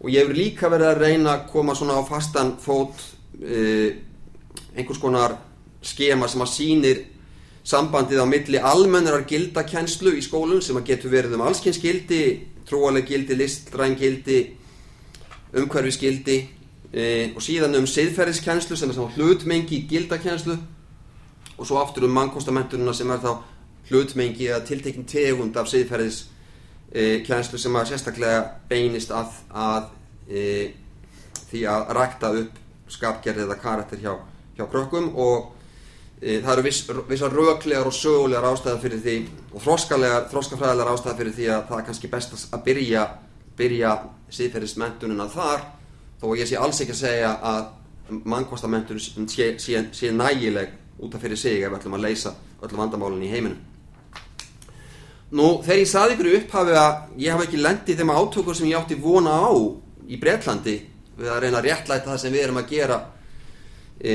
og 0.00 0.12
ég 0.12 0.24
hefur 0.24 0.36
líka 0.36 0.70
verið 0.72 0.90
að 0.90 1.02
reyna 1.02 1.34
að 1.34 1.44
koma 1.52 1.74
svona 1.76 1.96
á 2.00 2.02
fastan 2.08 2.54
fót 2.60 3.04
einhvers 3.36 5.00
konar 5.00 5.36
skema 5.84 6.28
sem 6.28 6.42
að 6.42 6.52
sínir 6.52 7.02
sambandið 7.66 8.22
á 8.22 8.26
milli 8.30 8.60
almennar 8.62 9.24
gildakenslu 9.28 10.14
í 10.16 10.22
skólum 10.24 10.62
sem 10.62 10.78
að 10.78 10.92
getur 10.92 11.12
verið 11.12 11.34
um 11.36 11.46
allskynnsgildi 11.48 12.20
trúaleg 12.66 13.06
gildi, 13.06 13.36
listræn 13.38 13.96
gildi 13.98 14.38
umhverfisgildi 15.56 16.36
eh, 16.92 17.34
og 17.34 17.42
síðan 17.42 17.76
um 17.78 17.86
siðferðiskenslu 17.90 18.78
sem 18.78 18.90
er 18.90 18.98
svona 18.98 19.14
hlutmengi 19.16 19.82
gildakenslu 19.90 20.56
og 21.56 21.66
svo 21.66 21.80
aftur 21.80 22.06
um 22.06 22.14
mannkostamentununa 22.16 22.94
sem 22.94 23.10
er 23.10 23.22
þá 23.22 23.32
hlutmengi 23.90 24.50
eða 24.50 24.64
tiltekinn 24.66 25.06
tegund 25.08 25.56
af 25.56 25.70
siðferðis 25.70 26.24
e, 26.92 27.22
kjænslu 27.26 27.58
sem 27.58 27.78
að 27.78 27.92
sérstaklega 27.92 28.42
beinist 28.68 29.12
að, 29.14 29.38
að 29.54 29.86
e, 30.28 30.42
því 31.50 31.62
að 31.70 31.92
rækta 31.96 32.32
upp 32.42 32.58
skapgerð 32.92 33.44
eða 33.46 33.58
karakter 33.60 34.00
hjá, 34.00 34.14
hjá 34.56 34.66
krökkum 34.70 35.10
og 35.14 35.52
e, 36.20 36.40
það 36.40 36.52
eru 36.52 36.66
viss, 36.66 36.82
vissar 37.08 37.34
röglegar 37.34 37.88
og 37.88 37.96
sögulegar 37.96 38.50
ástæðar 38.52 38.82
fyrir 38.82 39.02
því 39.04 39.16
og 39.52 39.64
þróskafræðilegar 39.64 40.92
ástæðar 40.92 41.18
fyrir 41.20 41.36
því 41.36 41.48
að 41.54 41.64
það 41.70 41.78
er 41.80 41.86
kannski 41.90 42.12
best 42.12 42.36
að 42.50 42.64
byrja, 42.68 43.06
byrja 43.58 43.94
siðferðismentununa 44.38 45.28
þar 45.32 45.66
þó 46.20 46.28
ég 46.38 46.48
sé 46.48 46.58
alls 46.60 46.80
ekki 46.82 46.96
að 46.96 47.02
segja 47.02 47.36
að 47.42 47.64
mannkostamentunum 48.24 49.28
sé, 49.28 49.54
sé, 49.58 49.86
sé 49.92 50.12
nægileg 50.14 50.74
út 51.02 51.14
af 51.14 51.22
fyrir 51.22 51.38
sig 51.38 51.62
ef 51.62 51.70
við 51.70 51.80
ætlum 51.80 51.96
að 51.98 52.06
leysa 52.06 52.32
öllum 52.62 52.84
vandamálinn 52.84 53.24
í 53.26 53.30
heiminum. 53.30 53.58
Nú, 55.36 55.58
þegar 55.64 55.80
ég 55.80 55.88
saði 55.90 56.14
ykkur 56.14 56.28
upphafi 56.38 56.76
að 56.78 56.92
ég 57.18 57.34
hafa 57.34 57.46
ekki 57.48 57.58
lendið 57.60 58.00
þeim 58.00 58.12
átökur 58.14 58.56
sem 58.56 58.68
ég 58.70 58.78
átti 58.78 58.98
vona 59.02 59.34
á 59.42 59.50
í 60.06 60.18
Breitlandi 60.22 60.76
við 61.16 61.32
að 61.32 61.40
reyna 61.44 61.60
að 61.60 61.68
réttlæta 61.68 62.10
það 62.12 62.20
sem 62.22 62.34
við 62.34 62.44
erum 62.44 62.60
að 62.60 62.70
gera 62.72 62.98
e, 64.00 64.14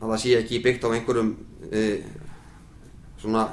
að 0.00 0.08
það 0.08 0.20
sé 0.22 0.34
ekki 0.38 0.62
byggt 0.64 0.86
á 0.86 0.94
einhverjum 0.94 1.32
e, 1.70 1.84
svona 3.20 3.46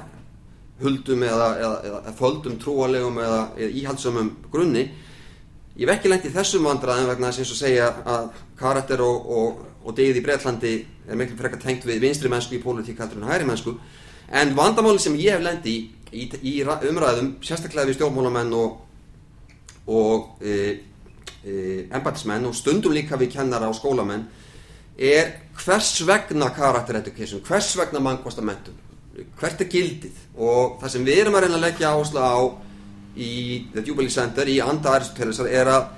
huldum 0.82 1.24
eða, 1.26 1.48
eða, 1.60 1.80
eða 1.88 2.14
földum 2.18 2.58
trúalegum 2.60 3.18
eða, 3.22 3.42
eða 3.56 3.80
íhaldsumum 3.82 4.30
grunni. 4.52 4.86
Ég 5.78 5.88
vekki 5.88 6.10
lendið 6.10 6.34
þessum 6.36 6.66
vandraðum 6.68 7.08
vegna 7.08 7.32
þess 7.32 7.54
að 7.54 7.60
segja 7.62 7.88
að 8.04 8.30
karakter 8.60 9.00
og, 9.04 9.28
og, 9.38 9.62
og 9.86 9.96
degið 9.96 10.20
í 10.20 10.24
Breitlandi 10.26 10.74
er 11.08 11.18
miklu 11.18 11.38
frekar 11.38 11.62
tengt 11.62 11.86
við 11.88 12.02
vinstri 12.02 12.30
mennsku 12.32 12.58
í 12.58 12.62
pólitík 12.62 13.00
heldur 13.00 13.22
en 13.22 13.30
hæri 13.30 13.48
mennsku 13.48 13.76
en 14.32 14.54
vandamáli 14.56 15.00
sem 15.02 15.16
ég 15.20 15.36
hef 15.36 15.44
lendi 15.44 15.74
í, 15.74 15.80
í, 16.12 16.28
í 16.44 16.54
umræðum 16.62 17.34
sérstaklega 17.44 17.88
við 17.88 17.98
stjórnmálamenn 17.98 18.52
og, 18.56 18.76
og 19.88 20.44
e, 20.44 20.58
embatismenn 21.44 22.46
og 22.46 22.54
stundum 22.54 22.94
líka 22.94 23.18
við 23.18 23.32
kennara 23.36 23.68
og 23.70 23.76
skólamenn 23.78 24.26
er 24.98 25.32
hvers 25.58 25.94
vegna 26.06 26.50
karakter 26.54 27.00
education, 27.00 27.42
hvers 27.46 27.72
vegna 27.78 28.00
mannkostamentum, 28.02 28.76
hvert 29.40 29.60
er 29.60 29.70
gildið? 29.72 30.20
Og 30.38 30.78
það 30.82 30.94
sem 30.94 31.06
við 31.08 31.22
erum 31.24 31.38
að 31.38 31.46
reyna 31.46 31.58
að 31.58 31.66
leggja 31.66 31.92
áherslu 31.92 32.22
á 32.22 32.36
í 33.16 33.32
The 33.74 33.84
Jubilee 33.84 34.12
Center 34.12 34.48
í 34.48 34.60
anda 34.64 34.94
Aristotelesar 34.96 35.50
er 35.50 35.70
að 35.72 35.90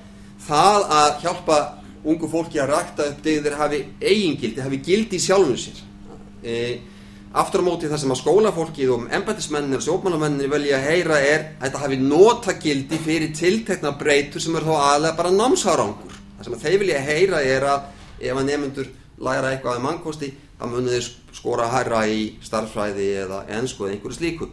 það 0.45 0.87
að 0.99 1.11
hjálpa 1.23 1.59
ungu 2.05 2.29
fólki 2.29 2.61
að 2.61 2.73
rækta 2.75 3.07
upp 3.11 3.21
degðir 3.25 3.59
hafi 3.59 3.81
eigingildi, 4.01 4.61
hafi 4.61 4.81
gildi 4.85 5.21
í 5.21 5.25
sjálfum 5.25 5.61
sér. 5.61 5.79
E, 6.45 6.57
aftur 7.35 7.65
á 7.65 7.67
móti 7.67 7.89
það 7.91 8.01
sem 8.03 8.13
að 8.15 8.21
skólafólkið 8.21 8.91
og 8.95 9.07
embætismennir 9.17 9.81
og 9.81 9.85
sjópmannamennir 9.85 10.51
velja 10.53 10.79
að 10.79 10.85
heyra 10.87 11.17
er 11.19 11.47
að 11.59 11.65
þetta 11.65 11.81
hafi 11.83 11.97
notagildi 11.99 12.99
fyrir 13.03 13.33
tiltekna 13.35 13.95
breytur 13.99 14.43
sem 14.43 14.55
er 14.55 14.67
þó 14.67 14.75
aðlega 14.77 15.19
bara 15.19 15.33
námsárangur. 15.35 16.15
Það 16.37 16.47
sem 16.47 16.55
að 16.55 16.67
þeir 16.67 16.79
vilja 16.85 17.01
heyra 17.09 17.41
er 17.43 17.67
að 17.73 17.89
ef 18.21 18.39
að 18.39 18.47
nefnendur 18.51 18.93
læra 19.27 19.51
eitthvað 19.51 19.81
af 19.81 19.85
mannkosti 19.89 20.31
þá 20.61 20.65
munið 20.71 20.95
þeir 20.95 21.09
skora 21.35 21.67
að 21.67 21.75
hæra 21.75 22.05
í 22.07 22.23
starffræði 22.45 23.09
eða 23.25 23.41
ennsku 23.59 23.89
eða 23.89 23.97
einhverju 23.97 24.19
slíku. 24.21 24.49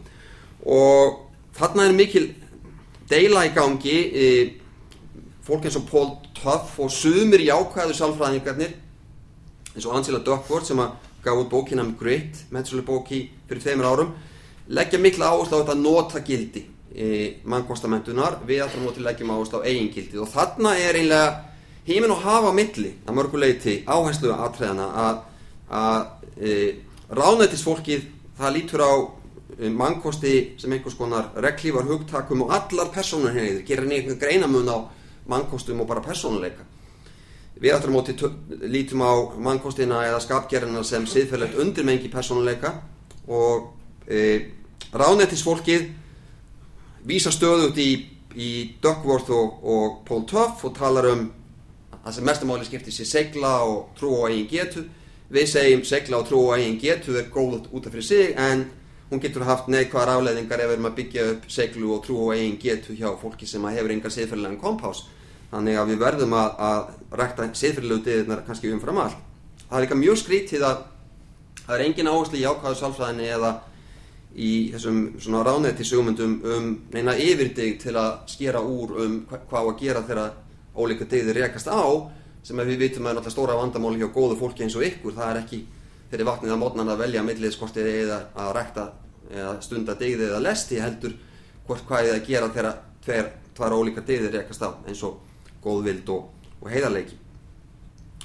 Og 0.66 1.22
þarna 1.54 1.86
er 1.86 1.96
mikil 1.96 2.26
deila 3.10 3.46
í 3.46 3.54
gangi 3.54 3.96
e, 4.10 4.26
fólk 5.46 5.70
eins 5.70 5.78
og 5.78 5.86
Paul 5.86 6.10
Tuff 6.34 6.80
og 6.82 6.90
sumir 6.90 7.46
jákvæðu 7.46 7.94
sálfræðingarnir 7.94 8.74
eins 9.72 9.86
og 9.86 9.94
Angela 9.94 10.18
Duckworth 10.26 10.66
sem 10.66 10.82
að 10.82 10.98
gaf 11.24 11.38
út 11.38 11.50
bókina 11.50 11.82
um 11.82 11.94
Grit 11.98 12.44
mennsölu 12.50 12.82
bóki 12.82 13.30
fyrir 13.48 13.62
tveimur 13.62 13.86
árum. 13.86 14.12
Leggja 14.68 14.98
mikla 14.98 15.30
áherslu 15.32 15.58
á 15.58 15.62
þetta 15.62 15.78
notagildi 15.78 16.62
e, 16.94 17.06
mannkostamentunar 17.44 18.40
við 18.46 18.62
alltaf 18.64 18.82
móti 18.82 19.02
leggjum 19.04 19.32
áherslu 19.34 19.62
á 19.62 19.66
eigingildi 19.66 20.20
og 20.22 20.30
þarna 20.32 20.74
er 20.78 20.98
einlega 21.00 21.30
heiminn 21.86 22.14
og 22.14 22.22
hafa 22.22 22.52
milli 22.54 22.92
að 23.06 23.18
mörguleiti 23.18 23.76
áherslu 23.86 24.32
aðtræðana 24.34 24.88
að, 25.04 25.22
að 25.82 26.02
e, 26.38 26.56
ráðnættisfólkið 27.12 28.06
það 28.38 28.56
lítur 28.56 28.84
á 28.84 28.92
e, 29.58 29.70
mannkosti 29.70 30.34
sem 30.62 30.74
einhvers 30.74 30.98
konar 30.98 31.32
reglívar 31.44 31.88
hugtakum 31.88 32.46
og 32.46 32.54
allar 32.58 32.92
personur 32.94 33.34
henni 33.34 33.64
gerir 33.66 33.88
einhvern 33.88 34.20
greinamun 34.20 34.70
á 34.70 34.78
mannkostum 35.28 35.82
og 35.82 35.88
bara 35.90 36.04
personuleika 36.04 36.66
við 37.60 37.74
aftur 37.74 37.92
á 37.92 37.96
móti 37.96 38.14
lítum 38.68 39.04
á 39.04 39.12
mannkostina 39.36 40.02
eða 40.08 40.22
skapgerðina 40.24 40.82
sem 40.86 41.06
siðferðilegt 41.06 41.58
undirmengi 41.62 42.10
personuleika 42.12 42.74
og 43.28 43.72
e, 44.08 44.48
ráðnættisfólkið 44.92 45.90
vísa 47.06 47.32
stöðut 47.34 47.78
í, 47.78 47.90
í 48.34 48.50
Duckworth 48.82 49.30
og, 49.34 49.62
og 49.62 50.02
Paul 50.08 50.26
Tuff 50.28 50.64
og 50.66 50.74
talar 50.78 51.10
um 51.12 51.30
það 52.02 52.16
sem 52.16 52.26
mestumáli 52.26 52.66
skiptir 52.66 52.94
sér 52.94 53.10
segla 53.10 53.54
og 53.68 53.92
trú 53.98 54.16
á 54.18 54.30
eigin 54.30 54.48
getu. 54.50 54.84
Við 55.32 55.48
segjum 55.48 55.84
segla 55.86 56.18
og 56.18 56.28
trú 56.28 56.42
á 56.50 56.58
eigin 56.58 56.80
getu 56.82 57.16
er 57.18 57.30
góð 57.32 57.68
út 57.70 57.86
af 57.86 57.94
fyrir 57.94 58.06
sig 58.06 58.34
en 58.36 58.66
hún 59.10 59.20
getur 59.22 59.46
haft 59.46 59.68
neikvæðar 59.68 60.16
afleðingar 60.16 60.60
ef 60.64 60.70
við 60.70 60.76
erum 60.76 60.90
að 60.90 60.98
byggja 60.98 61.26
upp 61.34 61.48
seglu 61.52 61.94
og 61.94 62.04
trú 62.06 62.18
og 62.26 62.34
eigin 62.34 62.58
getu 62.60 62.96
hjá 62.96 63.10
fólki 63.20 63.46
sem 63.46 63.64
hefur 63.70 63.94
engar 63.94 64.14
siðferðilegan 64.14 64.60
kompás 64.60 65.04
þannig 65.52 65.78
að 65.78 65.90
við 65.92 66.00
verðum 66.00 66.36
að, 66.38 66.54
að 66.68 67.18
rækta 67.20 67.48
siðferðilegu 67.52 68.04
diðirnar 68.06 68.46
kannski 68.46 68.72
umfram 68.72 69.02
allt. 69.02 69.18
Það 69.66 69.76
er 69.78 69.84
líka 69.86 69.98
mjög 70.00 70.18
skrítið 70.22 70.64
að 70.68 70.80
það 71.66 71.74
er 71.76 71.84
engin 71.86 72.10
áherslu 72.12 72.40
í 72.40 72.46
ákvæðu 72.48 72.78
sálfræðinni 72.80 73.28
eða 73.36 73.52
í 74.32 74.52
þessum 74.72 75.00
svona 75.20 75.42
ránetti 75.44 75.84
sögumundum 75.84 76.38
um 76.48 76.70
neina 76.92 77.14
yfirdig 77.20 77.76
til 77.82 77.94
að 78.00 78.22
skera 78.32 78.62
úr 78.64 78.96
um 79.04 79.18
hvað 79.28 79.68
að 79.74 79.82
gera 79.82 80.04
þegar 80.08 80.32
ólíka 80.72 81.08
digðir 81.08 81.42
rekast 81.42 81.68
á 81.68 81.84
sem 82.42 82.58
við 82.64 82.80
vitum 82.80 83.06
að 83.06 83.12
er 83.12 83.18
náttúrulega 83.18 83.34
stóra 83.36 83.58
vandamáli 83.60 84.00
hjá 84.00 84.08
góðu 84.14 84.38
fólki 84.40 84.64
eins 84.64 84.76
og 84.76 84.86
ykkur. 84.86 85.14
Það 85.14 85.28
er 85.30 85.42
ekki 85.42 85.60
þeirri 86.10 86.28
vaknið 86.28 86.54
að 86.54 86.62
mótnan 86.62 86.92
að 86.92 87.04
velja 87.04 87.26
milliðskortið 87.26 87.90
eða 87.92 88.18
að 88.40 88.54
rækta 88.56 88.86
eða 89.32 89.52
stunda 89.64 89.94
digðið 90.00 90.30
eða 90.30 90.40
lesti 90.48 90.80
heldur 90.80 91.14
hvort 91.66 91.84
hvað 91.88 92.08
er 92.08 92.16
að 92.16 92.26
gera 92.26 92.48
þegar 92.52 92.80
tver, 93.04 93.28
tvær 93.56 93.76
ólíka 93.76 94.04
digðir 94.04 94.34
rekast 94.40 94.64
á 94.64 94.72
eins 94.88 95.04
og 95.06 95.20
góðvild 95.64 96.08
og, 96.14 96.28
og 96.60 96.70
heiðarleiki. 96.72 97.18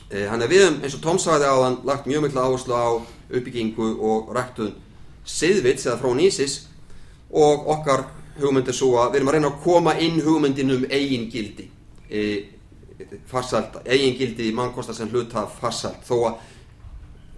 E, 0.08 0.26
hann 0.32 0.42
er 0.42 0.52
við 0.52 0.68
eins 0.70 0.96
og 0.96 1.04
Tom 1.04 1.20
sagði 1.20 1.50
á 1.52 1.56
hann 1.66 1.80
lagt 1.88 2.08
mjög 2.08 2.28
mikla 2.28 2.48
áherslu 2.48 2.76
á 2.76 2.88
uppbyggingu 3.28 3.88
og 4.08 4.32
ræktun 4.36 4.76
siðvits 5.28 5.88
eða 5.88 6.00
frá 6.00 6.14
nýsis 6.16 6.60
og 7.32 7.68
okkar 7.74 8.06
hugmynd 8.40 8.70
er 8.70 8.78
svo 8.78 8.94
að 9.02 9.12
við 9.12 9.20
erum 9.20 9.32
að 9.32 9.36
reyna 9.38 9.50
að 9.52 9.64
koma 9.66 9.96
inn 10.00 10.22
hugmyndin 10.24 10.76
um 10.78 10.86
eigin 10.88 11.28
gildi. 11.32 11.68
E, 12.10 12.22
farsalt, 13.30 13.82
eigin 13.86 14.16
gildi 14.18 14.52
mannkostar 14.56 14.96
sem 14.96 15.10
hluta 15.12 15.46
farsalt 15.60 16.06
þó 16.08 16.16
að 16.30 16.46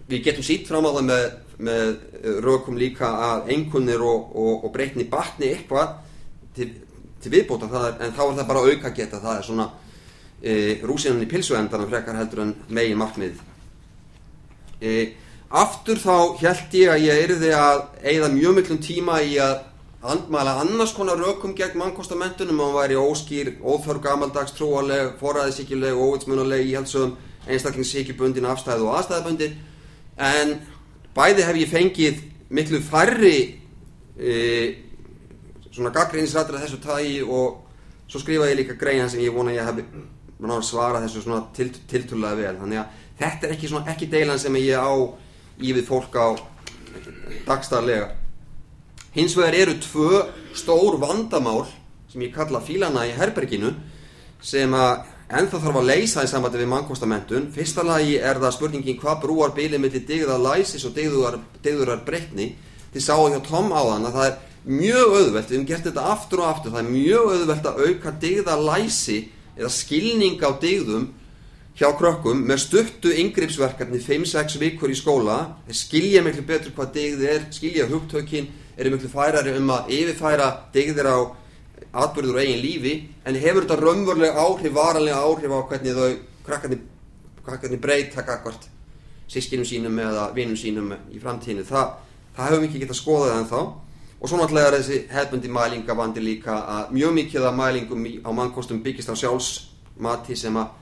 við 0.10 0.24
getum 0.26 0.46
sítt 0.46 0.70
fram 0.70 0.88
á 0.90 0.92
það 0.96 1.08
með, 1.10 1.26
með 1.68 1.90
rökum 2.46 2.78
líka 2.80 3.10
að 3.30 3.52
einkunnir 3.56 4.02
og, 4.02 4.32
og, 4.34 4.64
og 4.66 4.74
breytni 4.74 5.06
batni 5.10 5.52
eitthvað 5.54 5.98
til, 6.56 6.72
til 7.22 7.34
viðbóta 7.34 7.70
er, 7.70 8.00
en 8.06 8.16
þá 8.16 8.24
er 8.26 8.40
það 8.40 8.50
bara 8.50 8.64
auka 8.66 8.94
geta 8.96 9.22
það 9.22 9.38
er 9.38 9.48
svona 9.50 9.68
e, 10.42 10.80
rúsinan 10.84 11.24
í 11.24 11.30
pilsuendanum 11.30 11.90
frekar 11.90 12.20
heldur 12.20 12.46
en 12.46 12.54
megin 12.70 13.00
markmið 13.00 13.40
e, 14.82 15.14
aftur 15.50 16.00
þá 16.00 16.40
held 16.44 16.78
ég 16.78 16.94
að 16.94 17.06
ég 17.08 17.24
erði 17.26 17.52
að 17.58 17.82
eigða 18.04 18.32
mjög 18.36 18.56
miklum 18.60 18.82
tíma 18.84 19.20
í 19.26 19.38
að 19.44 19.66
andmæla 20.00 20.60
annars 20.62 20.94
konar 20.96 21.20
rökum 21.20 21.56
gegn 21.56 21.78
mannkostamentunum 21.78 22.60
og 22.64 22.76
væri 22.78 22.96
óskýr, 22.96 23.58
óþörg 23.60 24.06
gamaldags, 24.06 24.54
trúaleg, 24.56 25.18
forræðisíkileg, 25.20 25.98
óvitsmunuleg, 25.98 26.70
íhaldsögum 26.72 27.18
einstaklingsíkibundin, 27.50 28.48
afstæðu 28.48 28.88
og 28.88 29.00
aðstæðabundi 29.00 29.50
en 30.20 30.54
bæði 31.16 31.48
hef 31.48 31.60
ég 31.60 31.74
fengið 31.74 32.22
miklu 32.56 32.80
færri 32.84 33.40
e, 34.16 34.36
svona 35.72 35.92
gaggrínisrættir 35.96 36.56
af 36.56 36.64
þessu 36.64 36.80
tægi 36.84 37.20
og 37.24 37.66
svo 38.08 38.22
skrifa 38.24 38.48
ég 38.50 38.62
líka 38.62 38.78
greina 38.80 39.10
sem 39.10 39.22
ég 39.24 39.36
vona 39.36 39.52
ég 39.56 39.68
hef 40.40 40.70
svarað 40.70 41.06
þessu 41.08 41.26
svona 41.26 41.42
til, 41.56 41.70
tilturlega 41.90 42.40
vel. 42.40 42.56
Þannig 42.62 42.82
að 42.84 43.04
þetta 43.20 43.48
er 43.48 43.58
ekki, 43.58 43.72
svona, 43.72 43.92
ekki 43.92 44.10
deilan 44.12 44.40
sem 44.40 44.56
ég 44.62 44.80
á 44.80 44.94
í 45.60 45.76
við 45.76 45.86
fólk 45.90 46.16
á 46.16 46.28
dagstæðarlega 47.46 48.16
hins 49.14 49.36
vegar 49.38 49.56
eru 49.58 49.78
tvö 49.82 50.24
stór 50.56 51.00
vandamál 51.02 51.66
sem 52.10 52.22
ég 52.22 52.34
kalla 52.34 52.62
fílana 52.62 53.08
í 53.10 53.14
herberginu 53.18 53.74
sem 54.42 54.74
að 54.74 55.08
ennþá 55.40 55.62
þarf 55.62 55.80
að 55.82 55.90
leysa 55.90 56.26
í 56.26 56.30
sambandi 56.30 56.62
við 56.62 56.72
mannkostamentum 56.72 57.50
fyrsta 57.54 57.86
lagi 57.86 58.18
er 58.18 58.40
það 58.42 58.56
spurningin 58.56 59.00
hvað 59.02 59.24
brúar 59.26 59.56
bílið 59.58 59.82
millir 59.84 60.06
digðar 60.06 60.42
læsis 60.42 60.86
og 60.86 60.96
digðurar 60.98 62.06
breytni. 62.06 62.54
Þið 62.94 63.06
sáu 63.06 63.28
hjá 63.30 63.42
Tom 63.46 63.74
á 63.74 63.82
þann 63.86 64.08
að 64.10 64.16
það 64.16 64.30
er 64.30 64.38
mjög 64.70 65.12
auðvelt, 65.18 65.50
við 65.50 65.58
hefum 65.58 65.68
gert 65.70 65.86
þetta 65.86 66.06
aftur 66.14 66.42
og 66.42 66.50
aftur 66.50 66.74
það 66.74 66.82
er 66.82 66.94
mjög 66.94 67.28
auðvelt 67.34 67.68
að 67.70 67.84
auka 67.86 68.14
digðar 68.24 68.64
læsi 68.66 69.20
eða 69.60 69.72
skilning 69.74 70.40
á 70.40 70.50
digðum 70.56 71.10
hjá 71.80 71.92
krökkum 71.96 72.42
með 72.48 72.64
stuttu 72.64 73.12
yngrippsverkarni 73.22 74.00
5-6 74.04 74.58
vikur 74.60 74.92
í 74.92 74.98
skóla 75.00 75.38
skilja 75.72 76.24
miklu 76.26 76.44
betur 76.48 76.74
hvað 76.76 76.96
digð 76.96 77.26
er 77.28 77.46
skilja 77.56 77.88
hugtökin, 77.88 78.50
eru 78.76 78.96
miklu 78.96 79.12
færari 79.12 79.54
um 79.56 79.72
að 79.76 79.94
yfirfæra 80.00 80.50
digðir 80.74 81.08
á 81.08 81.18
atbyrður 82.04 82.36
og 82.36 82.42
eigin 82.44 82.64
lífi 82.64 82.96
en 83.26 83.40
hefur 83.40 83.64
þetta 83.64 83.80
raunverulega 83.80 84.44
áhrif, 84.44 84.74
varanlega 84.76 85.22
áhrif 85.24 85.56
á 85.56 85.60
hvernig 85.72 85.96
þau 85.96 86.10
krakkarnir, 86.48 86.82
krakkarnir 87.46 87.82
breyta 87.84 88.26
kakvart 88.28 88.68
sískinum 89.30 89.68
sínum 89.68 90.00
eða 90.04 90.30
vinnum 90.36 90.58
sínum 90.60 90.92
í 91.14 91.22
framtíðinu 91.22 91.68
það, 91.68 91.94
það 92.36 92.50
hefur 92.50 92.66
mikið 92.66 92.84
getað 92.84 93.00
skoðað 93.00 93.36
en 93.38 93.50
þá 93.50 93.60
og 94.20 94.28
svo 94.28 94.38
náttúrulega 94.40 94.68
er 94.68 94.82
þessi 94.82 95.00
hefbundi 95.14 95.52
mælingavandi 95.56 96.24
líka 96.24 96.58
að 96.60 96.92
mjög 96.98 97.14
mikið 97.16 97.46
af 97.48 97.56
mælingum 97.56 98.06
á 98.28 98.30
mannkostum 98.36 98.84
byggist 98.84 99.12
á 99.12 99.16
sjálfsmati 99.16 100.36
sem 100.36 100.58
að 100.60 100.76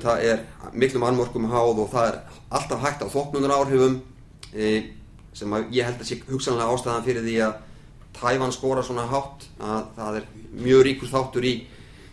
það 0.00 0.24
er 0.24 0.42
miklum 0.72 1.04
anmörkum 1.04 1.50
háð 1.52 1.82
og 1.84 1.90
það 1.92 2.08
er 2.08 2.18
alltaf 2.56 2.80
hægt 2.80 3.04
á 3.04 3.08
þóknunar 3.12 3.52
áhrifum 3.58 3.98
e, 4.54 4.70
sem 5.36 5.52
að 5.52 5.68
ég 5.76 5.84
held 5.84 6.00
að 6.00 6.08
sé 6.08 6.20
hugsanlega 6.30 6.72
ástæðan 6.72 7.06
fyrir 7.06 7.26
því 7.26 7.38
að 7.48 7.62
Tævan 8.14 8.52
skora 8.54 8.82
svona 8.86 9.08
hátt 9.10 9.42
að 9.58 9.86
það 9.96 10.16
er 10.20 10.26
mjög 10.62 10.82
ríkur 10.86 11.10
þáttur 11.10 11.46
í, 11.50 11.54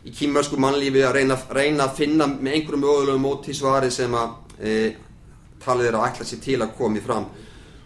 í 0.04 0.14
kýmversku 0.18 0.58
mannlífi 0.58 1.04
að 1.06 1.20
reyna, 1.20 1.38
reyna 1.54 1.86
að 1.86 2.00
finna 2.00 2.26
með 2.28 2.56
einhverjum 2.56 2.82
mögulegum 2.82 3.22
móti 3.22 3.54
svari 3.54 3.92
sem 3.94 4.16
að 4.18 4.34
e, 4.58 4.72
talið 5.62 5.92
er 5.92 6.00
að 6.00 6.08
ætla 6.08 6.28
sér 6.28 6.42
til 6.42 6.58
að 6.58 6.74
komi 6.80 7.04
fram 7.06 7.30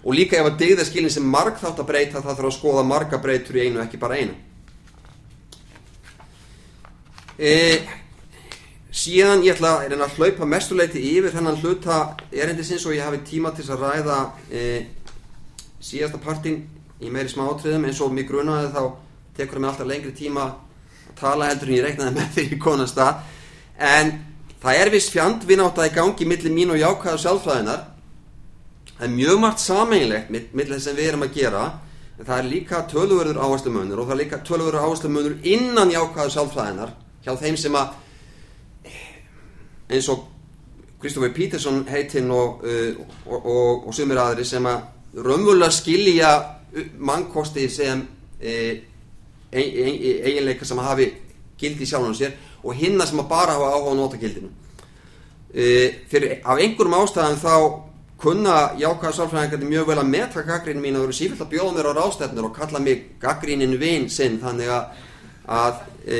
og 0.05 0.13
líka 0.13 0.37
ef 0.37 0.51
að 0.51 0.57
degða 0.61 0.85
skilin 0.85 1.13
sem 1.13 1.25
marg 1.25 1.57
þátt 1.57 1.81
að 1.81 1.89
breyta 1.89 2.21
það 2.21 2.35
þarf 2.37 2.49
að 2.51 2.57
skoða 2.59 2.83
marga 2.85 3.19
breytur 3.21 3.57
í 3.57 3.65
einu 3.65 3.81
ekki 3.81 3.97
bara 4.01 4.19
einu 4.21 4.35
e, 7.41 7.53
síðan 8.93 9.41
ég 9.45 9.55
ætla 9.55 9.71
að 9.79 9.87
reyna 9.89 10.05
að 10.05 10.19
hlaupa 10.19 10.49
mestuleiti 10.49 11.01
yfir 11.15 11.33
þennan 11.33 11.57
hluta 11.63 11.97
erindisins 12.31 12.85
og 12.85 12.93
ég 12.93 13.07
hafi 13.07 13.23
tíma 13.31 13.53
til 13.57 13.65
að 13.65 13.81
ræða 13.87 14.19
e, 14.53 14.61
síðasta 15.81 16.21
partin 16.21 16.61
í 17.01 17.09
meiri 17.09 17.33
smátriðum 17.33 17.89
eins 17.89 18.03
og 18.05 18.13
mig 18.13 18.29
grunaði 18.29 18.69
þá 18.77 18.83
tekur 19.35 19.57
það 19.57 19.65
mig 19.65 19.71
alltaf 19.71 19.89
lengri 19.89 20.13
tíma 20.15 20.45
að 20.45 21.17
tala 21.17 21.49
heldur 21.49 21.73
en 21.73 21.77
ég 21.79 21.89
reiknaði 21.89 22.15
með 22.19 22.31
því 22.37 22.61
konasta 22.61 23.09
en 23.81 24.13
það 24.61 24.83
er 24.83 24.93
viss 24.93 25.11
fjandvinátt 25.13 25.81
að 25.81 25.89
í 25.89 25.97
gangi 25.97 26.29
millir 26.29 26.53
mín 26.53 26.77
og 26.77 26.79
jákvæðu 26.79 27.25
sjálfræðinar 27.25 27.83
það 28.97 29.07
er 29.07 29.15
mjög 29.15 29.41
margt 29.43 29.63
sameinlegt 29.63 30.31
millir 30.31 30.75
þess 30.75 30.89
sem 30.89 30.97
við 30.97 31.09
erum 31.09 31.25
að 31.27 31.35
gera 31.39 31.65
en 32.15 32.25
það 32.25 32.37
er 32.37 32.49
líka 32.51 32.81
töluverður 32.91 33.41
áherslu 33.43 33.73
munur 33.75 34.01
og 34.01 34.07
það 34.07 34.15
er 34.15 34.21
líka 34.23 34.41
töluverður 34.47 34.87
áherslu 34.87 35.11
munur 35.11 35.37
innan 35.43 35.91
jákvæðu 35.91 36.35
sjálfræðinar 36.35 36.95
hjá 37.25 37.35
þeim 37.41 37.59
sem 37.59 37.75
að 37.75 37.87
eins 39.91 40.09
og 40.13 40.25
Kristoffer 41.01 41.33
Peterson 41.35 41.83
heitinn 41.91 42.31
og, 42.33 42.63
uh, 42.65 43.01
og, 43.27 43.39
og, 43.45 43.87
og 43.89 43.93
sumir 43.93 44.17
aðri 44.21 44.45
sem 44.47 44.65
að 44.65 45.21
raunvöldar 45.25 45.71
skilja 45.71 46.31
mannkosti 46.97 47.69
sem 47.69 48.01
e, 48.41 48.81
eiginleika 49.53 50.65
sem 50.65 50.79
hafi 50.83 51.07
gildi 51.59 51.87
sjálfum 51.87 52.15
sér 52.17 52.35
og 52.63 52.75
hinna 52.75 53.05
sem 53.07 53.19
að 53.21 53.29
bara 53.29 53.55
hafa 53.55 53.71
áhuga 53.71 53.93
á 53.95 53.99
nota 53.99 54.19
gildinu. 54.19 54.49
E, 55.53 56.03
fyrir 56.11 56.41
af 56.43 56.59
einhverjum 56.59 56.97
ástæðan 56.99 57.39
þá 57.39 57.53
kunna 58.21 58.71
jákvæða 58.79 59.13
sálfræðingarnir 59.17 59.69
mjög 59.69 59.87
vel 59.89 59.99
að 59.99 60.11
metra 60.11 60.43
gaggrínin 60.47 60.83
mín 60.83 60.97
og 60.99 61.07
eru 61.07 61.15
sífilt 61.15 61.41
að 61.43 61.51
bjóða 61.51 61.73
mér 61.75 61.89
á 61.91 61.97
rástefnur 61.97 62.47
og 62.49 62.55
kalla 62.55 62.79
mig 62.79 63.03
gaggrínin 63.21 63.75
vinn 63.79 64.09
sinn 64.09 64.39
þannig 64.39 64.71
að, 64.71 65.01
að 65.51 65.81
e, 66.07 66.19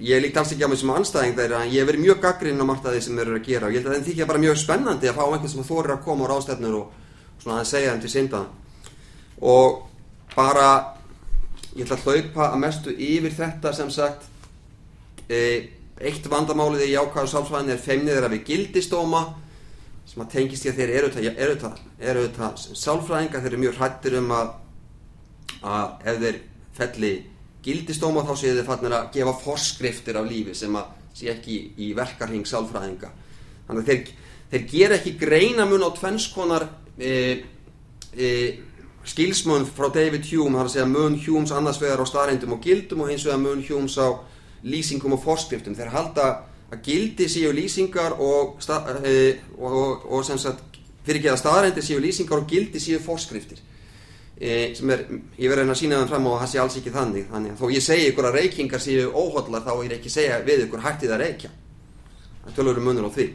ég 0.00 0.22
líkt 0.24 0.40
alls 0.40 0.54
ekki 0.54 0.64
á 0.64 0.72
mig 0.72 0.80
sem 0.80 0.94
anstæðing 0.94 1.36
þeirra 1.36 1.60
en 1.62 1.72
ég 1.72 1.82
hef 1.82 1.90
verið 1.90 2.04
mjög 2.06 2.22
gaggrínin 2.24 2.64
á 2.64 2.70
margt 2.70 2.88
að 2.88 2.96
því 2.96 3.04
sem 3.04 3.20
þeir 3.20 3.28
eru 3.28 3.40
að 3.42 3.46
gera 3.50 3.68
og 3.68 3.76
ég 3.76 3.82
held 3.82 3.90
að 3.90 3.98
það 3.98 4.08
þykja 4.08 4.28
bara 4.30 4.42
mjög 4.46 4.58
spennandi 4.62 5.10
að 5.10 5.18
fá 5.18 5.22
einhvern 5.26 5.52
sem 5.52 5.68
þorir 5.68 5.94
að 5.96 6.02
koma 6.06 6.24
á 6.24 6.30
rástefnur 6.32 6.78
og 6.80 6.86
svona 7.42 7.60
að 7.60 7.70
segja 7.74 7.92
þeim 7.92 8.02
til 8.02 8.12
synda. 8.14 8.42
Og 9.42 9.68
bara 10.32 10.66
ég 11.76 11.84
ætla 11.84 11.98
að 11.98 12.04
hlaupa 12.08 12.48
að 12.48 12.58
mestu 12.64 12.96
yfir 12.96 13.36
þetta 13.36 13.72
sem 13.76 13.92
sagt 13.92 14.24
e, 15.28 15.38
eitt 16.00 16.24
vandamálið 16.30 16.88
í 16.88 16.94
jákvæðu 16.94 17.32
sálfræðin 17.34 17.76
er 17.76 17.84
feimnið 17.84 18.24
sem 20.06 20.22
að 20.24 20.32
tengist 20.34 20.66
ég 20.66 20.74
að 20.74 20.80
þeir 20.80 20.94
eru 20.98 21.10
þetta 21.12 21.42
eru 21.44 21.54
þetta, 21.56 21.92
eru 22.00 22.24
þetta 22.26 22.78
sálfræðinga 22.80 23.42
þeir 23.42 23.52
eru 23.52 23.62
mjög 23.62 23.78
hrættir 23.78 24.18
um 24.18 24.34
að 24.36 24.50
að 25.62 26.08
ef 26.10 26.18
þeir 26.24 26.40
felli 26.76 27.12
gildistóma 27.62 28.24
þá 28.26 28.34
séu 28.38 28.56
þeir 28.56 28.66
fannir 28.66 28.96
að 28.96 29.08
gefa 29.14 29.36
forskriftir 29.44 30.18
af 30.18 30.26
lífi 30.26 30.54
sem 30.58 30.74
að 30.78 30.90
sé 31.14 31.30
ekki 31.30 31.58
í 31.84 31.92
verkarhing 31.94 32.46
sálfræðinga. 32.48 33.10
Þannig 33.68 33.82
að 33.82 33.90
þeir, 33.90 34.12
þeir 34.52 34.66
ger 34.72 34.94
ekki 34.96 35.14
greina 35.20 35.66
mun 35.68 35.84
á 35.86 35.90
tvennskonar 35.94 36.66
e, 36.98 37.12
e, 38.16 38.28
skilsmun 39.06 39.66
frá 39.68 39.90
David 39.94 40.26
Hume 40.32 40.58
þar 40.58 40.70
að 40.70 40.74
segja 40.74 40.88
mun 40.90 41.18
Humes 41.26 41.54
annars 41.54 41.80
vegar 41.82 42.02
á 42.02 42.06
starrindum 42.08 42.56
og 42.56 42.64
gildum 42.64 43.04
og 43.04 43.12
hins 43.12 43.26
vegar 43.28 43.42
mun 43.44 43.62
Humes 43.68 43.98
á 44.00 44.08
lýsingum 44.62 45.14
og 45.16 45.22
forskriftum 45.22 45.76
þeir 45.78 45.92
halda 45.94 46.26
að 46.72 46.80
gildi 46.86 47.28
séu 47.28 47.52
lýsingar 47.52 48.16
og, 48.16 48.56
e, 49.04 49.16
og, 49.58 50.06
og, 50.08 50.24
sem 50.24 50.40
sagt 50.40 50.80
fyrir 51.04 51.20
ekki 51.20 51.30
að 51.32 51.40
staðrændi 51.42 51.84
séu 51.84 52.00
lýsingar 52.00 52.40
og 52.40 52.48
gildi 52.48 52.80
séu 52.80 53.00
forskriftir. 53.02 53.60
E, 54.42 54.72
sem 54.74 54.90
er, 54.90 55.04
ég 55.36 55.52
verði 55.52 55.68
að 55.68 55.80
sína 55.82 56.00
það 56.00 56.14
fram 56.14 56.28
á 56.28 56.30
að 56.32 56.38
það 56.42 56.52
sé 56.52 56.60
alls 56.62 56.76
ekki 56.80 56.94
þannig. 56.94 57.26
Þannig 57.30 57.52
að 57.52 57.60
þó 57.60 57.72
ég 57.76 57.84
segi 57.84 58.06
ykkur 58.10 58.28
að 58.28 58.38
reykingar 58.38 58.82
séu 58.82 59.10
óhóllar 59.12 59.66
þá 59.66 59.72
er 59.74 59.96
ekki 59.98 60.12
segja 60.12 60.38
við 60.46 60.66
ykkur 60.66 60.84
hættið 60.86 61.12
að 61.12 61.24
reykja. 61.26 61.50
Það 62.44 62.54
tölur 62.56 62.80
um 62.80 62.88
munur 62.88 63.10
á 63.12 63.14
því. 63.14 63.26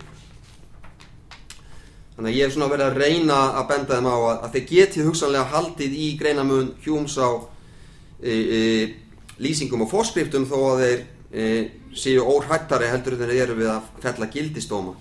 Þannig 2.17 2.31
að 2.31 2.37
ég 2.39 2.47
hef 2.47 2.55
svona 2.55 2.71
verið 2.71 2.87
að 2.87 2.97
reyna 2.97 3.35
að 3.59 3.67
benda 3.69 3.99
þeim 3.99 4.09
á 4.09 4.17
að, 4.17 4.39
að 4.47 4.55
þeir 4.55 4.65
geti 4.71 5.03
hugsanlega 5.05 5.51
haldið 5.51 5.93
í 5.93 6.07
greinamun 6.17 6.71
hjúms 6.81 7.19
á 7.21 7.29
e, 8.17 8.33
e, 8.33 8.61
lýsingum 9.37 9.85
og 9.85 9.91
fórskriftum 9.91 10.47
þó 10.49 10.57
að 10.71 10.81
þeir 10.81 11.03
séu 11.31 12.23
óhættari 12.23 12.87
heldur 12.91 13.17
en 13.17 13.25
þeir 13.25 13.43
eru 13.43 13.57
við 13.59 13.69
að 13.73 13.91
fella 14.03 14.29
gildistóma. 14.31 14.95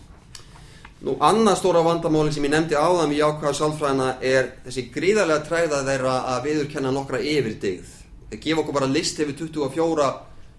Nú 1.06 1.18
annað 1.20 1.58
stóra 1.60 1.82
vandamáli 1.84 2.32
sem 2.32 2.44
ég 2.48 2.50
nefndi 2.54 2.74
áðan 2.74 3.12
við 3.12 3.20
jákvæða 3.20 3.56
sálfræðina 3.58 4.06
er 4.24 4.48
þessi 4.64 4.86
gríðarlega 4.94 5.44
træða 5.46 5.82
þeirra 5.86 6.14
að 6.32 6.46
viðurkenna 6.48 6.92
nokkra 6.94 7.20
yfirdigð. 7.20 7.90
Þeir 8.30 8.40
gefa 8.42 8.62
okkur 8.62 8.78
bara 8.78 8.88
list 8.90 9.20
yfir 9.22 9.36
24 9.38 10.08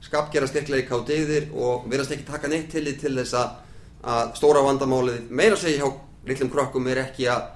skapgjara 0.06 0.48
styrkleika 0.48 0.96
á 0.96 1.08
digðir 1.08 1.50
og 1.58 1.88
verðast 1.90 2.14
ekki 2.16 2.28
taka 2.28 2.52
neitt 2.52 2.70
til 2.72 2.86
því 2.86 2.94
til 3.02 3.14
þess 3.18 3.34
að, 3.42 3.56
stóra 4.38 4.62
vandamálið 4.64 5.32
meira 5.34 5.58
segja 5.60 5.82
hjá 5.82 5.90
litlum 6.30 6.52
krokkum 6.54 6.86
er 6.88 7.02
ekki 7.02 7.26
að 7.34 7.50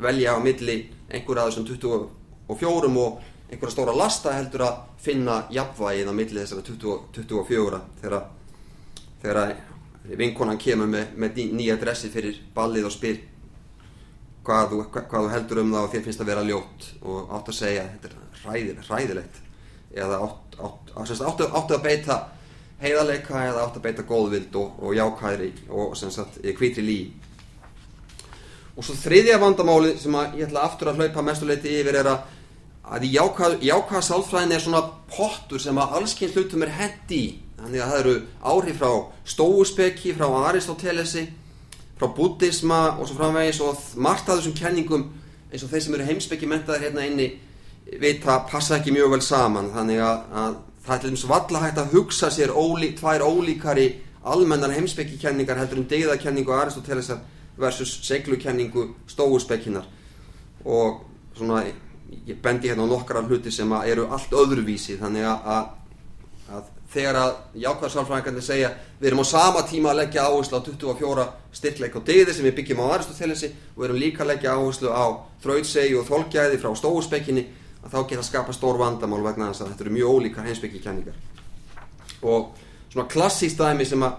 velja 0.00 0.36
á 0.36 0.38
milli 0.40 0.78
einhverja 1.10 1.42
af 1.42 1.50
þessum 1.50 1.66
24 1.68 2.06
og 2.48 2.56
einhverja 3.48 3.72
stóra 3.72 3.96
lasta 3.96 4.34
heldur 4.36 4.66
að 4.66 4.78
finna 5.02 5.40
jafnvægið 5.54 6.10
á 6.10 6.14
milli 6.14 6.42
þessara 6.42 6.64
20, 6.68 6.98
24 7.16 7.80
þegar, 8.02 8.28
þegar 9.22 9.56
vinkonan 10.20 10.60
kemur 10.60 10.88
með, 10.92 11.12
með 11.16 11.42
nýja 11.56 11.76
dressi 11.80 12.12
fyrir 12.12 12.40
ballið 12.54 12.88
og 12.88 12.94
spyr 12.94 13.20
hvað 14.44 14.72
þú, 14.72 14.80
hvað, 14.92 15.10
þú 15.12 15.34
heldur 15.34 15.62
um 15.62 15.74
það 15.74 15.84
og 15.84 15.92
þér 15.92 16.04
finnst 16.06 16.24
að 16.24 16.30
vera 16.32 16.48
ljót 16.48 16.88
og 17.02 17.36
átt 17.36 17.52
að 17.52 17.58
segja 17.58 17.86
þetta 17.92 18.10
er 18.10 18.18
ræðilegt, 18.44 18.90
ræðilegt 18.90 19.40
eða 19.98 20.20
átt, 20.24 20.58
átt, 20.58 20.92
átt, 20.94 21.22
átt, 21.28 21.46
átt 21.48 21.74
að 21.76 21.84
beita 21.84 22.18
heiðarleika 22.82 23.40
eða 23.48 23.64
átt 23.64 23.78
að 23.78 23.86
beita 23.88 24.04
góðvild 24.06 24.58
og, 24.60 24.76
og 24.82 24.94
jákæðri 24.96 25.50
og 25.74 25.96
sem 25.98 26.12
sagt 26.14 26.38
hvítri 26.58 26.84
lí. 26.84 26.98
Og 28.78 28.86
svo 28.86 28.94
þriðja 28.94 29.40
vandamáli 29.42 29.96
sem 29.98 30.14
ég 30.38 30.46
ætla 30.46 30.66
aftur 30.68 30.92
að 30.92 31.02
hlaupa 31.02 31.24
mestuleiti 31.26 31.72
yfir 31.80 31.98
er 31.98 32.10
að, 32.12 32.20
að 32.94 33.08
í 33.08 33.12
jákvæða 33.16 33.60
jákvæð 33.68 34.06
sálfræðin 34.06 34.54
er 34.56 34.64
svona 34.64 34.82
pottur 35.12 35.60
sem 35.60 35.78
að 35.78 35.98
allskinn 35.98 36.32
hlutum 36.34 36.64
er 36.64 36.74
hendi 36.78 37.18
í. 37.18 37.28
Þannig 37.58 37.82
að 37.82 37.90
það 37.90 38.00
eru 38.00 38.14
áhrif 38.52 38.78
frá 38.78 38.92
stóuspekki, 39.26 40.14
frá 40.14 40.28
Aristótelesi 40.48 41.26
frá 41.98 42.06
buddhisma 42.14 42.80
og 42.98 43.08
svo 43.08 43.16
framvegis 43.18 43.60
og 43.64 43.78
margt 43.98 44.28
af 44.28 44.38
þessum 44.38 44.54
kenningum 44.56 45.08
eins 45.50 45.64
og 45.64 45.72
þeir 45.72 45.82
sem 45.84 45.96
eru 45.96 46.06
heimspekki 46.06 46.46
mentaðir 46.46 46.88
hérna 46.88 47.06
inni 47.08 47.28
vita 47.98 48.38
passa 48.50 48.76
ekki 48.78 48.92
mjög 48.94 49.16
vel 49.16 49.24
saman. 49.24 49.72
Þannig 49.74 50.02
að, 50.04 50.20
að 50.30 50.58
það 50.84 50.94
er 50.94 51.02
til 51.02 51.10
dæmis 51.10 51.26
valla 51.32 51.64
hægt 51.64 51.80
að 51.82 51.96
hugsa 51.96 52.30
sér 52.30 52.54
ólí, 52.54 52.92
tvær 52.98 53.24
ólíkari 53.26 53.88
almennar 54.28 54.74
heimspekki 54.76 55.18
kenningar 55.18 55.58
heldur 55.58 55.82
um 55.82 55.88
degðakenningu 55.90 56.52
og 56.52 56.62
Aristótelesar 56.62 57.22
versus 57.58 57.98
seglukenningu 58.06 58.92
stóuspekkinar 59.10 59.88
og 60.64 61.02
svona 61.34 61.64
ég 62.08 62.40
bendi 62.42 62.68
hérna 62.70 62.86
á 62.88 62.92
nokkara 62.92 63.22
hluti 63.26 63.50
sem 63.52 63.72
eru 63.84 64.08
allt 64.12 64.32
öðruvísi 64.32 64.98
þannig 65.00 65.26
að, 65.28 65.48
að, 65.54 65.70
að 66.56 66.68
þegar 66.92 67.18
að 67.20 67.32
jákvæðsálfræðingarnir 67.64 68.44
segja 68.44 68.70
við 68.98 69.10
erum 69.10 69.20
á 69.20 69.26
sama 69.28 69.64
tíma 69.68 69.92
að 69.92 70.00
leggja 70.02 70.24
áherslu 70.24 70.60
á 70.60 70.62
24 70.64 71.26
styrkleik 71.58 71.98
og 72.00 72.06
degði 72.08 72.36
sem 72.36 72.48
við 72.48 72.56
byggjum 72.60 72.80
á 72.80 72.92
Aristotelesi 72.96 73.50
og 73.74 73.82
við 73.82 73.88
erum 73.88 74.00
líka 74.00 74.24
að 74.24 74.30
leggja 74.32 74.54
áherslu 74.56 74.92
á 74.92 75.06
þrautsegi 75.44 75.98
og 75.98 76.08
þólkjæði 76.08 76.62
frá 76.62 76.70
stóuspekkinni 76.80 77.44
að 77.84 77.92
þá 77.92 77.98
geta 78.08 78.24
skapa 78.26 78.56
stór 78.56 78.80
vandamál 78.80 79.20
vegna 79.26 79.50
þess 79.52 79.66
að 79.66 79.74
þetta 79.74 79.84
eru 79.86 79.96
mjög 79.98 80.16
ólíkar 80.16 80.48
heimspekkikenningar 80.48 81.20
og 82.24 82.56
svona 82.88 83.08
klassíst 83.12 83.60
dæmi 83.60 83.84
sem 83.86 84.02
að 84.02 84.16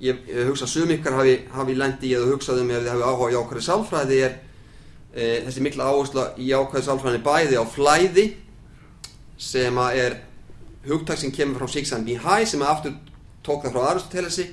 ég, 0.00 0.24
ég 0.32 0.48
hugsa 0.48 0.64
að 0.64 0.72
sum 0.72 0.92
ykkar 0.96 1.18
hafi, 1.20 1.36
hafi 1.52 1.76
lendi 1.76 2.14
eða 2.16 2.32
hugsaðum 2.32 2.72
ef 2.72 2.82
þið 2.82 2.92
hafi 2.94 3.08
áhuga 3.08 3.30
í 3.30 3.38
ákvæði 3.38 3.64
sálfræði 3.68 4.20
er 4.24 4.36
e, 5.18 5.42
þessi 5.46 5.64
mikla 5.64 5.88
áhersla 5.90 6.28
í 6.38 6.52
ákvæði 6.54 6.86
sálfræði 6.86 7.20
bæði 7.26 7.58
á 7.58 7.64
flæði 7.66 8.26
sem 9.38 9.82
að 9.82 10.00
er 10.04 10.16
hugtak 10.86 11.18
sem 11.18 11.34
kemur 11.34 11.62
frá 11.62 11.74
Sixan 11.74 12.06
Mihai 12.06 12.46
sem 12.46 12.62
að 12.62 12.72
aftur 12.72 12.96
tók 13.46 13.66
það 13.66 13.74
frá 13.74 13.90
Aristotelesi 13.90 14.46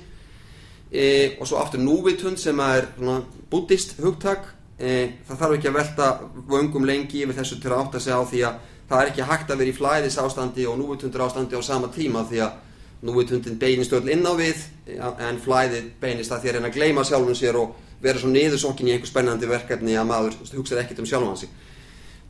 e, 0.90 1.06
og 1.38 1.46
svo 1.48 1.60
aftur 1.62 1.82
núvitund 1.82 2.40
sem 2.40 2.60
að 2.62 2.80
er 2.80 2.88
svona, 2.96 3.16
buddhist 3.50 3.96
hugtak. 4.02 4.52
E, 4.76 4.92
það 5.28 5.40
þarf 5.40 5.56
ekki 5.56 5.70
að 5.70 5.78
velta 5.78 6.08
vöngum 6.50 6.86
lengi 6.88 7.22
yfir 7.24 7.38
þessu 7.38 7.60
til 7.62 7.72
að 7.72 7.82
átta 7.84 8.02
sig 8.02 8.12
á 8.12 8.20
því 8.28 8.42
að 8.44 8.58
það 8.86 9.00
er 9.00 9.10
ekki 9.10 9.28
hægt 9.30 9.50
að 9.50 9.62
vera 9.62 9.72
í 9.72 9.76
flæðis 9.76 10.18
ástandi 10.22 10.66
og 10.68 10.78
núvitundur 10.80 11.24
ástandi 11.24 11.58
á 11.58 11.62
sama 11.64 11.88
tíma 11.94 12.26
því 12.28 12.42
að 12.44 12.62
núvitundin 13.06 13.58
beinist 13.60 13.94
öll 13.96 14.06
inn 14.12 14.26
á 14.26 14.32
við 14.36 14.62
en 14.96 15.40
flæðið 15.42 15.88
beinist 16.00 16.32
að 16.32 16.46
að 16.50 16.56
reyna 16.56 16.70
að 16.70 16.76
gleima 16.78 17.04
sjálfum 17.04 17.36
sér 17.36 17.58
og 17.60 17.74
vera 18.02 18.20
svo 18.20 18.30
niðursokkin 18.30 18.90
í 18.90 18.94
einhver 18.94 19.10
spennandi 19.10 19.48
verkefni 19.48 19.96
að 19.96 20.08
maður 20.10 20.36
hugsaði 20.56 20.82
ekkert 20.82 21.02
um 21.02 21.08
sjálfum 21.08 21.32
hansi 21.32 21.48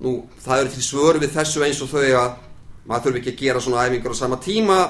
nú 0.00 0.12
það 0.44 0.62
eru 0.62 0.72
til 0.74 0.84
svör 0.84 1.18
við 1.22 1.32
þessu 1.36 1.64
eins 1.64 1.80
og 1.82 1.90
þau 1.90 2.02
að 2.20 2.34
maður 2.86 3.06
þurfi 3.06 3.22
ekki 3.22 3.32
að 3.32 3.40
gera 3.40 3.62
svona 3.64 3.86
æfingar 3.86 4.14
á 4.14 4.16
sama 4.16 4.38
tíma. 4.42 4.80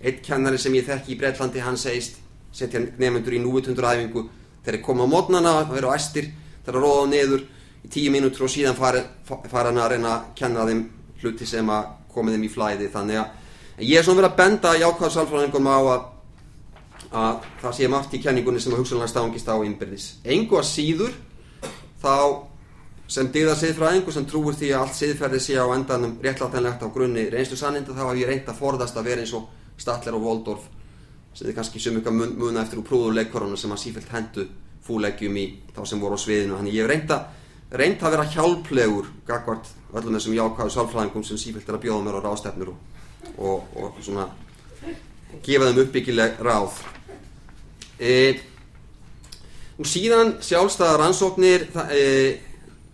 Eitt 0.00 0.20
kennari 0.24 0.58
sem 0.58 0.74
ég 0.76 0.86
þekki 0.86 1.14
í 1.14 1.18
Breitlandi 1.20 1.64
hann 1.64 1.76
segist 1.80 2.20
setja 2.52 2.80
nefnendur 2.80 3.36
í 3.36 3.40
núvitundur 3.42 3.88
æfingu 3.88 4.26
þegar 4.64 4.76
þeir 4.76 4.84
koma 4.84 5.04
á 5.04 5.12
mótnana 5.12 5.56
og 5.64 5.74
eru 5.76 5.92
æstir 5.92 6.30
þeir 6.64 6.76
að 6.76 6.84
róða 6.84 7.02
á 7.04 7.12
neður 7.12 7.44
í 7.84 7.90
tíu 7.92 8.12
mínútur 8.12 8.46
og 8.46 8.52
síðan 8.52 8.78
fara, 8.78 9.02
fara 9.24 9.70
hann 9.70 9.80
að 9.80 9.94
reyna 9.94 10.14
að 10.14 10.24
kenna 10.40 10.66
þeim 10.68 10.82
hluti 11.20 11.48
sem 11.48 11.68
að 11.72 11.92
komið 12.12 12.36
þeim 12.36 12.46
í 12.48 12.52
flæði. 12.54 12.88
Þannig 12.92 13.20
að 13.22 13.36
Ég 13.80 13.96
er 13.96 14.04
svona 14.04 14.20
verið 14.20 14.32
að 14.34 14.36
benda 14.36 14.70
jákvæðarsalfræðingum 14.76 15.68
á 15.72 15.78
að, 15.80 16.00
að 17.10 17.46
það 17.62 17.74
sé 17.76 17.88
margt 17.90 18.14
í 18.14 18.22
kenningunni 18.22 18.60
sem 18.62 18.74
að 18.74 18.84
hugsanlega 18.84 19.10
stangist 19.10 19.50
á 19.50 19.56
innbyrðis. 19.66 20.06
Engu 20.24 20.60
að 20.60 20.68
síður 20.70 21.16
þá 22.02 22.46
sem 23.10 23.30
dýða 23.34 23.56
siðfræðingu 23.58 24.12
sem 24.14 24.26
trúur 24.30 24.54
því 24.54 24.68
að 24.70 24.84
allt 24.84 24.98
siðferði 24.98 25.40
sé 25.42 25.56
á 25.58 25.66
endanum 25.74 26.12
réttláttænlegt 26.22 26.84
á 26.86 26.88
grunni 26.94 27.26
reynslu 27.32 27.58
sanninda 27.58 27.96
þá 27.96 28.04
haf 28.06 28.20
ég 28.20 28.30
reynd 28.30 28.50
að 28.52 28.60
forðast 28.60 29.00
að 29.00 29.08
vera 29.10 29.24
eins 29.24 29.32
og 29.34 29.48
Statler 29.80 30.14
og 30.14 30.22
Waldorf 30.22 30.68
sem 31.34 31.48
þið 31.48 31.56
kannski 31.56 31.82
sem 31.82 31.98
ykkur 31.98 32.14
mun, 32.14 32.36
muna 32.38 32.62
eftir 32.62 32.78
úr 32.78 32.86
prúður 32.86 33.16
leikvarunum 33.18 33.58
sem 33.58 33.74
að 33.74 33.82
sífælt 33.82 34.14
hendu 34.14 34.46
fúleggjum 34.86 35.40
í 35.42 35.44
þá 35.74 35.82
sem 35.90 36.02
voru 36.02 36.14
á 36.14 36.22
sviðinu 36.22 36.58
þannig 36.58 36.76
ég 36.76 36.86
hef 36.86 36.90
reynda, 36.92 37.18
reynda 37.82 38.06
að 38.06 38.14
vera 38.16 38.28
hjálplegur 38.36 39.10
gagvart 39.26 39.74
öllum 39.90 40.18
þessum 40.18 40.36
jákvæðu 40.38 40.74
sálfræðingum 40.76 41.26
sem 41.26 41.42
sífælt 41.42 41.66
er 41.66 41.80
að 41.80 41.84
bjóða 41.88 42.06
mér 42.06 42.18
á 42.22 42.24
ráðstefnur 42.28 42.70
og, 42.70 42.78
og, 43.42 43.66
og 43.82 43.98
svona 43.98 44.28
gefa 45.42 45.66
þeim 45.66 45.82
uppbyggileg 45.84 46.38
ráð 46.46 46.78
e, 48.00 48.40
og 49.78 49.88
síðan 49.88 50.38
sjálfstæða 50.44 50.98
rannsóknir 51.00 51.66
það, 51.74 51.92
e, 51.96 52.04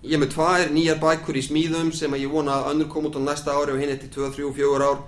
ég 0.07 0.21
með 0.23 0.33
tvær 0.35 0.73
nýjar 0.75 0.99
bækur 1.03 1.39
í 1.39 1.45
smíðum 1.47 1.93
sem 1.95 2.13
að 2.15 2.27
ég 2.27 2.33
vona 2.33 2.61
að 2.61 2.73
önnur 2.75 2.91
kom 2.91 3.07
út 3.09 3.19
á 3.19 3.23
næsta 3.23 3.55
ári 3.55 3.75
og 3.75 3.81
hinn 3.83 3.95
eftir 3.95 4.13
2, 4.15 4.33
3, 4.37 4.51
4 4.55 4.91
ár. 4.91 5.05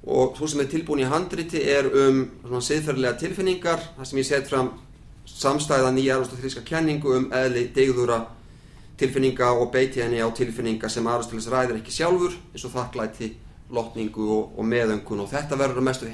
Og 0.00 0.36
þú 0.38 0.48
sem 0.48 0.62
er 0.62 0.68
tilbúin 0.72 1.02
í 1.04 1.08
handriti 1.08 1.60
er 1.60 1.90
um 1.90 2.22
svona 2.40 2.64
siðferðilega 2.64 3.18
tilfinningar 3.20 3.82
þar 3.98 4.08
sem 4.08 4.20
ég 4.22 4.28
set 4.28 4.48
fram 4.48 4.70
samstæða 5.28 5.92
nýjar 5.92 6.24
og 6.24 6.32
þríska 6.32 6.64
kenningu 6.64 7.12
um 7.18 7.28
eðli 7.36 7.66
degðura 7.76 8.22
tilfinninga 9.00 9.52
og 9.60 9.70
beiti 9.72 10.00
henni 10.00 10.20
á 10.24 10.28
tilfinninga 10.32 10.88
sem 10.88 11.06
Aristoteles 11.06 11.48
ræðir 11.52 11.80
ekki 11.80 11.92
sjálfur 11.94 12.34
eins 12.52 12.64
og 12.64 12.74
þakklæti, 12.74 13.34
lotningu 13.70 14.26
og, 14.34 14.58
og 14.58 14.66
meðöngun 14.66 15.24
og 15.24 15.30
þetta 15.30 15.60
verður 15.60 15.82
að 15.84 15.88
mestu 15.90 16.12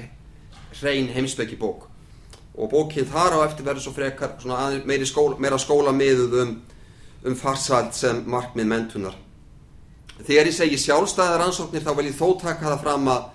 hrein 0.77 1.07
heimsbyggi 1.15 1.59
bók 1.59 1.86
og 2.57 2.71
bókið 2.71 3.11
þar 3.13 3.37
á 3.37 3.39
eftir 3.45 3.65
verður 3.67 3.85
svo 3.85 3.93
frekar 3.93 4.33
meira 4.85 5.05
skóla, 5.05 5.59
skóla 5.61 5.93
miðuð 5.93 6.41
um 6.41 6.57
um 7.27 7.35
farsælt 7.35 7.95
sem 7.95 8.21
markmið 8.29 8.69
mentunar. 8.69 9.15
Þegar 10.17 10.49
ég 10.49 10.55
segi 10.55 10.77
sjálfstæðar 10.81 11.43
rannsóknir 11.43 11.83
þá 11.85 11.91
vil 11.97 12.07
ég 12.09 12.17
þó 12.17 12.37
taka 12.41 12.71
það 12.71 12.83
fram 12.83 13.09
að, 13.13 13.25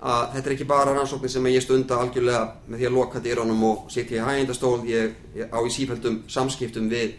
að 0.00 0.24
þetta 0.34 0.50
er 0.50 0.54
ekki 0.56 0.68
bara 0.68 0.96
rannsóknir 0.96 1.32
sem 1.32 1.48
ég 1.48 1.64
stunda 1.64 2.00
algjörlega 2.02 2.42
með 2.66 2.82
því 2.82 2.88
að 2.88 2.96
loka 2.98 3.22
dýrónum 3.24 3.64
og 3.70 3.86
setja 3.92 4.18
í 4.18 4.26
hægindastól. 4.26 4.82
Ég, 4.88 5.14
ég 5.38 5.54
á 5.54 5.58
í 5.60 5.72
sífældum 5.72 6.22
samskiptum 6.28 6.90
við 6.92 7.16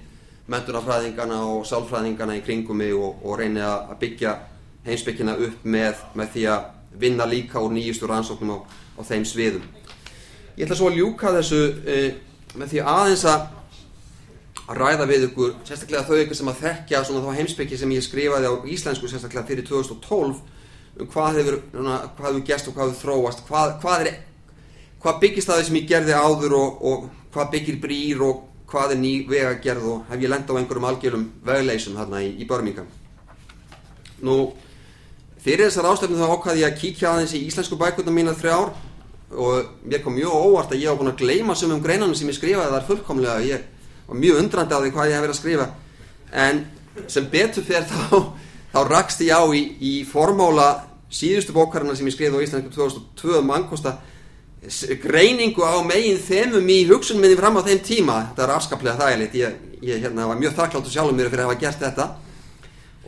mentunarfræðingana 0.49 1.41
og 1.45 1.65
sálfræðingana 1.69 2.37
í 2.37 2.45
kringum 2.45 2.81
mig 2.81 2.93
og, 2.97 3.21
og 3.23 3.39
reyni 3.41 3.63
að 3.65 3.95
byggja 4.01 4.35
heimsbyggina 4.85 5.37
upp 5.45 5.65
með, 5.65 6.05
með 6.17 6.31
því 6.35 6.45
að 6.53 6.69
vinna 6.99 7.25
líka 7.29 7.61
úr 7.61 7.73
nýjustu 7.73 8.09
rannsóknum 8.09 8.57
á, 8.57 8.59
á 8.97 9.01
þeim 9.05 9.25
sviðum. 9.29 9.65
Ég 10.59 10.65
ætla 10.65 10.75
svo 10.75 10.89
að 10.91 10.97
ljúka 10.99 11.31
þessu 11.37 11.59
e, 11.87 11.97
með 12.59 12.73
því 12.73 12.79
aðeins 12.91 13.21
að 13.31 13.45
ræða 14.75 15.05
við 15.07 15.21
ykkur, 15.29 15.53
sérstaklega 15.63 16.03
þau 16.03 16.17
ykkur 16.19 16.37
sem 16.37 16.49
að 16.51 16.63
þekkja 16.65 16.99
svona 17.07 17.21
þá 17.23 17.37
heimsbyggi 17.39 17.77
sem 17.79 17.93
ég 17.95 18.03
skrifaði 18.03 18.49
á 18.51 18.53
íslensku 18.67 19.07
sérstaklega 19.07 19.47
fyrir 19.47 19.65
2012 19.69 20.41
um 20.99 21.07
hvað 21.13 21.39
hefur, 21.39 21.57
hvað 21.71 22.27
hefur 22.27 22.43
gæst 22.49 22.67
og 22.67 22.75
hvað 22.75 22.91
hefur 22.91 22.99
þróast, 23.05 23.45
hvað, 23.47 23.71
hvað 23.79 24.03
er 24.03 24.17
hvað 24.99 25.21
byggist 25.23 25.49
það 25.49 25.63
sem 25.69 25.79
ég 25.79 25.87
gerði 25.93 26.17
áður 26.19 26.55
og, 26.59 26.83
og 26.91 27.07
hvað 27.31 27.51
byggir 27.55 27.79
brýr 27.85 28.25
og 28.27 28.43
hvað 28.69 28.97
er 28.97 29.01
ný 29.01 29.13
vega 29.29 29.55
gerð 29.63 29.87
og 29.93 30.11
hef 30.11 30.19
ég 30.19 30.33
lenda 30.33 30.53
á 30.53 30.59
einhverjum 30.59 30.89
algjörum 30.91 31.25
vegleysum 31.47 31.95
hérna 31.97 32.19
í, 32.25 32.33
í 32.35 32.49
Birmingham 32.49 32.91
Nú, 34.27 34.51
fyrir 35.39 35.69
þessar 35.69 35.87
ástöfnum 35.93 36.19
þá 36.19 36.35
ákvaði 36.35 36.65
ég 36.65 36.73
að 36.73 36.79
kíkja 36.83 37.13
aðeins 37.13 37.37
í 37.39 37.45
íslensku 37.47 37.79
bækuna 37.79 38.11
mína 38.11 38.35
þrjár 38.35 38.75
og 39.29 39.85
mér 39.85 40.03
kom 40.03 40.15
mjög 40.17 40.33
óvart 40.33 40.73
að 40.73 40.83
ég 40.83 40.89
á 40.89 40.97
búin 40.97 41.11
að 41.11 41.21
gleyma 41.21 41.55
sumum 41.55 41.81
greinanum 41.83 42.17
sem 42.17 42.29
ég 42.29 42.37
skrifaði 42.37 42.73
þar 42.73 42.87
fullkomlega. 42.87 43.45
Ég 43.45 43.65
og 44.09 44.17
mjög 44.17 44.43
undrandi 44.43 44.73
á 44.73 44.81
því 44.81 44.93
hvað 44.95 45.09
ég 45.09 45.17
hef 45.17 45.25
verið 45.25 45.35
að 45.35 45.41
skrifa. 45.41 45.67
En 46.33 46.61
sem 47.07 47.27
betur 47.29 47.65
fyrir 47.65 47.85
þá 47.89 48.33
þá 48.73 48.79
rakst 48.89 49.21
ég 49.25 49.33
á 49.33 49.43
í, 49.53 49.63
í 49.81 49.93
formóla 50.05 50.69
síðustu 51.09 51.53
bókarina 51.53 51.95
sem 51.97 52.07
ég 52.09 52.15
skriði 52.15 52.37
á 52.37 52.43
Íslandinu 52.45 52.73
2002 52.73 53.41
mannkosta 53.45 53.97
greiningu 55.01 55.63
á 55.63 55.79
megin 55.87 56.19
þemum 56.19 56.67
í 56.69 56.81
hugsunum 56.89 57.23
minni 57.23 57.37
fram 57.39 57.57
á 57.57 57.65
þeim 57.65 57.79
tíma. 57.85 58.17
Þetta 58.31 58.43
er 58.45 58.55
afskaplega 58.55 58.97
þægilegt. 58.99 59.37
Ég, 59.39 59.61
ég 59.87 60.03
hérna, 60.03 60.27
var 60.27 60.41
mjög 60.41 60.57
þakkláttu 60.57 60.91
sjálfur 60.91 61.15
mér 61.15 61.31
fyrir 61.31 61.45
að 61.45 61.49
hafa 61.49 61.61
gert 61.63 61.85
þetta. 61.85 62.07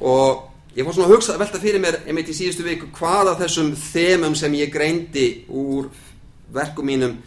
Og 0.02 0.78
ég 0.78 0.88
fór 0.88 0.96
svona 0.96 1.10
að 1.10 1.16
hugsa 1.18 1.36
velta 1.42 1.62
fyrir 1.62 1.84
mér 1.84 2.00
einmitt 2.06 2.32
í 2.32 2.38
síðustu 2.38 2.66
viku 2.66 2.88
hvað 2.96 3.34
af 3.34 3.44
þessum 3.44 3.74
þemum 3.76 4.38
sem 4.40 4.56
ég 4.62 4.72
greindi 4.74 5.28
úr 5.50 5.92
verkum 6.54 6.88
mínum 6.88 7.20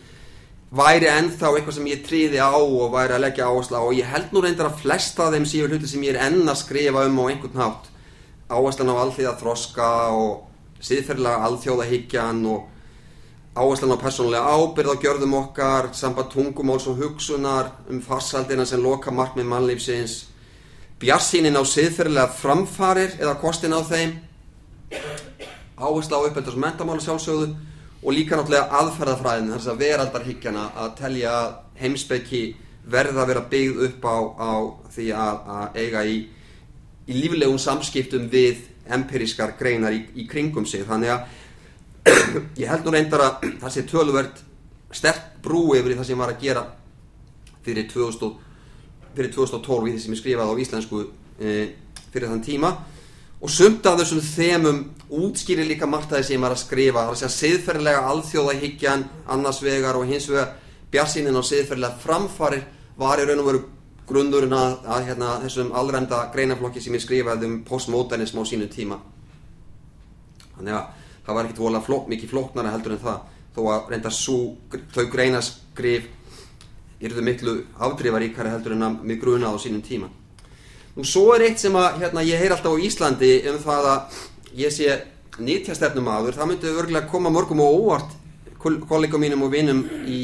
væri 0.75 1.07
ennþá 1.07 1.53
eitthvað 1.55 1.77
sem 1.77 1.89
ég 1.91 2.03
tríði 2.07 2.41
á 2.43 2.51
og 2.51 2.91
væri 2.95 3.15
að 3.15 3.25
leggja 3.25 3.47
áherslu 3.47 3.79
á. 3.79 3.83
Og 3.85 3.95
ég 3.95 4.11
held 4.11 4.33
nú 4.35 4.43
reyndar 4.43 4.71
að 4.73 4.81
flesta 4.83 5.29
af 5.29 5.35
þeim 5.35 5.47
síður 5.47 5.75
hluti 5.75 5.91
sem 5.91 6.03
ég 6.03 6.17
er 6.17 6.23
enn 6.27 6.49
að 6.51 6.61
skrifa 6.65 7.05
um 7.07 7.21
á 7.23 7.25
einhvern 7.31 7.61
hátt. 7.63 7.91
Áherslan 8.51 8.91
á 8.91 8.97
allþýða 8.99 9.35
þroska 9.41 9.91
og 10.19 10.83
siðferðilega 10.85 11.49
alþjóðahyggjan 11.49 12.41
og 12.51 12.71
áherslan 13.55 13.95
á 13.95 14.03
persónulega 14.03 14.51
ábyrð 14.51 14.95
á 14.99 15.03
gjörðum 15.05 15.37
okkar 15.39 15.93
samband 15.95 16.33
tungumáls 16.35 16.89
og 16.91 16.99
hugsunar 16.99 17.71
um 17.89 18.01
farsaldina 18.03 18.67
sem 18.67 18.83
loka 18.83 19.15
markmið 19.15 19.47
mannlífsins. 19.47 20.17
Bjarsínin 20.99 21.55
á 21.55 21.63
siðferðilega 21.63 22.35
framfarir 22.35 23.15
eða 23.21 23.39
kostin 23.39 23.77
á 23.77 23.81
þeim. 23.87 24.19
Áhersla 25.79 26.19
á 26.19 26.27
uppeldars 26.27 26.59
og 26.59 26.65
mentamála 26.67 27.03
sjálfsögðu 27.03 27.55
og 28.05 28.13
líka 28.13 28.37
náttúrulega 28.37 28.69
aðferðafræðin 28.83 29.55
þess 29.55 29.71
að 29.73 29.81
veraldarhyggjana 29.81 30.65
að 30.83 30.95
telja 30.99 31.35
heimsbyggi 31.81 32.45
verða 32.93 33.23
að 33.23 33.31
vera 33.33 33.45
byggð 33.55 33.85
upp 33.87 34.05
á, 34.05 34.17
á 34.37 34.53
því 34.93 35.07
að, 35.17 35.39
að 35.57 35.79
eiga 35.81 36.05
í, 36.05 36.17
í 37.09 37.17
líflegum 37.17 37.61
samskiptum 37.61 38.29
við 38.33 38.67
empirískar 38.93 39.55
greinar 39.57 39.97
í, 39.97 40.03
í 40.21 40.27
kringum 40.29 40.67
sig. 40.69 40.85
Þannig 40.85 41.15
að 41.15 41.25
ég 42.61 42.69
held 42.69 42.85
nú 42.85 42.93
reyndar 42.93 43.25
að 43.25 43.47
það 43.63 43.73
sé 43.73 43.87
töluvert 43.89 44.43
sterk 44.95 45.39
brú 45.45 45.71
yfir 45.79 45.97
það 45.97 46.11
sem 46.11 46.21
var 46.21 46.35
að 46.35 46.43
gera 46.45 46.65
fyrir, 47.65 47.89
2000, 47.89 48.35
fyrir 49.17 49.33
2012 49.33 49.89
í 49.89 49.95
því 49.95 50.03
sem 50.03 50.17
ég 50.17 50.21
skrifaði 50.21 50.53
á 50.53 50.63
íslensku 50.65 51.01
e, 51.41 51.55
fyrir 52.13 52.29
þann 52.29 52.45
tíma. 52.45 52.75
Og 53.41 53.53
sumt 53.53 53.87
af 53.89 53.97
þessum 54.01 54.21
þemum 54.25 54.85
útskýri 55.21 55.67
líka 55.69 55.87
margt 55.91 56.13
að 56.13 56.25
sem 56.27 56.37
ég 56.37 56.43
var 56.43 56.55
að 56.55 56.63
skrifa. 56.65 57.05
Það 57.07 57.23
er 57.23 57.29
að 57.29 57.35
siðferðilega 57.37 58.07
alþjóðahyggjan 58.11 59.05
annars 59.35 59.61
vegar 59.65 59.99
og 59.99 60.09
hins 60.09 60.29
vegar 60.31 60.55
bjarsýnin 60.93 61.39
og 61.39 61.47
siðferðilega 61.49 62.01
framfarir 62.03 62.67
var 62.99 63.23
í 63.23 63.27
raun 63.29 63.43
og 63.43 63.49
veru 63.49 63.63
grundurinn 64.09 64.55
að, 64.55 64.75
að 64.85 65.07
hérna, 65.09 65.31
þessum 65.45 65.71
allrenda 65.77 66.25
greinaflokki 66.35 66.83
sem 66.85 66.97
ég 66.97 67.05
skrifaði 67.05 67.49
um 67.49 67.61
postmodernism 67.67 68.41
á 68.41 68.45
sínum 68.49 68.71
tíma. 68.73 68.99
Þannig 70.59 70.77
að 70.77 70.91
það 71.25 71.39
var 71.39 71.47
ekkert 71.47 71.63
volað 71.65 71.87
flok, 71.89 72.11
mikið 72.13 72.35
floknara 72.35 72.75
heldur 72.75 72.97
en 72.97 73.05
það. 73.05 73.23
Þó 73.55 73.63
að 73.71 73.89
reynda 73.95 74.13
svo, 74.13 74.39
þau 74.93 75.07
greinaskrif 75.13 76.11
yrðu 77.05 77.25
miklu 77.25 77.57
afdrifaríkari 77.87 78.53
heldur 78.53 78.77
en 78.77 78.87
að 78.87 79.03
mig 79.09 79.21
grunað 79.23 79.57
á 79.57 79.63
sínum 79.63 79.83
tíma. 79.85 80.11
Nú 80.95 81.03
svo 81.07 81.33
er 81.35 81.49
eitt 81.49 81.59
sem 81.59 81.75
að 81.75 82.05
hérna, 82.05 82.23
ég 82.23 82.39
heyr 82.39 82.55
alltaf 82.55 82.77
á 82.77 82.85
Íslandi 82.87 83.33
um 83.51 83.59
það 83.63 83.89
að 83.91 84.21
ég 84.55 84.73
sé 84.73 84.99
nýttjastefnum 85.39 86.09
aður, 86.09 86.37
það 86.39 86.51
myndi 86.51 86.71
örgulega 86.71 87.11
koma 87.11 87.33
mörgum 87.35 87.63
og 87.65 87.79
óvart 87.81 88.13
kollegum 88.89 89.21
mínum 89.21 89.43
og 89.45 89.53
vinum 89.53 89.83
í 90.09 90.21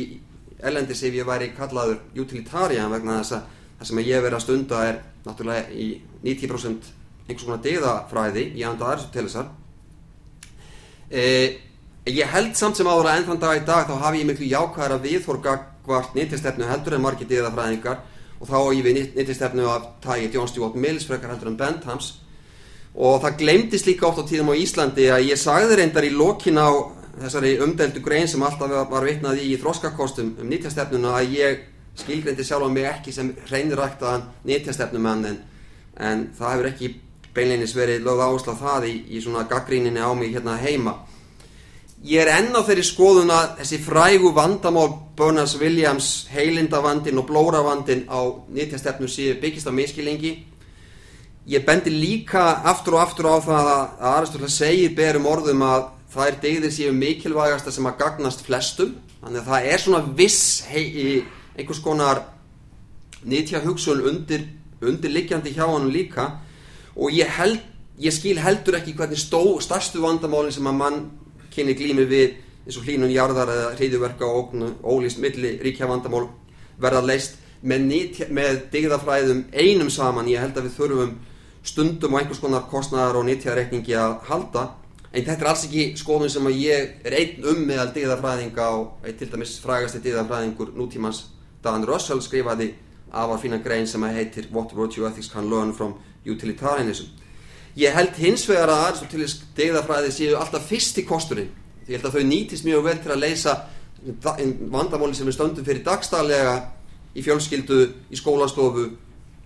ellendis 0.64 1.02
ef 1.04 1.16
ég 1.16 1.26
væri 1.28 1.50
kallaður 1.56 1.98
utilitarian 2.20 2.92
vegna 2.92 3.20
þess 3.20 3.36
að 3.36 3.48
það 3.80 3.88
sem 3.90 4.02
ég 4.04 4.22
verið 4.22 4.38
að 4.38 4.44
stunda 4.44 4.82
er 4.86 5.00
náttúrulega 5.24 5.72
í 5.72 5.88
90% 6.24 6.92
einhvers 7.26 7.46
konar 7.46 7.64
degðafræði 7.64 8.44
í 8.58 8.64
anda 8.66 8.88
Aristotelesar 8.92 9.50
e, 11.10 11.24
ég 12.08 12.32
held 12.34 12.56
samt 12.58 12.78
sem 12.78 12.88
áður 12.88 13.10
að 13.10 13.18
enn 13.18 13.28
þann 13.28 13.42
dag 13.44 13.60
í 13.60 13.66
dag 13.66 13.90
þá 13.90 13.94
hafi 14.04 14.22
ég 14.22 14.30
miklu 14.30 14.48
jákvæðar 14.50 14.96
að 14.96 15.06
viðhorga 15.08 15.56
hvart 15.86 16.16
nýttjastefnu 16.16 16.68
heldur 16.68 16.96
en 16.96 17.04
margir 17.04 17.28
degðafræðingar 17.30 18.02
og 18.40 18.48
þá 18.48 18.56
á 18.56 18.68
ég 18.72 18.84
við 18.86 18.98
nýttistefnu 19.16 19.68
af 19.68 19.88
tægi 20.04 20.32
John 20.34 20.48
Stuart 20.48 20.76
Mills 20.80 21.06
frekar 21.08 21.34
heldur 21.34 21.52
en 21.52 21.60
Benthams 21.60 22.14
og 22.94 23.20
það 23.22 23.36
glemdist 23.42 23.86
líka 23.86 24.08
oft 24.08 24.22
á 24.22 24.28
tíðum 24.30 24.50
á 24.50 24.60
Íslandi 24.60 25.10
að 25.12 25.28
ég 25.30 25.38
sagði 25.38 25.78
reyndar 25.78 26.06
í 26.06 26.14
lokin 26.14 26.58
á 26.58 26.68
þessari 27.20 27.58
umdeldu 27.62 28.02
grein 28.02 28.28
sem 28.28 28.42
alltaf 28.42 28.72
var 28.90 29.06
vitnað 29.06 29.42
í 29.44 29.52
þróskakostum 29.60 30.34
um 30.40 30.48
nýttjastefnuna 30.50 31.14
að 31.20 31.36
ég 31.36 31.62
skilgreindi 32.00 32.46
sjálf 32.46 32.66
á 32.66 32.70
mig 32.72 32.88
ekki 32.88 33.12
sem 33.14 33.30
reyndiræktaðan 33.50 34.26
nýttjastefnumann 34.48 35.24
en, 35.28 35.38
en 35.96 36.26
það 36.38 36.52
hefur 36.54 36.70
ekki 36.72 36.90
beinleinis 37.34 37.76
verið 37.76 38.04
lögð 38.06 38.24
áherslu 38.26 38.56
á 38.56 38.62
það 38.64 38.88
í, 38.90 38.94
í 39.14 39.22
svona 39.22 39.46
gaggríninni 39.50 40.02
á 40.02 40.10
mig 40.14 40.34
hérna 40.34 40.56
heima. 40.58 40.96
Ég 42.00 42.24
er 42.24 42.30
enn 42.32 42.54
á 42.56 42.64
þeirri 42.64 42.82
skoðun 42.86 43.30
að 43.34 43.58
þessi 43.60 43.78
frægu 43.84 44.30
vandamál 44.32 44.88
Berners 45.18 45.58
Williams 45.60 46.08
heilindavandin 46.32 47.20
og 47.20 47.28
blóravandin 47.28 48.06
á 48.08 48.24
nýttjastefnu 48.48 49.08
séu 49.10 49.36
byggist 49.42 49.68
á 49.68 49.72
miskilingi 49.76 50.32
ég 51.46 51.64
bendi 51.64 51.90
líka 51.90 52.60
aftur 52.68 52.98
og 52.98 53.04
aftur 53.04 53.30
á 53.32 53.36
það 53.40 53.70
að 53.70 54.04
Aristóteles 54.10 54.58
segir 54.60 54.94
berum 54.96 55.28
orðum 55.30 55.64
að 55.64 55.86
það 56.10 56.26
er 56.26 56.36
degðir 56.42 56.74
séu 56.74 56.92
mikilvægasta 56.96 57.72
sem 57.72 57.86
að 57.86 57.98
gagnast 58.02 58.44
flestum. 58.44 58.96
Þannig 59.20 59.40
að 59.40 59.48
það 59.48 59.70
er 59.70 59.82
svona 59.84 60.02
viss 60.16 60.42
hei, 60.68 60.84
einhvers 61.56 61.82
konar 61.84 62.22
nýttja 63.24 63.62
hugsun 63.64 64.02
undir, 64.08 64.46
undirliggjandi 64.80 65.54
hjá 65.54 65.66
hann 65.68 65.90
líka. 65.92 66.28
Og 66.96 67.12
ég, 67.14 67.28
held, 67.38 67.60
ég 68.00 68.14
skil 68.14 68.38
heldur 68.40 68.80
ekki 68.80 68.96
hvernig 68.98 69.20
stó, 69.20 69.42
starstu 69.62 70.02
vandamálin 70.02 70.54
sem 70.54 70.66
að 70.66 70.80
mann 70.80 71.02
kynni 71.54 71.76
glými 71.78 72.06
við 72.10 72.38
eins 72.66 72.76
og 72.76 72.86
hlínun 72.86 73.12
jarðar 73.12 73.50
eða 73.50 73.70
hriðjuverka 73.78 74.28
og 74.28 74.54
ólýst 74.84 75.20
milli 75.22 75.56
ríkja 75.64 75.88
vandamál 75.88 76.28
verða 76.80 77.02
leist 77.06 77.38
með, 77.62 77.86
með 78.28 78.62
digðafræðum 78.72 79.46
einum 79.52 79.90
saman. 79.92 80.28
Ég 80.30 80.42
held 80.42 80.58
að 80.58 80.68
við 80.68 80.76
þurfum 80.78 81.18
stundum 81.62 82.14
og 82.14 82.20
einhvers 82.20 82.40
konar 82.40 82.68
kostnæðar 82.70 83.20
og 83.20 83.26
nýttjareikningi 83.28 83.96
að 83.98 84.16
halda. 84.28 84.66
En 85.10 85.24
þetta 85.26 85.44
er 85.44 85.50
alls 85.50 85.64
ekki 85.66 85.86
skoðun 85.98 86.30
sem 86.30 86.46
að 86.46 86.60
ég 86.62 86.92
er 87.04 87.16
einn 87.18 87.48
um 87.50 87.64
meðal 87.66 87.90
digðafræðinga 87.94 88.68
og 88.78 89.08
til 89.18 89.30
dæmis 89.32 89.56
frægasti 89.62 90.02
digðafræðingur 90.04 90.70
nútímans. 90.78 91.24
Dan 91.64 91.84
Russell 91.88 92.22
skrifaði 92.22 92.70
afar 93.10 93.40
fína 93.42 93.58
grein 93.62 93.88
sem 93.90 94.04
að 94.06 94.20
heitir 94.20 94.46
What 94.54 94.76
Virtue 94.76 95.06
Ethics 95.08 95.28
Can 95.32 95.50
Learn 95.50 95.74
from 95.74 95.96
Utilitarianism. 96.24 97.10
Ég 97.76 97.94
held 97.94 98.16
hins 98.18 98.46
vegar 98.48 98.70
að 98.70 98.84
Aristoteles 98.86 99.36
digðafræði 99.58 100.14
séu 100.14 100.38
alltaf 100.38 100.66
fyrsti 100.70 101.04
kosturinn. 101.06 101.50
Ég 101.88 101.98
held 101.98 102.06
að 102.06 102.18
þau 102.18 102.26
nýtist 102.30 102.66
mjög 102.66 102.86
vel 102.86 102.98
til 103.02 103.12
að 103.14 103.22
leysa 103.24 103.56
vandamáli 104.70 105.14
sem 105.14 105.28
við 105.28 105.36
stöndum 105.36 105.66
fyrir 105.66 105.84
dagstælega 105.84 106.54
í 107.14 107.22
fjölskyldu, 107.26 107.80
í 108.10 108.16
skólastofu 108.18 108.86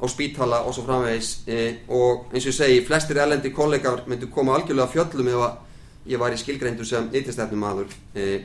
á 0.05 0.09
spítala 0.13 0.61
og 0.65 0.77
svo 0.77 0.85
framvegis 0.85 1.31
e, 1.49 1.59
og 1.89 2.29
eins 2.33 2.45
og 2.45 2.53
ég 2.53 2.59
segi, 2.59 2.85
flestir 2.87 3.21
elendi 3.23 3.53
kollegar 3.55 4.05
myndu 4.07 4.29
koma 4.33 4.55
algjörlega 4.59 4.93
fjöllum 4.93 5.33
ef 5.33 5.45
að 5.49 6.13
ég 6.13 6.21
var 6.21 6.35
í 6.35 6.41
skilgreindu 6.41 6.85
sem 6.85 7.09
nýttistefnum 7.13 7.65
maður 7.65 7.93
e, 8.15 8.45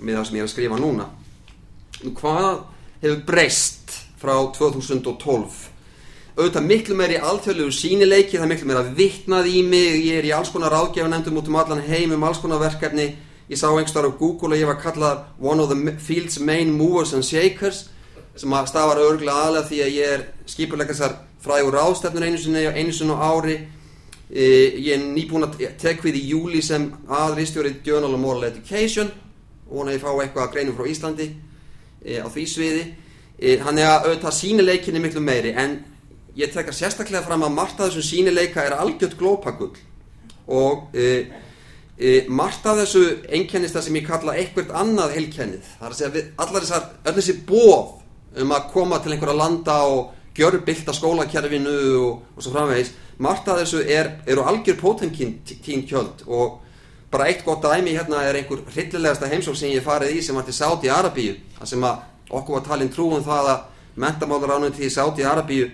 með 0.00 0.18
það 0.18 0.26
sem 0.26 0.38
ég 0.38 0.42
er 0.42 0.48
að 0.48 0.54
skrifa 0.54 0.80
núna. 0.80 1.10
Nú, 2.00 2.14
hvað 2.18 2.64
hefur 3.02 3.20
breyst 3.28 4.00
frá 4.20 4.34
2012 4.56 5.68
auðvitað 6.40 6.66
miklu 6.66 6.96
meiri 6.96 7.18
alþjóðlegu 7.20 7.72
sínileiki, 7.74 8.38
það 8.38 8.46
er 8.46 8.50
miklu 8.54 8.68
meira 8.70 8.84
vittnað 8.96 9.48
í 9.50 9.62
mig, 9.66 9.96
ég 10.06 10.20
er 10.20 10.28
í 10.28 10.32
alls 10.32 10.52
konar 10.52 10.72
ráðgjafanendum 10.72 11.40
út 11.40 11.50
um 11.50 11.58
allan 11.60 11.82
heim 11.84 12.14
um 12.16 12.24
alls 12.24 12.40
konar 12.40 12.62
verkefni, 12.62 13.10
ég 13.50 13.58
sá 13.60 13.66
einhverstað 13.68 14.08
á 14.08 14.18
Google 14.20 14.54
og 14.54 14.60
ég 14.60 14.70
var 14.70 14.78
kallað 14.80 15.24
one 15.42 15.60
of 15.60 15.72
the 15.72 15.96
field's 16.00 16.38
main 16.40 16.72
movers 16.72 17.12
and 17.12 17.26
shakers 17.26 17.88
sem 18.40 18.54
stafar 18.66 19.00
örgulega 19.02 19.42
aðlega 19.44 19.68
því 19.68 19.82
að 19.84 19.96
ég 19.98 20.14
er 20.14 20.22
skipulega 20.48 20.94
þessar 20.94 21.16
frægur 21.44 21.76
ráðstefnur 21.76 22.24
einu 22.24 22.38
sinni 22.40 22.64
og 22.68 22.78
einu 22.78 22.94
sinni 22.96 23.16
á 23.16 23.20
ári. 23.20 23.56
E, 24.30 24.44
ég 24.80 24.94
er 24.94 25.04
nýbúin 25.04 25.44
að 25.44 25.58
tek 25.80 26.00
við 26.04 26.20
í 26.20 26.24
júli 26.30 26.62
sem 26.64 26.86
aðristjóri 27.10 27.74
Journal 27.84 28.14
of 28.14 28.22
Moral 28.22 28.48
Education. 28.48 29.10
Og 29.68 29.82
vona 29.82 29.96
ég 29.96 30.00
fá 30.00 30.08
eitthvað 30.14 30.46
að 30.46 30.54
greinum 30.54 30.78
frá 30.78 30.88
Íslandi 30.88 31.28
e, 32.00 32.16
á 32.16 32.26
því 32.32 32.46
sviði. 32.48 32.86
E, 33.36 33.58
hann 33.60 33.80
er 33.80 33.90
að 33.90 34.08
auðvitað 34.08 34.38
sínileikinni 34.38 35.04
miklu 35.04 35.24
meiri 35.24 35.52
en 35.60 35.76
ég 36.38 36.52
tekka 36.54 36.72
sérstaklega 36.72 37.26
fram 37.26 37.44
að 37.44 37.56
margt 37.58 37.80
af 37.80 37.90
þessum 37.90 38.08
sínileika 38.08 38.64
er 38.64 38.78
algjört 38.78 39.20
glópagull. 39.20 39.74
Og 40.48 40.96
e, 40.96 41.26
e, 41.98 42.18
margt 42.32 42.64
af 42.64 42.80
þessu 42.86 43.04
einkennist 43.28 43.76
það 43.76 43.88
sem 43.88 44.00
ég 44.00 44.08
kalla 44.08 44.40
eitthvað 44.40 44.76
annað 44.80 45.16
heilkennið. 45.18 45.72
Það 45.76 45.88
er 45.88 45.96
að 45.96 46.02
segja 46.02 46.28
allar 46.40 46.70
þessar 46.70 46.92
öll 47.04 47.18
þessi 47.20 47.40
bóð 47.44 47.99
um 48.36 48.52
að 48.54 48.70
koma 48.72 49.00
til 49.02 49.14
einhverja 49.14 49.36
landa 49.36 49.82
og 49.90 50.16
gjöru 50.36 50.62
bylta 50.64 50.94
skólakerfinu 50.94 51.76
og, 52.00 52.22
og 52.36 52.42
svo 52.42 52.52
framvegis. 52.54 52.92
Margt 53.20 53.48
af 53.48 53.60
þessu 53.60 53.82
er, 53.84 54.14
eru 54.26 54.44
algjör 54.46 54.78
pótemkín 54.80 55.40
kjöld 55.88 56.24
og 56.26 56.60
bara 57.10 57.26
eitt 57.26 57.44
gott 57.44 57.62
dæmi 57.62 57.90
hérna 57.96 58.22
er 58.22 58.38
einhver 58.38 58.62
hryllilegasta 58.70 59.26
heimsók 59.26 59.56
sem 59.58 59.72
ég 59.74 59.82
farið 59.82 60.14
í 60.14 60.22
sem 60.22 60.36
var 60.36 60.46
til 60.46 60.54
Sáti 60.54 60.90
Arabíu 60.94 61.34
það 61.58 61.70
sem 61.72 61.84
að 61.84 61.96
okkur 62.30 62.56
var 62.56 62.66
talin 62.68 62.92
trúum 62.94 63.24
það 63.26 63.48
að 63.50 63.64
mentamálar 64.04 64.54
ánum 64.56 64.76
til 64.76 64.90
Sáti 64.94 65.26
Arabíu 65.26 65.66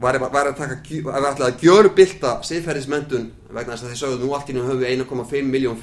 var, 0.00 0.18
var 0.20 0.50
að 0.50 0.58
taka 0.58 0.76
var 1.08 1.40
að 1.48 1.62
gjöru 1.64 1.94
bylta 1.96 2.34
siðferðismendun 2.44 3.30
vegna 3.48 3.72
þess 3.72 3.86
að 3.86 3.94
þeir 3.94 4.02
sögðu 4.02 4.20
nú 4.24 4.34
allt 4.36 4.52
í 4.52 4.56
nú 4.56 4.66
höfum 4.66 4.82
við 4.84 4.92
1,5 5.00 5.50
miljón 5.54 5.80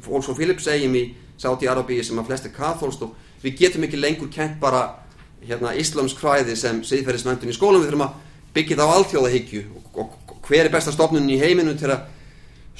fólks 0.00 0.26
frá 0.30 0.34
Filipsegjum 0.40 0.96
í 0.96 1.04
Sáti 1.36 1.68
Arabíu 1.68 2.04
sem 2.04 2.18
að 2.18 2.32
flesti 2.32 2.54
kathólst 2.56 3.04
og 3.04 3.12
við 3.42 3.58
getum 3.58 3.86
ekki 3.86 4.00
lengur 4.00 4.30
kent 4.32 4.58
bara 4.62 4.82
hérna 5.42 5.74
íslamsk 5.78 6.20
hræði 6.22 6.56
sem 6.58 6.82
siðferðismendun 6.86 7.50
í 7.50 7.56
skólum. 7.56 7.82
Við 7.82 7.92
þurfum 7.92 8.06
að 8.06 8.18
byggja 8.56 8.78
það 8.78 8.90
á 8.90 8.96
alþjóðahyggju. 8.98 9.62
Og, 9.76 10.02
og, 10.04 10.34
hver 10.46 10.66
er 10.66 10.74
besta 10.74 10.92
stofnun 10.94 11.30
í 11.30 11.38
heiminu 11.40 11.74
til 11.78 11.92
að 11.94 12.04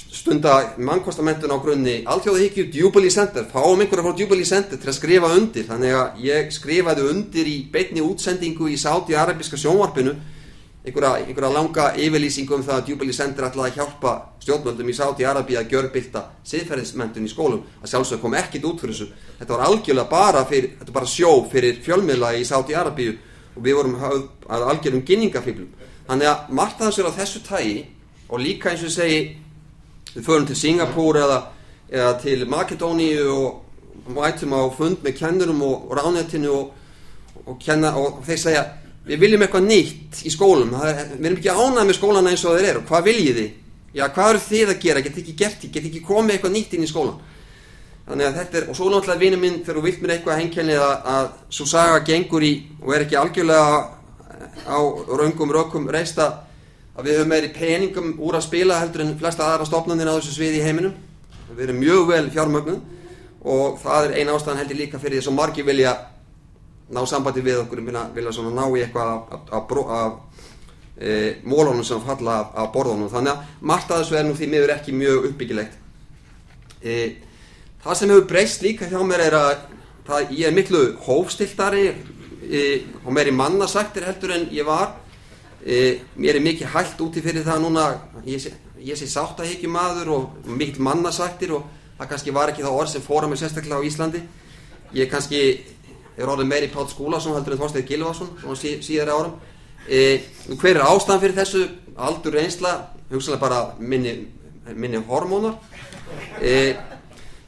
stunda 0.03 0.55
mannkostamentin 0.81 1.53
á 1.53 1.59
grunni 1.63 1.97
alþjóðahyggju? 2.09 2.69
Jubilee 2.75 3.13
Center, 3.13 3.47
fáum 3.51 3.83
einhverja 3.83 4.07
frá 4.07 4.19
Jubilee 4.19 4.49
Center 4.49 4.81
til 4.81 4.91
að 4.91 4.99
skrifa 4.99 5.33
undir, 5.37 5.67
þannig 5.69 5.97
að 5.99 6.23
ég 6.27 6.55
skrifaði 6.55 7.09
undir 7.11 7.51
í 7.51 7.59
beitni 7.73 8.05
útsendingu 8.05 8.71
í 8.71 8.79
Sáti-Arabiska 8.81 9.61
sjónvarpinu 9.61 10.15
einhverja, 10.83 11.13
einhverja 11.23 11.51
langa 11.55 11.85
yfirlýsingu 11.95 12.57
um 12.57 12.63
það 12.67 12.81
að 12.81 12.89
Jubilee 12.91 13.15
Center 13.15 13.47
ætlaði 13.47 13.71
að 13.71 13.77
hjálpa 13.79 14.15
stjórnvöldum 14.43 14.89
í 14.91 14.97
Sáti-Arabi 14.99 15.59
að 15.61 15.69
gjörbylta 15.71 16.23
siðferðismentun 16.51 17.29
í 17.29 17.31
skólum, 17.31 17.63
að 17.83 17.93
sjálfsög 17.93 18.23
kom 18.23 18.35
ekkit 18.35 18.67
út 18.67 18.83
fyrir 18.83 18.97
þessu, 18.97 19.07
þetta 19.39 19.55
var 19.55 19.65
algjörlega 19.69 20.11
bara 20.11 20.43
fyrir, 20.51 20.75
þetta 20.81 20.91
var 20.91 20.99
bara 20.99 21.13
sjó 21.13 21.31
fyrir 21.53 21.79
fjölmiðla 21.87 22.33
í 22.35 22.43
Sáti-Arabi 22.49 23.09
og 23.55 23.63
við 23.63 23.79
vorum 23.79 23.97
að 24.03 24.67
algjörum 24.73 25.07
ginningafíblum, 25.07 25.71
þannig 26.11 26.33
að 26.33 26.53
margt 26.59 26.83
að 26.83 26.91
þessu 26.91 27.05
er 27.05 27.11
á 27.15 27.19
þessu 27.21 27.45
tægi 27.47 27.79
og 28.29 28.43
líka 28.43 28.73
eins 28.73 28.83
og 28.83 28.91
ég 28.91 28.97
segi 28.97 29.23
við 30.17 30.27
förum 30.27 30.51
til 30.51 30.59
Singapúr 30.59 31.23
eða, 31.23 31.41
eða 31.93 32.13
til 32.25 32.43
Makedóníu 32.51 33.31
og 33.31 34.11
mætum 34.11 34.59
á 34.59 34.67
fund 34.75 35.03
með 35.05 35.19
kennurum 35.21 35.63
og, 35.63 35.91
og 35.91 35.99
ránetinu 36.01 36.51
og, 36.51 36.73
og, 37.47 37.69
og 37.71 38.23
þeir 38.27 38.41
segja 38.41 38.65
við 39.07 39.25
viljum 39.25 39.45
eitthvað 39.47 39.69
nýtt 39.69 40.23
í 40.27 40.33
skólum. 40.33 40.73
Er, 40.79 41.03
við 41.17 41.29
erum 41.29 41.41
ekki 41.41 41.53
ánað 41.53 41.89
með 41.89 41.99
skólana 41.99 42.33
eins 42.33 42.47
og 42.47 42.59
þeir 42.59 42.71
eru. 42.71 42.87
Hvað 42.89 43.07
viljið 43.11 43.41
þið? 43.41 43.51
Já, 43.93 44.07
hvað 44.09 44.31
eru 44.33 44.43
þið 44.47 44.73
að 44.73 44.83
gera? 44.87 45.05
Get 45.05 45.21
ekki 45.23 45.37
gert, 45.37 45.69
get 45.75 45.89
ekki 45.91 46.05
komið 46.07 46.37
eitthvað 46.37 46.57
nýtt 46.57 46.77
inn 46.79 46.87
í 46.87 46.91
skólan 46.91 47.21
þannig 48.07 48.29
að 48.29 48.39
þetta 48.41 48.59
er, 48.59 48.65
og 48.69 48.77
svo 48.77 48.89
náttúrulega 48.91 49.23
vinnu 49.23 49.39
minn 49.39 49.59
þegar 49.63 49.79
þú 49.79 49.83
vilt 49.87 50.01
mér 50.03 50.13
eitthvað 50.17 50.39
henkjænið 50.41 50.81
að, 50.83 50.95
að 51.13 51.29
svo 51.55 51.67
saga 51.71 52.01
gengur 52.07 52.47
í 52.47 52.53
og 52.83 52.95
er 52.95 53.05
ekki 53.05 53.19
algjörlega 53.19 53.77
á 54.67 54.79
raungum 55.07 55.53
rökum 55.55 55.87
reista 55.93 56.27
að 56.97 57.07
við 57.07 57.21
höfum 57.21 57.31
meiri 57.33 57.53
peningum 57.55 58.11
úr 58.21 58.37
að 58.37 58.47
spila 58.49 58.81
heldur 58.83 59.05
en 59.07 59.15
flesta 59.21 59.47
aðra 59.47 59.69
stopnarnir 59.69 60.11
á 60.11 60.19
þessu 60.19 60.35
sviði 60.35 60.59
í 60.61 60.67
heiminum. 60.67 60.97
Við 61.53 61.65
erum 61.69 61.79
mjög 61.81 62.03
vel 62.11 62.27
fjármögnuð 62.35 62.81
og 63.53 63.79
það 63.83 64.09
er 64.09 64.17
eina 64.19 64.35
ástæðan 64.35 64.61
heldur 64.61 64.81
líka 64.83 65.01
fyrir 65.01 65.21
þess 65.21 65.31
að 65.31 65.39
margi 65.39 65.65
vilja 65.67 65.95
ná 66.93 67.03
sambandi 67.09 67.43
við 67.45 67.63
okkur 67.65 67.83
vilja, 67.87 68.05
vilja 68.15 68.35
svona 68.37 68.53
ná 68.57 68.65
í 68.77 68.83
eitthvað 68.85 69.11
af 69.53 70.17
e, 70.99 71.37
mólunum 71.45 71.85
sem 71.85 72.01
falla 72.05 72.39
af, 72.43 72.55
af 72.55 72.73
borðunum. 72.75 73.11
Þannig 73.13 73.33
að 73.33 73.69
margt 73.73 73.91
að 73.91 74.03
þessu 74.03 74.19
er 74.19 74.27
nú 74.29 74.39
því 74.39 74.49
miður 74.53 74.75
ekki 74.77 74.97
mjög 74.97 75.29
uppbyggilegt. 75.31 75.79
E, 76.83 76.97
það 77.85 77.99
sem 77.99 78.13
hefur 78.13 78.27
breyst 78.33 78.65
líka 78.65 78.91
hjá 78.91 78.99
mér 79.07 79.27
er 79.29 79.39
að 79.39 79.53
það, 80.09 80.35
ég 80.37 80.49
er 80.49 80.57
miklu 80.57 80.83
hófstiltari 81.07 81.87
e, 81.89 82.67
og 83.05 83.13
meiri 83.15 83.35
mannasættir 83.35 84.07
heldur 84.09 84.37
en 84.37 84.49
ég 84.55 84.69
var. 84.69 84.99
E, 85.63 86.03
mér 86.19 86.39
er 86.39 86.45
mikið 86.45 86.75
hægt 86.75 87.01
úti 87.05 87.23
fyrir 87.25 87.47
það 87.47 87.65
núna 87.67 87.87
ég 88.27 88.51
ég 88.83 88.99
sé 88.99 89.07
sáttahyggjum 89.07 89.73
maður 89.73 90.09
og 90.17 90.47
mikil 90.59 90.83
mannasættir 90.83 91.53
og 91.55 91.67
það 91.99 92.09
kannski 92.11 92.35
var 92.35 92.51
ekki 92.51 92.65
það 92.65 92.79
orð 92.81 92.91
sem 92.91 93.05
fóra 93.05 93.29
mig 93.31 93.39
sérstaklega 93.39 93.79
á 93.79 93.87
Íslandi. 93.87 94.23
Ég 94.93 95.11
kannski 95.11 95.63
er 96.17 96.29
orðið 96.29 96.51
meiri 96.51 96.71
Páll 96.73 96.89
Skúlason 96.91 97.37
heldur 97.37 97.57
en 97.57 97.63
Þorstein 97.63 97.87
Gilvason 97.89 98.31
svona 98.41 98.59
sí, 98.61 98.77
síðari 98.85 99.15
árum. 99.15 99.37
E, 99.89 100.01
hver 100.61 100.77
er 100.77 100.87
ástæðan 100.87 101.23
fyrir 101.23 101.39
þessu? 101.41 101.63
Aldur 101.97 102.37
reynsla 102.37 102.73
hugsalega 103.13 103.41
bara 103.43 103.61
minni, 103.79 104.17
minni 104.75 105.01
hormónar. 105.09 105.57
E, 106.41 106.75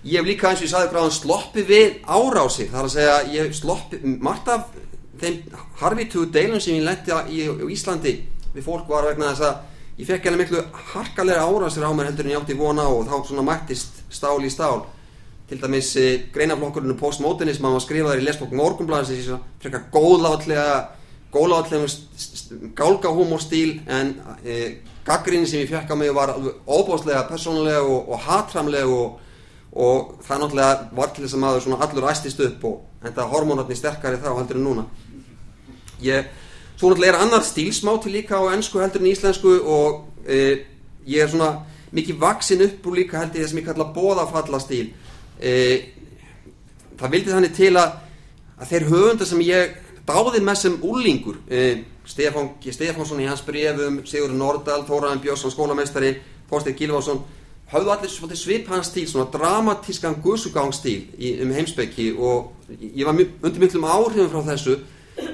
ég 0.05 0.19
hef 0.19 0.29
líka 0.29 0.51
eins 0.51 0.63
og 0.63 0.69
ég 0.69 0.73
sagði 0.73 0.93
gráðan 0.93 1.15
sloppi 1.19 1.67
við 1.69 2.01
árási. 2.05 2.69
Þar 2.73 2.89
að 2.89 2.95
segja 2.97 3.21
ég 3.35 3.55
sloppi 3.57 4.01
margt 4.05 4.51
af 4.53 4.73
þeim 5.21 5.61
harfitúðu 5.81 6.33
deilum 6.35 6.63
sem 6.63 6.79
ég 6.79 6.87
lendi 6.87 7.15
í, 7.31 7.45
í 7.47 7.71
Íslandi 7.75 8.17
við 8.55 8.67
fólk 8.67 8.91
var 8.91 9.09
vegna 9.09 9.33
þess 9.33 9.47
að 9.49 10.01
ég 10.01 10.09
fekk 10.09 10.29
alveg 10.31 10.49
miklu 10.49 10.63
harkalega 10.93 11.45
árásir 11.47 11.87
á 11.87 11.91
mér 11.95 12.11
heldur 12.11 12.27
en 12.27 12.35
ég 12.35 12.43
átti 12.43 12.59
vona 12.59 12.87
og 12.91 13.07
þá 13.09 13.15
svona 13.29 13.47
mættist 13.47 14.03
stál 14.11 14.39
í 14.43 14.51
stál 14.51 14.85
til 15.49 15.61
dæmis 15.61 15.97
eh, 16.01 16.27
greinaflokkurinn 16.33 16.97
postmodernism 16.99 17.67
að 17.67 17.75
maður 17.75 17.87
skrifaður 17.87 18.23
í 18.23 18.27
lesbók 18.29 18.55
morgunblæðis 18.57 19.11
þess 19.13 19.35
að 19.37 19.49
frekka 19.63 19.83
góðlátlega 19.93 20.69
góðlátlega 21.35 21.89
gálgahúmórstíl 22.79 23.81
en 23.91 24.15
e, 24.47 24.57
gaggrinni 25.07 25.49
sem 25.51 25.65
ég 25.65 25.71
fekk 25.73 25.91
á 25.91 25.97
mig 25.99 26.13
var 26.15 26.35
óbóðslega 26.67 27.27
persónulega 27.29 27.83
og, 27.83 28.09
og 28.09 28.23
hatramlega 28.29 28.87
og, 28.87 29.19
og 29.73 30.15
það 30.27 30.45
náttúrulega 30.45 30.89
var 30.95 31.13
til 31.13 31.25
þess 31.25 31.37
að 31.37 31.43
maður 31.45 31.65
svona 31.67 31.81
allur 31.87 32.09
æstist 32.13 32.43
upp 32.47 32.67
og 32.71 33.09
enda 33.09 33.27
hormónarni 33.33 33.79
sterkari 33.79 34.21
þá 34.23 34.31
heldur 34.31 34.61
en 34.61 34.67
núna. 34.69 34.87
Ég, 36.05 36.31
svo 36.77 36.93
náttúrulega 36.93 37.17
er 37.17 37.23
annar 37.27 37.47
stílsmáti 37.47 38.15
líka 38.15 38.39
á 38.39 38.55
ennsku 38.55 38.83
heldur 38.83 39.03
en 39.03 39.11
íslensku 39.11 39.57
og 39.59 40.05
e, 40.27 40.41
ég 41.11 41.27
er 41.27 41.35
svona 41.35 41.65
mikið 41.95 42.21
vaksin 42.23 42.63
upp 42.69 42.87
úr 42.87 43.01
líka 43.03 43.25
heldur 43.25 43.43
þess 43.43 43.57
að 43.57 43.65
ég 43.65 43.73
kalla 43.73 43.91
bóðafallastíl 43.97 44.87
e, 45.41 45.55
það 46.99 47.17
vildi 47.17 47.35
þannig 47.35 47.57
til 47.57 47.73
að, 47.81 47.97
að 48.59 48.71
þeir 48.73 48.89
höfundar 48.91 49.31
sem 49.31 49.43
ég 49.45 49.77
dáði 50.07 50.43
með 50.45 50.61
sem 50.61 50.79
úlingur 50.85 51.41
e, 51.49 51.85
Stefán 52.05 52.51
Stefánsson 52.61 53.23
í 53.25 53.29
hans 53.29 53.45
brefum 53.45 54.03
Sigur 54.05 54.35
Nordal, 54.37 54.83
Þóraðin 54.85 55.23
Björnsson 55.25 55.55
skólameistari 55.55 56.19
Þorstein 56.51 56.77
Gilvarsson 56.77 57.23
höfðu 57.73 57.95
allir 57.95 58.13
svolítið 58.13 58.41
svipaðan 58.43 58.85
stíl, 58.85 59.07
svona 59.09 59.31
dramatískan 59.33 60.19
guðsugangstíl 60.23 60.99
um 61.43 61.55
heimsbyggi 61.57 62.11
og 62.13 62.53
ég 62.69 63.07
var 63.07 63.17
undir 63.17 63.63
miklum 63.63 63.89
áhrifum 63.89 64.31
frá 64.31 64.45
þessu 64.53 64.77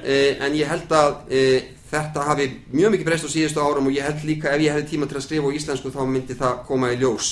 eh, 0.05 0.39
en 0.39 0.55
ég 0.55 0.69
held 0.71 0.95
að 0.95 1.17
eh, 1.27 1.69
þetta 1.91 2.27
hafi 2.29 2.47
mjög 2.71 2.95
mikið 2.95 3.09
breyst 3.09 3.27
á 3.27 3.33
síðustu 3.35 3.63
árum 3.63 3.89
og 3.89 3.95
ég 3.97 4.07
held 4.07 4.23
líka 4.25 4.53
ef 4.53 4.63
ég 4.63 4.71
hefði 4.71 4.89
tíma 4.93 5.09
til 5.09 5.19
að 5.19 5.25
skrifa 5.27 5.51
á 5.51 5.55
íslensku 5.57 5.91
þá 5.91 6.01
myndi 6.07 6.37
það 6.39 6.61
koma 6.69 6.93
í 6.93 6.99
ljós. 7.01 7.31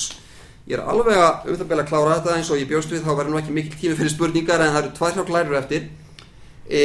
Ég 0.69 0.77
er 0.77 0.83
alveg 0.85 1.17
að 1.17 1.47
um 1.49 1.55
það 1.57 1.69
beila 1.71 1.83
að 1.83 1.89
klára 1.89 2.15
þetta 2.19 2.35
eins 2.37 2.49
og 2.53 2.59
ég 2.61 2.67
bjóst 2.69 2.91
við 2.93 3.01
þá 3.01 3.09
verður 3.17 3.33
nú 3.33 3.39
ekki 3.39 3.53
mikil 3.55 3.77
tími 3.79 3.95
fyrir 3.97 4.13
spurningar 4.13 4.61
en 4.61 4.75
það 4.75 4.83
eru 4.83 4.91
tvær 4.99 5.15
hjá 5.15 5.23
klærur 5.25 5.57
eftir. 5.57 5.87
E, 6.69 6.83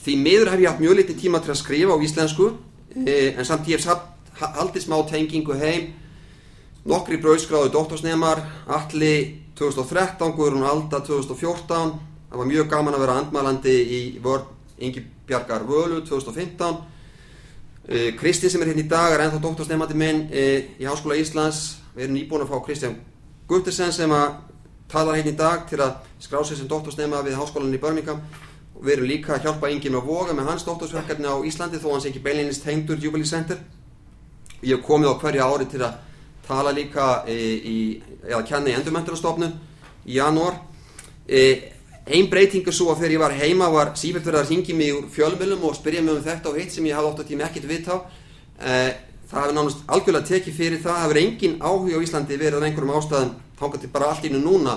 því 0.00 0.14
miður 0.22 0.50
hef 0.54 0.62
ég 0.62 0.70
haft 0.70 0.80
mjög 0.80 0.96
litið 1.02 1.20
tíma 1.20 1.42
til 1.44 1.52
að 1.52 1.60
skrifa 1.60 1.92
á 1.92 2.04
íslensku 2.08 2.48
e, 3.04 3.16
en 3.36 3.44
samt 3.44 3.68
ég 3.68 3.76
hef 3.76 3.84
samt, 3.84 4.32
haldið 4.40 4.86
smá 4.86 4.96
tengingu 5.12 5.60
heim. 5.60 5.92
Nokkri 6.88 7.20
brauðskráðu 7.20 7.74
doktorsnemar 7.74 8.40
allir 8.64 9.36
2013, 9.60 10.32
Guðrún 10.40 10.64
Alda 10.64 11.04
2014 11.04 11.96
það 12.30 12.40
var 12.40 12.48
mjög 12.48 12.68
gaman 12.70 12.96
að 12.96 13.04
vera 13.04 13.20
andmælandi 13.20 13.74
í 13.76 14.00
vörn 14.24 14.48
Ingi 14.80 15.02
Bjargar 15.28 15.64
Völu 15.68 16.02
2015 16.04 16.64
uh, 16.64 18.10
Kristi 18.18 18.50
sem 18.52 18.60
er 18.62 18.72
hérna 18.72 18.84
í 18.84 18.90
dag 18.90 19.14
er 19.14 19.24
ennþá 19.24 19.40
doktorsnemandi 19.40 19.96
minn 19.96 20.26
uh, 20.28 20.58
í 20.76 20.88
Háskóla 20.88 21.16
Íslands 21.20 21.82
við 21.96 22.04
erum 22.04 22.18
nýbúin 22.18 22.44
að 22.44 22.52
fá 22.52 22.58
Kristján 22.66 22.96
Guttersen 23.48 23.92
sem 23.94 24.10
að 24.10 24.40
talar 24.90 25.16
hérna 25.18 25.32
í 25.32 25.38
dag 25.38 25.66
til 25.70 25.78
að 25.82 25.98
skrá 26.22 26.42
sig 26.44 26.58
sem 26.58 26.68
doktorsnema 26.70 27.22
við 27.26 27.38
Háskólan 27.38 27.74
í 27.74 27.80
Birmingham. 27.82 28.20
Og 28.76 28.82
við 28.84 28.96
erum 28.96 29.08
líka 29.08 29.36
að 29.36 29.46
hjálpa 29.46 29.70
Ingi 29.72 29.92
með 29.92 30.08
voga 30.08 30.34
með 30.34 30.50
hans 30.50 30.66
doktorsverkefni 30.66 31.30
á 31.30 31.36
Íslandi 31.46 31.80
þó 31.80 31.92
hans 31.94 32.08
ekki 32.10 32.22
beilinist 32.24 32.66
heimdur 32.66 32.98
Jubilee 33.00 33.26
Center. 33.26 33.60
Ég 34.62 34.76
hef 34.76 34.84
komið 34.86 35.14
á 35.14 35.20
hverja 35.22 35.46
ári 35.46 35.68
til 35.70 35.82
að 35.86 36.02
tala 36.46 36.74
líka 36.74 37.06
í, 37.30 37.38
í 37.38 37.76
eða 38.26 38.42
kenna 38.46 38.70
í 38.70 38.76
endurmenturastofnun 38.76 39.56
í 40.06 40.18
janúar. 40.18 40.60
E, 41.26 41.40
einn 42.06 42.28
breyting 42.30 42.66
er 42.66 42.74
svo 42.76 42.92
að 42.92 43.02
þegar 43.04 43.16
ég 43.16 43.24
var 43.24 43.38
heima 43.40 43.70
var 43.72 43.94
sífælt 43.98 44.26
verið 44.26 44.42
að 44.42 44.52
ringi 44.52 44.76
mig 44.76 44.94
úr 44.94 45.08
fjölmjölum 45.14 45.64
og 45.66 45.78
spyrja 45.78 46.02
mig 46.02 46.18
um 46.18 46.22
þetta 46.26 46.52
og 46.52 46.60
hitt 46.60 46.74
sem 46.74 46.86
ég 46.86 46.98
hafði 46.98 47.12
ótt 47.12 47.24
að 47.24 47.30
tíma 47.32 47.48
ekkert 47.48 47.70
vitt 47.70 47.90
á. 47.90 47.96
E, 48.60 48.76
það 49.30 49.40
hefur 49.42 49.56
nánast 49.56 49.86
algjörlega 49.86 50.30
tekið 50.30 50.58
fyrir 50.60 50.82
það 50.82 51.00
hefur 51.02 51.20
engin 51.22 51.56
áhuga 51.60 51.98
á 51.98 52.04
Íslandi 52.06 52.38
verið 52.38 52.60
af 52.60 52.68
einhverjum 52.68 52.96
ástæðum 52.98 53.32
þángat 53.58 53.88
bara 53.92 54.10
allt 54.12 54.28
innu 54.28 54.42
núna 54.42 54.76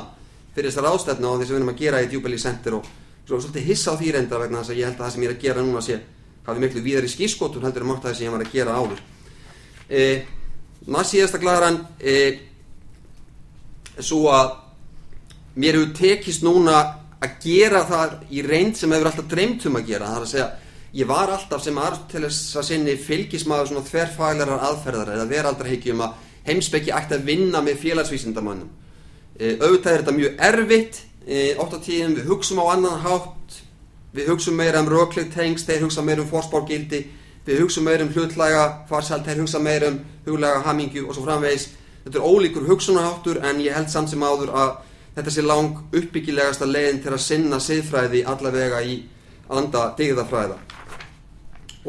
fyrir 0.55 0.71
þessar 0.71 0.89
ástæðna 0.89 1.29
og 1.29 1.41
þess 1.41 1.49
að 1.49 1.53
við 1.53 1.59
erum 1.59 1.73
að 1.73 1.81
gera 1.83 2.01
í 2.01 2.09
Jubilee 2.13 2.41
Center 2.41 2.79
og 2.79 2.87
svo 3.27 3.37
svolítið 3.39 3.67
hissa 3.69 3.93
á 3.93 3.99
því 3.99 4.13
reynda 4.15 4.39
vegna 4.41 4.63
þess 4.63 4.73
að 4.73 4.79
ég 4.79 4.89
held 4.89 4.97
að 4.97 5.05
það 5.05 5.13
sem 5.13 5.23
ég 5.23 5.29
er 5.29 5.35
að 5.35 5.43
gera 5.43 5.65
núna 5.65 5.83
sé 5.85 5.99
hafi 6.49 6.63
miklu 6.63 6.81
víðar 6.83 7.05
í 7.05 7.11
skískotun 7.13 7.65
heldur 7.67 7.85
um 7.85 7.93
átt 7.93 8.05
að 8.05 8.09
það 8.09 8.17
sem 8.17 8.25
ég 8.25 8.33
var 8.33 8.45
að 8.45 8.53
gera 8.55 8.77
áður. 8.79 9.03
E, 9.89 10.01
næst 10.89 11.13
síðasta 11.13 11.41
glæðaran 11.41 11.77
e, 11.99 12.15
svo 13.99 14.23
að 14.33 14.55
mér 15.59 15.77
hefur 15.77 15.93
tekist 15.99 16.45
núna 16.45 16.79
að 17.19 17.37
gera 17.43 17.83
það 17.85 18.17
í 18.31 18.43
reynd 18.45 18.79
sem 18.79 18.91
hefur 18.95 19.11
alltaf 19.11 19.29
dreymt 19.29 19.67
um 19.69 19.77
að 19.79 19.91
gera 19.91 20.09
það 20.09 20.19
er 20.19 20.25
að 20.25 20.33
segja, 20.33 20.49
ég 20.93 21.07
var 21.09 21.29
alltaf 21.29 21.63
sem 21.63 21.77
Aristoteles 21.77 22.39
að 22.57 22.67
sinni 22.71 22.95
fylgismæður 22.97 23.71
svona 23.71 23.85
þverfælarar 23.85 24.65
aðferðar 24.69 25.13
eða 25.15 25.29
veraldarheikjum 25.29 26.01
að 26.05 26.15
heimsbyggi 26.47 26.93
ætti 26.95 27.17
að 27.17 27.27
vinna 27.29 27.61
með 27.61 27.83
félagsvísindamannum 27.83 28.69
e, 29.37 29.55
auðvitað 29.59 29.91
er 29.91 30.03
þetta 30.03 30.15
mjög 30.17 30.43
erfitt 30.49 31.01
e, 31.27 31.53
oft 31.61 31.75
á 31.77 31.79
tíðum 31.85 32.15
við 32.17 32.31
hugsum 32.31 32.61
á 32.63 32.65
annan 32.73 33.03
hátt 33.05 33.59
við 34.17 34.31
hugsum 34.33 34.57
meira 34.57 34.81
um 34.81 34.89
rökleg 34.89 35.29
tengst 35.33 35.69
þeir 35.69 35.85
hugsa 35.85 36.01
meira 36.05 36.23
um 36.23 36.31
fórspárgildi 36.31 37.03
við 37.45 37.61
hugsa 37.63 37.81
meira 37.85 38.05
um 38.05 38.13
hlutlæga 38.13 38.63
farsalt 38.89 39.29
þeir 39.29 39.43
hugsa 39.43 39.61
meira 39.61 39.91
um 39.93 39.99
huglæga 40.25 40.63
hamingju 40.65 41.07
og 41.07 41.15
svo 41.15 41.25
framvegis. 41.25 41.69
Þetta 42.03 42.19
er 42.19 42.25
ólíkur 42.25 42.67
hugsunaháttur 42.69 43.41
en 43.45 43.61
ég 43.61 43.75
held 43.75 43.89
samt 43.91 44.09
sem 44.09 44.23
áður 44.23 44.53
að 44.53 44.73
þetta 45.15 45.35
sé 45.35 45.45
lang 45.45 45.77
uppbyggilegasta 45.93 46.69
leiðin 46.69 47.01
til 47.03 47.13
að 47.13 47.23
sinna 47.25 47.61
siðfræði 47.61 48.25
allavega 48.25 48.81
í 48.85 49.01
anda 49.49 49.89
digðafræða 49.97 50.59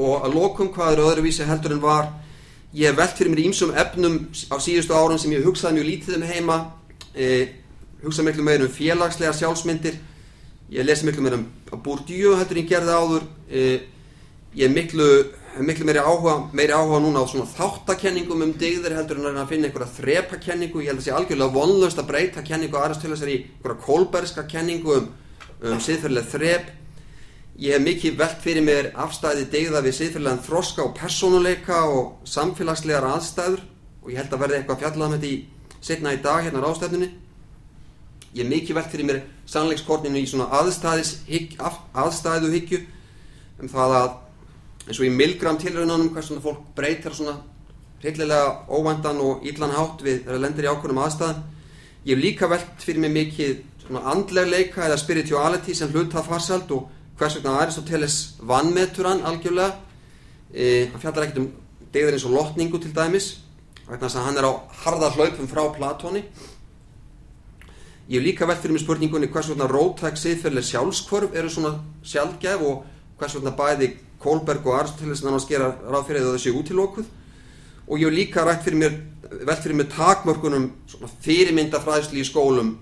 og 0.01 0.25
að 0.25 0.37
lokum 0.39 0.73
hvað 0.73 0.95
eru 0.95 1.09
öðruvísi 1.11 1.47
heldur 1.49 1.77
en 1.77 1.85
var 1.85 2.11
ég 2.75 2.95
velt 2.97 3.17
fyrir 3.19 3.33
mér 3.33 3.43
ímsum 3.49 3.73
efnum 3.75 4.21
á 4.51 4.57
síðustu 4.63 4.95
árum 4.95 5.19
sem 5.19 5.33
ég 5.35 5.45
hugsaði 5.45 5.81
mjög 5.81 5.89
lítið 5.89 6.17
um 6.19 6.29
heima. 6.29 6.59
E, 7.15 7.27
hugsaði 8.05 8.31
miklu 8.31 8.47
meira 8.47 8.67
um 8.67 8.73
félagslega 8.73 9.35
sjálfsmyndir. 9.35 9.99
Ég 10.71 10.87
lesi 10.87 11.07
miklu 11.09 11.25
meira 11.25 11.41
um 11.41 11.49
Bourdieu 11.83 12.37
heldur 12.39 12.59
en 12.59 12.63
ég 12.63 12.71
gerði 12.71 12.95
áður. 12.95 13.27
E, 13.51 13.65
ég 14.55 14.69
hef 14.69 14.75
miklu, 14.77 15.09
miklu 15.67 15.89
meiri 15.89 16.05
áhuga 16.05 16.37
meiri 16.55 16.77
áhuga 16.77 17.03
núna 17.03 17.27
á 17.27 17.31
svona 17.31 17.51
þáttakenningum 17.51 18.47
um 18.47 18.55
digðir 18.59 18.95
heldur 19.01 19.19
en 19.25 19.43
að 19.43 19.51
finna 19.51 19.69
einhverja 19.69 19.97
þrepakenningu. 19.99 20.85
Ég 20.85 20.93
held 20.93 21.03
að 21.03 21.09
sé 21.09 21.17
algjörlega 21.17 21.57
vonlöst 21.59 21.99
að 21.99 22.13
breyta 22.13 22.47
kenningu 22.47 22.79
aðrast 22.79 23.03
til 23.03 23.11
þess 23.11 23.27
að 23.27 23.35
í 23.35 23.41
einhverja 23.43 23.83
kolberska 23.89 24.47
kenningu 24.47 25.01
um, 25.01 25.11
um 25.67 25.83
siðferðileg 25.83 26.31
þrep 26.31 26.77
ég 27.61 27.75
hef 27.77 27.83
mikið 27.85 28.15
velt 28.17 28.39
fyrir 28.41 28.65
mér 28.65 28.87
afstæði 29.05 29.45
digða 29.53 29.83
við 29.85 29.97
siðferðilegan 29.99 30.45
þroska 30.47 30.85
og 30.87 30.95
personuleika 30.97 31.83
og 31.93 32.23
samfélagslegar 32.25 33.05
aðstæður 33.11 33.61
og 34.01 34.13
ég 34.13 34.21
held 34.21 34.33
að 34.33 34.43
verði 34.45 34.57
eitthvað 34.59 34.81
fjallað 34.81 35.13
með 35.13 35.27
þetta 35.27 35.83
setna 35.91 36.15
í 36.17 36.23
dag 36.25 36.47
hérna 36.47 36.63
á 36.63 36.65
rástefnunni 36.65 37.09
ég 38.33 38.41
hef 38.41 38.49
mikið 38.49 38.79
velt 38.79 38.95
fyrir 38.95 39.09
mér 39.11 39.21
sannleikskorninu 39.53 40.23
í 40.23 40.31
svona 40.31 40.49
aðstæðis 40.57 41.13
aðstæðu 42.01 42.53
hyggju 42.55 42.81
um 43.61 43.69
það 43.69 43.97
að 43.99 44.11
eins 44.87 45.01
og 45.01 45.07
í 45.07 45.11
milgram 45.15 45.59
tilraunanum 45.61 46.13
hvað 46.15 46.29
svona 46.31 46.45
fólk 46.47 46.63
breytir 46.79 47.17
svona 47.17 47.35
hryllilega 48.01 48.55
óvæntan 48.73 49.21
og 49.21 49.45
íllan 49.45 49.75
hátt 49.77 50.01
við 50.07 50.23
þegar 50.23 50.39
það 50.39 50.45
lendir 50.47 50.69
í 50.69 50.71
ákvörnum 50.71 51.03
aðstæðan 51.05 51.43
ég 52.07 52.15
hef 52.15 52.25
líka 52.25 52.49
velt 52.49 52.87
fyrir 52.87 53.05
mér 53.05 53.15
mikið 53.19 53.61
svona 53.85 54.07
andleg 54.15 54.49
leika 54.49 54.87
eða 54.87 54.97
spirituality 55.03 55.77
sem 55.77 55.93
hlut 55.93 56.15
það 56.15 56.31
farsald 56.31 56.73
og 56.79 56.89
hvers 57.21 57.37
vegna 57.37 57.59
Aristoteles 57.61 58.17
vannmetur 58.49 59.09
hann 59.11 59.21
algjörlega? 59.29 59.75
E, 60.55 60.89
hann 60.89 61.03
fjallar 61.03 61.27
ekkert 61.27 61.43
um 61.43 61.51
degður 61.93 62.17
eins 62.17 62.25
og 62.25 62.33
lotningu 62.33 62.81
til 62.81 62.95
dæmis 62.97 63.27
vegna 63.85 64.07
þess 64.07 64.17
að 64.17 64.27
hann 64.29 64.39
er 64.41 64.49
á 64.49 64.53
harða 64.85 65.11
hlaupum 65.17 65.51
frá 65.51 65.63
Platóni 65.75 66.23
ég 68.09 68.17
hef 68.17 68.25
líka 68.25 68.49
velt 68.49 68.63
fyrir 68.63 68.75
mig 68.75 68.85
spurningunni 68.85 69.29
hvers 69.31 69.51
vegna 69.53 69.69
rótæk 69.69 70.17
siðferðileg 70.19 70.67
sjálfskvörf 70.71 71.37
eru 71.37 71.51
svona 71.53 71.75
sjálfgef 72.03 72.65
og 72.67 72.87
hvers 73.21 73.37
vegna 73.37 73.53
bæði 73.59 73.91
Kolberg 74.21 74.67
og 74.67 74.79
Aristoteles 74.79 75.25
nánast 75.25 75.51
gera 75.51 75.75
ráð 75.77 76.09
fyrir 76.09 76.25
að 76.25 76.39
þessi 76.39 76.55
útilókuð 76.57 77.11
og 77.87 78.01
ég 78.01 78.09
hef 78.09 78.17
líka 78.17 78.47
rætt 78.47 78.65
fyrir 78.65 78.81
mér 78.81 78.97
velt 79.45 79.61
fyrir 79.61 79.77
mér 79.77 79.93
takmörkunum 79.93 80.71
fyrirmyndafræðsli 81.27 82.25
í 82.25 82.27
skólum 82.27 82.73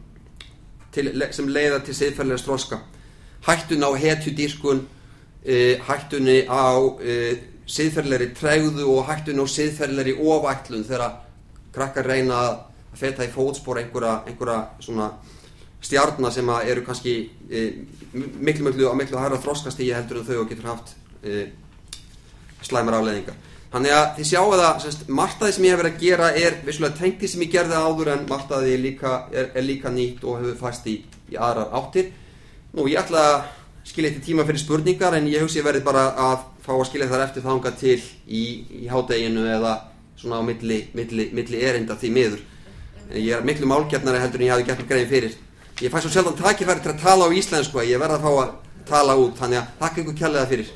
til, 0.95 1.11
sem 1.35 1.51
leiða 1.51 1.83
til 1.83 1.97
siðferðilega 1.99 2.45
stróska 2.45 2.81
hættun 3.49 3.85
á 3.85 3.91
hetjudýrkun 3.97 4.83
uh, 4.85 5.75
hættunni 5.89 6.43
á 6.49 6.77
uh, 6.77 7.33
siðferðilegri 7.69 8.31
tregðu 8.37 8.87
og 8.93 9.09
hættunni 9.09 9.45
á 9.45 9.49
siðferðilegri 9.49 10.17
ofætlun 10.21 10.87
þegar 10.89 11.19
krakkar 11.75 12.09
reyna 12.09 12.39
að 12.45 12.55
feta 12.99 13.27
í 13.27 13.33
fótspor 13.33 13.81
einhverja, 13.81 14.23
einhverja 14.27 14.61
svona 14.83 15.11
stjarnar 15.85 16.33
sem 16.35 16.49
eru 16.65 16.85
kannski 16.87 17.19
uh, 17.49 17.69
miklu 18.15 18.69
miklu 18.69 18.89
á 18.91 18.95
miklu 18.99 19.21
hæra 19.21 19.41
þróskastígi 19.41 19.95
heldur 19.97 20.23
en 20.23 20.29
þau 20.29 20.41
og 20.43 20.49
getur 20.53 20.73
haft 20.73 20.97
slæmar 22.65 22.95
afleðingar 22.99 23.37
þannig 23.73 23.93
að 23.93 24.07
þið 24.17 24.29
sjáu 24.31 24.53
það 24.55 24.79
semst, 24.85 25.03
martaði 25.13 25.55
sem 25.55 25.67
ég 25.67 25.75
hef 25.75 25.81
verið 25.83 25.95
að 25.95 26.05
gera 26.05 26.29
er 26.41 26.57
vissulega 26.65 26.99
tengti 27.03 27.29
sem 27.29 27.43
ég 27.45 27.53
gerði 27.53 27.83
áður 27.83 28.13
en 28.15 28.25
martaði 28.31 28.79
líka, 28.81 29.13
er, 29.33 29.51
er 29.53 29.67
líka 29.67 29.93
nýtt 29.93 30.25
og 30.25 30.41
hefur 30.41 30.57
fæst 30.63 30.89
í, 30.89 30.97
í 31.29 31.37
aðrar 31.37 31.75
áttir 31.77 32.09
Nú, 32.77 32.85
ég 32.85 33.01
ætla 33.01 33.21
að 33.25 33.37
skilja 33.89 34.11
eitthvað 34.11 34.27
tíma 34.27 34.45
fyrir 34.45 34.61
spurningar 34.61 35.15
en 35.17 35.29
ég 35.31 35.41
hugsi 35.41 35.63
verði 35.65 35.81
bara 35.87 36.11
að 36.21 36.43
fá 36.67 36.75
að 36.75 36.87
skilja 36.91 37.09
þar 37.09 37.25
eftir 37.25 37.45
þanga 37.47 37.73
til 37.81 37.97
í, 38.29 38.43
í 38.85 38.89
hádeginu 38.91 39.47
eða 39.49 39.73
svona 40.19 40.41
á 40.41 40.43
milli, 40.45 40.83
milli, 40.99 41.31
milli 41.33 41.63
erinda 41.65 41.97
því 41.97 42.11
miður. 42.13 42.43
En 43.09 43.23
ég 43.23 43.39
er 43.39 43.47
miklu 43.49 43.71
málgjarnari 43.71 44.21
heldur 44.21 44.43
en 44.43 44.49
ég 44.51 44.53
hafi 44.53 44.67
gert 44.69 44.83
mig 44.83 44.91
greið 44.91 45.15
fyrir. 45.15 45.39
Ég 45.81 45.95
fæ 45.95 46.03
svo 46.03 46.13
sjaldan 46.13 46.37
takifæri 46.37 46.85
til 46.85 46.93
að 46.93 47.01
tala 47.07 47.31
á 47.31 47.37
íslensku 47.41 47.81
að 47.81 47.95
ég 47.95 48.03
verði 48.03 48.19
að 48.19 48.27
fá 48.27 48.33
að 48.43 48.53
tala 48.91 49.17
út, 49.17 49.35
þannig 49.39 49.63
að 49.63 49.73
takk 49.81 50.03
ykkur 50.03 50.19
kjærlega 50.21 50.51
fyrir. 50.53 50.73